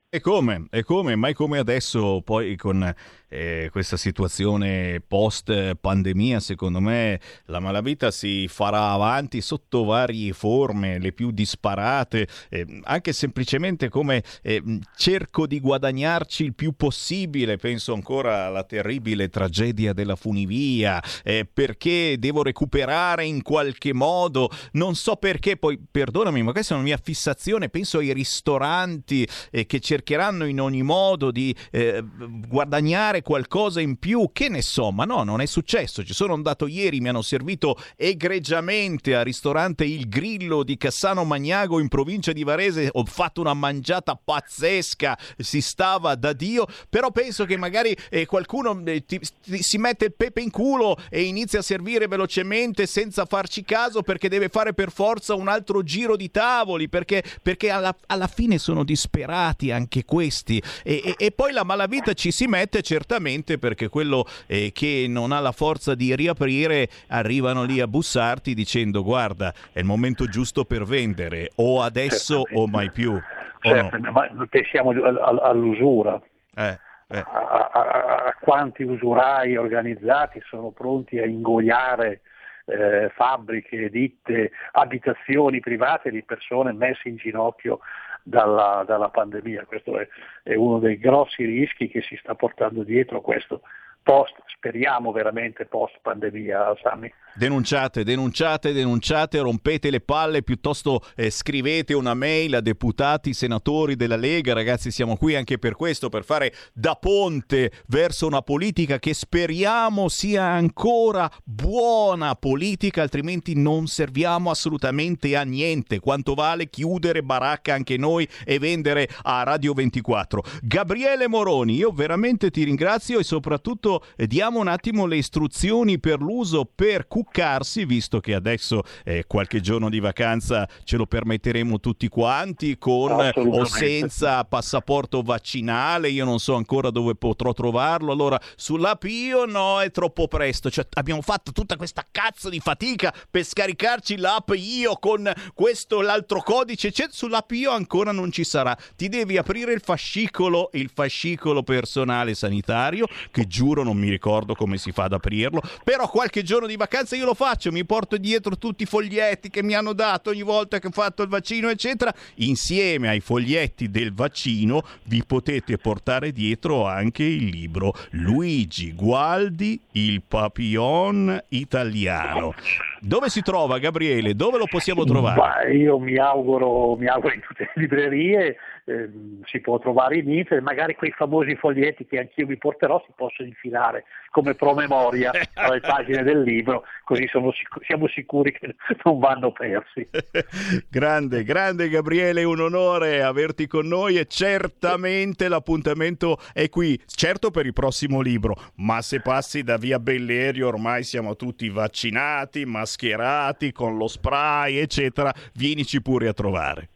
[0.09, 0.67] E come?
[0.71, 1.15] E come?
[1.15, 2.93] Mai come adesso, poi con
[3.29, 10.99] eh, questa situazione post pandemia, secondo me la malavita si farà avanti sotto varie forme,
[10.99, 14.61] le più disparate, eh, anche semplicemente come eh,
[14.95, 22.17] cerco di guadagnarci il più possibile, penso ancora alla terribile tragedia della funivia, eh, perché
[22.19, 26.99] devo recuperare in qualche modo, non so perché, poi perdonami, ma questa è una mia
[27.01, 32.03] fissazione, penso ai ristoranti eh, che cercheranno in ogni modo di eh,
[32.47, 36.03] guadagnare qualcosa in più, che ne so, ma no, non è successo.
[36.03, 41.79] Ci sono andato ieri, mi hanno servito egregiamente al ristorante Il Grillo di Cassano Magnago
[41.79, 47.45] in provincia di Varese, ho fatto una mangiata pazzesca, si stava da Dio, però penso
[47.45, 51.59] che magari eh, qualcuno eh, ti, ti, si mette il pepe in culo e inizia
[51.59, 56.29] a servire velocemente senza farci caso perché deve fare per forza un altro giro di
[56.29, 60.61] tavoli, perché, perché alla, alla fine sono disperati anche questi.
[60.83, 65.05] E, e, e poi la malavita ci si mette certamente giustamente perché quello eh, che
[65.07, 70.25] non ha la forza di riaprire arrivano lì a bussarti dicendo guarda è il momento
[70.25, 73.19] giusto per vendere o adesso o mai più.
[73.59, 74.11] Certo, no?
[74.11, 76.19] ma pensiamo all'usura.
[76.55, 76.79] Eh.
[77.07, 77.19] Eh.
[77.19, 77.81] A, a,
[78.25, 82.21] a, quanti usurai organizzati sono pronti a ingoiare
[82.65, 87.79] eh, fabbriche, ditte, abitazioni private di persone messe in ginocchio
[88.27, 89.65] dalla, dalla pandemia.
[89.65, 90.07] Questo è,
[90.41, 93.61] è, uno dei grossi rischi che si sta portando dietro questo
[94.01, 97.11] post, speriamo veramente post pandemia, Sammy.
[97.37, 104.15] Denunciate, denunciate, denunciate, rompete le palle, piuttosto eh, scrivete una mail a deputati, senatori della
[104.15, 109.13] Lega, ragazzi siamo qui anche per questo, per fare da ponte verso una politica che
[109.13, 115.99] speriamo sia ancora buona politica, altrimenti non serviamo assolutamente a niente.
[115.99, 120.41] Quanto vale chiudere baracca anche noi e vendere a Radio 24?
[120.61, 126.21] Gabriele Moroni, io veramente ti ringrazio e soprattutto eh, diamo un attimo le istruzioni per
[126.21, 132.07] l'uso per cuccarsi, visto che adesso eh, qualche giorno di vacanza ce lo permetteremo tutti
[132.07, 139.03] quanti, con o senza passaporto vaccinale, io non so ancora dove potrò trovarlo, allora sull'app
[139.05, 144.17] io no, è troppo presto, cioè, abbiamo fatto tutta questa cazzo di fatica per scaricarci
[144.17, 149.37] l'app io con questo, l'altro codice, cioè, sull'app io ancora non ci sarà, ti devi
[149.37, 155.05] aprire il fascicolo, il fascicolo personale sanitario, che giuro non mi ricordo come si fa
[155.05, 158.85] ad aprirlo, però qualche giorno di vacanza io lo faccio, mi porto dietro tutti i
[158.85, 162.13] foglietti che mi hanno dato ogni volta che ho fatto il vaccino, eccetera.
[162.35, 170.21] Insieme ai foglietti del vaccino vi potete portare dietro anche il libro Luigi Gualdi, il
[170.27, 172.53] papillon italiano.
[172.99, 174.35] Dove si trova Gabriele?
[174.35, 175.35] Dove lo possiamo trovare?
[175.35, 179.09] Bah, io mi auguro, mi auguro in tutte le librerie, eh,
[179.45, 183.47] si può trovare in internet, magari quei famosi foglietti che anch'io mi porterò si possono
[183.47, 190.07] infilare come promemoria alle pagine del libro, così sic- siamo sicuri che non vanno persi.
[190.87, 197.65] grande, grande Gabriele, un onore averti con noi e certamente l'appuntamento è qui, certo per
[197.65, 203.97] il prossimo libro, ma se passi da via Bellerio ormai siamo tutti vaccinati, mascherati, con
[203.97, 206.89] lo spray, eccetera, vienici pure a trovare.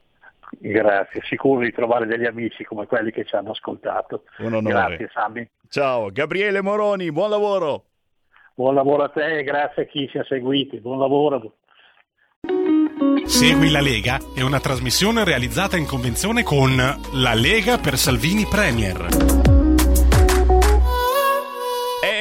[0.50, 4.24] Grazie, sicuro di trovare degli amici come quelli che ci hanno ascoltato.
[4.40, 4.74] Un onore.
[4.74, 5.50] Grazie Sammy.
[5.70, 7.84] Ciao, Gabriele Moroni, buon lavoro.
[8.56, 10.80] Buon lavoro a te e grazie a chi ci ha seguiti.
[10.80, 11.54] Buon lavoro.
[13.26, 19.49] Segui la Lega è una trasmissione realizzata in convenzione con La Lega per Salvini Premier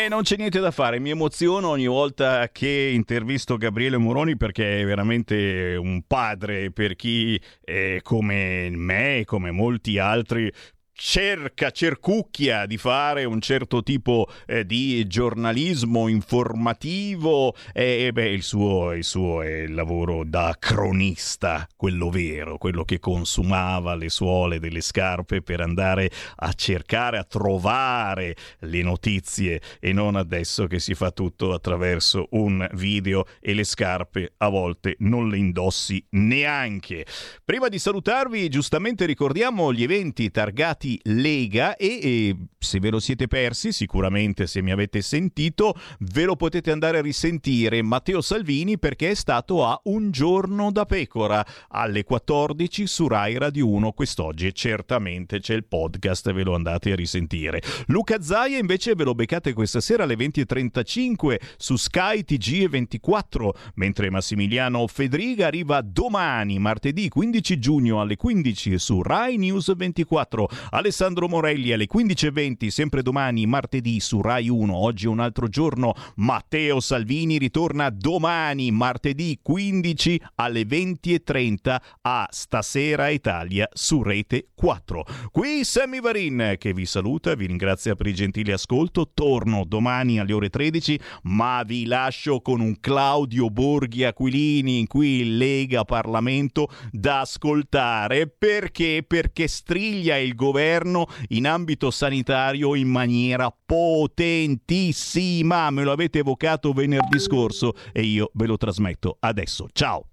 [0.09, 4.85] non c'è niente da fare, mi emoziono ogni volta che intervisto Gabriele Moroni perché è
[4.85, 10.53] veramente un padre per chi è come me, come molti altri
[11.01, 18.93] cerca, cercucchia di fare un certo tipo eh, di giornalismo informativo e, beh, il suo,
[18.93, 24.81] il suo è il lavoro da cronista, quello vero, quello che consumava le suole delle
[24.81, 31.12] scarpe per andare a cercare, a trovare le notizie e non adesso che si fa
[31.12, 37.07] tutto attraverso un video e le scarpe a volte non le indossi neanche.
[37.45, 43.01] Prima di salutarvi, giustamente ricordiamo gli eventi targati Uniti Lega e, e, se ve lo
[43.01, 48.78] siete persi, sicuramente se mi avete sentito, ve lo potete andare a risentire Matteo Salvini
[48.78, 54.47] perché è stato a Un giorno da pecora alle 14 su Rai Radio 1 quest'oggi
[54.47, 57.60] e certamente c'è il podcast, ve lo andate a risentire.
[57.86, 64.86] Luca Zaia invece ve lo beccate questa sera alle 20.35 su Sky TG24, mentre Massimiliano
[64.86, 70.48] Fedriga arriva domani, martedì 15 giugno alle 15 su Rai News 24.
[70.79, 74.73] Alessandro Morelli alle 15.20, sempre domani, martedì su Rai 1.
[74.77, 75.93] Oggi è un altro giorno.
[76.19, 85.05] Matteo Salvini ritorna domani, martedì 15 alle 20.30 a Stasera Italia su Rete 4.
[85.33, 89.11] Qui Sammy Varin che vi saluta, vi ringrazia per il gentile ascolto.
[89.13, 95.37] Torno domani alle ore 13, ma vi lascio con un Claudio Borghi Aquilini in cui
[95.37, 98.29] Lega Parlamento da ascoltare.
[98.29, 99.05] Perché?
[99.05, 105.70] Perché striglia il governo governo in ambito sanitario in maniera potentissima.
[105.70, 109.69] Me lo avete evocato venerdì scorso e io ve lo trasmetto adesso.
[109.73, 110.05] Ciao!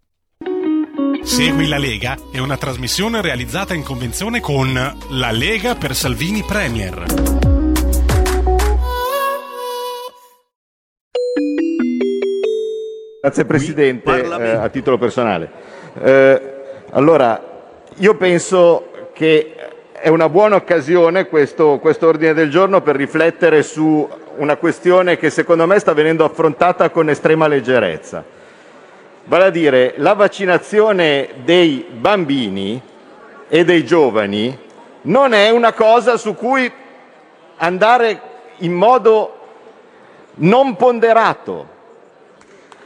[1.21, 4.73] Segui la Lega è una trasmissione realizzata in convenzione con
[5.09, 7.03] La Lega per Salvini Premier.
[13.21, 15.51] Grazie Presidente, eh, a titolo personale.
[15.99, 16.41] Eh,
[16.91, 23.63] allora, io penso che è una buona occasione questo, questo ordine del giorno per riflettere
[23.63, 28.23] su una questione che secondo me sta venendo affrontata con estrema leggerezza.
[29.23, 32.79] Vale a dire, la vaccinazione dei bambini
[33.47, 34.57] e dei giovani
[35.03, 36.71] non è una cosa su cui
[37.57, 38.21] andare
[38.57, 39.39] in modo
[40.35, 41.73] non ponderato.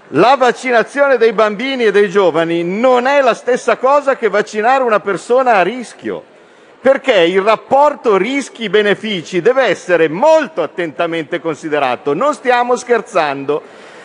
[0.10, 5.00] La vaccinazione dei bambini e dei giovani non è la stessa cosa che vaccinare una
[5.00, 6.38] persona a rischio,
[6.82, 12.14] perché il rapporto rischi-benefici deve essere molto attentamente considerato.
[12.14, 13.62] Non stiamo scherzando.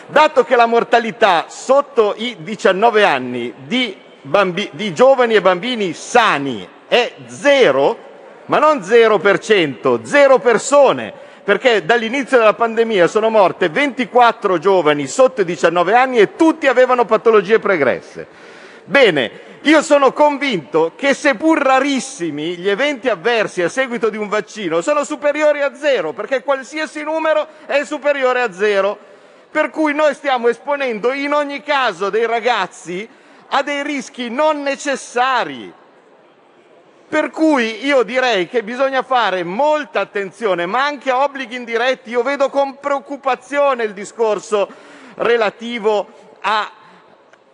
[0.07, 6.67] Dato che la mortalità sotto i 19 anni di, bambi- di giovani e bambini sani
[6.87, 7.97] è zero,
[8.45, 11.11] ma non 0%, zero persone,
[11.43, 17.05] perché dall'inizio della pandemia sono morte 24 giovani sotto i 19 anni e tutti avevano
[17.05, 18.27] patologie pregresse.
[18.83, 19.31] Bene,
[19.65, 25.03] io sono convinto che seppur rarissimi gli eventi avversi a seguito di un vaccino sono
[25.03, 28.95] superiori a zero, perché qualsiasi numero è superiore a zero.
[29.49, 33.09] Per cui noi stiamo esponendo in ogni caso dei ragazzi
[33.47, 35.73] a dei rischi non necessari.
[37.07, 42.11] Per cui io direi che bisogna fare molta attenzione, ma anche a obblighi indiretti.
[42.11, 44.67] Io vedo con preoccupazione il discorso
[45.15, 46.07] relativo
[46.41, 46.69] a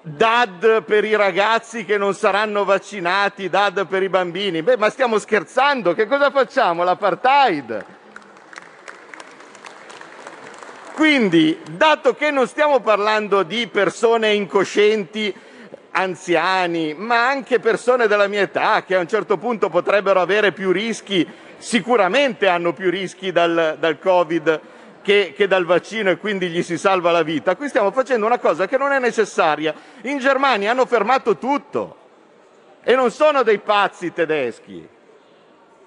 [0.03, 4.63] DAD per i ragazzi che non saranno vaccinati, DAD per i bambini.
[4.63, 5.93] Beh, ma stiamo scherzando?
[5.93, 6.83] Che cosa facciamo?
[6.83, 7.85] L'apartheid?
[10.93, 15.33] Quindi, dato che non stiamo parlando di persone incoscienti,
[15.91, 20.71] anziani, ma anche persone della mia età che a un certo punto potrebbero avere più
[20.71, 24.61] rischi, sicuramente hanno più rischi dal, dal Covid
[25.01, 27.55] che, che, dal vaccino e quindi gli si salva la vita.
[27.55, 29.73] Qui stiamo facendo una cosa che non è necessaria.
[30.03, 31.97] In Germania hanno fermato tutto
[32.83, 34.87] e non sono dei pazzi tedeschi.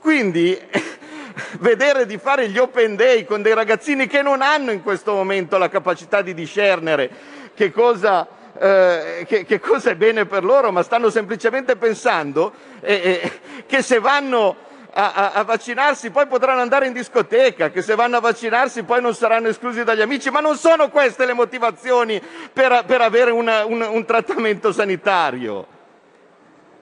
[0.01, 0.59] Quindi
[1.59, 5.59] vedere di fare gli open day con dei ragazzini che non hanno in questo momento
[5.59, 7.11] la capacità di discernere
[7.55, 8.27] che cosa,
[8.59, 13.33] eh, che, che cosa è bene per loro, ma stanno semplicemente pensando eh, eh,
[13.67, 18.21] che se vanno a, a, vaccinarsi poi potranno andare in discoteca, che se vanno a
[18.21, 22.23] vaccinarsi poi non saranno esclusi dagli amici, ma non sono queste le motivazioni
[22.53, 25.67] per, per avere una, un, un trattamento sanitario.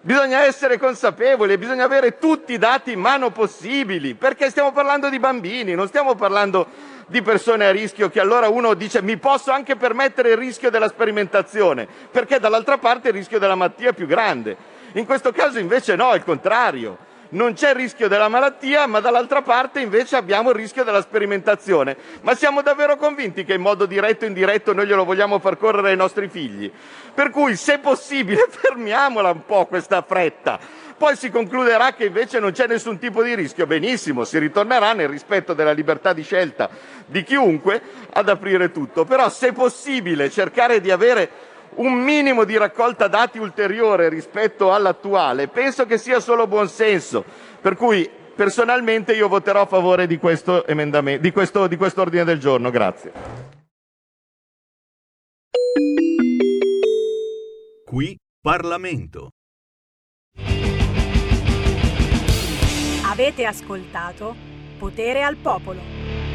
[0.02, 5.18] Bisogna essere consapevoli, bisogna avere tutti i dati in mano possibili, perché stiamo parlando di
[5.18, 6.66] bambini, non stiamo parlando
[7.06, 10.88] di persone a rischio che allora uno dice mi posso anche permettere il rischio della
[10.88, 14.54] sperimentazione, perché dall'altra parte il rischio della malattia è più grande.
[14.94, 19.00] In questo caso invece no, è il contrario non c'è il rischio della malattia, ma
[19.00, 21.96] dall'altra parte invece abbiamo il rischio della sperimentazione.
[22.22, 25.90] Ma siamo davvero convinti che in modo diretto o indiretto noi glielo vogliamo far correre
[25.90, 26.70] ai nostri figli?
[27.14, 30.58] Per cui, se possibile, fermiamola un po' questa fretta.
[30.96, 33.66] Poi si concluderà che invece non c'è nessun tipo di rischio.
[33.66, 36.68] Benissimo, si ritornerà nel rispetto della libertà di scelta
[37.06, 37.80] di chiunque
[38.12, 39.04] ad aprire tutto.
[39.04, 41.30] Però, se possibile, cercare di avere
[41.76, 47.24] un minimo di raccolta dati ulteriore rispetto all'attuale, penso che sia solo buonsenso.
[47.60, 52.38] Per cui personalmente io voterò a favore di questo, di questo, di questo ordine del
[52.38, 52.70] giorno.
[52.70, 53.12] Grazie.
[57.84, 59.30] Qui Parlamento.
[63.04, 64.34] Avete ascoltato
[64.78, 66.31] Potere al Popolo.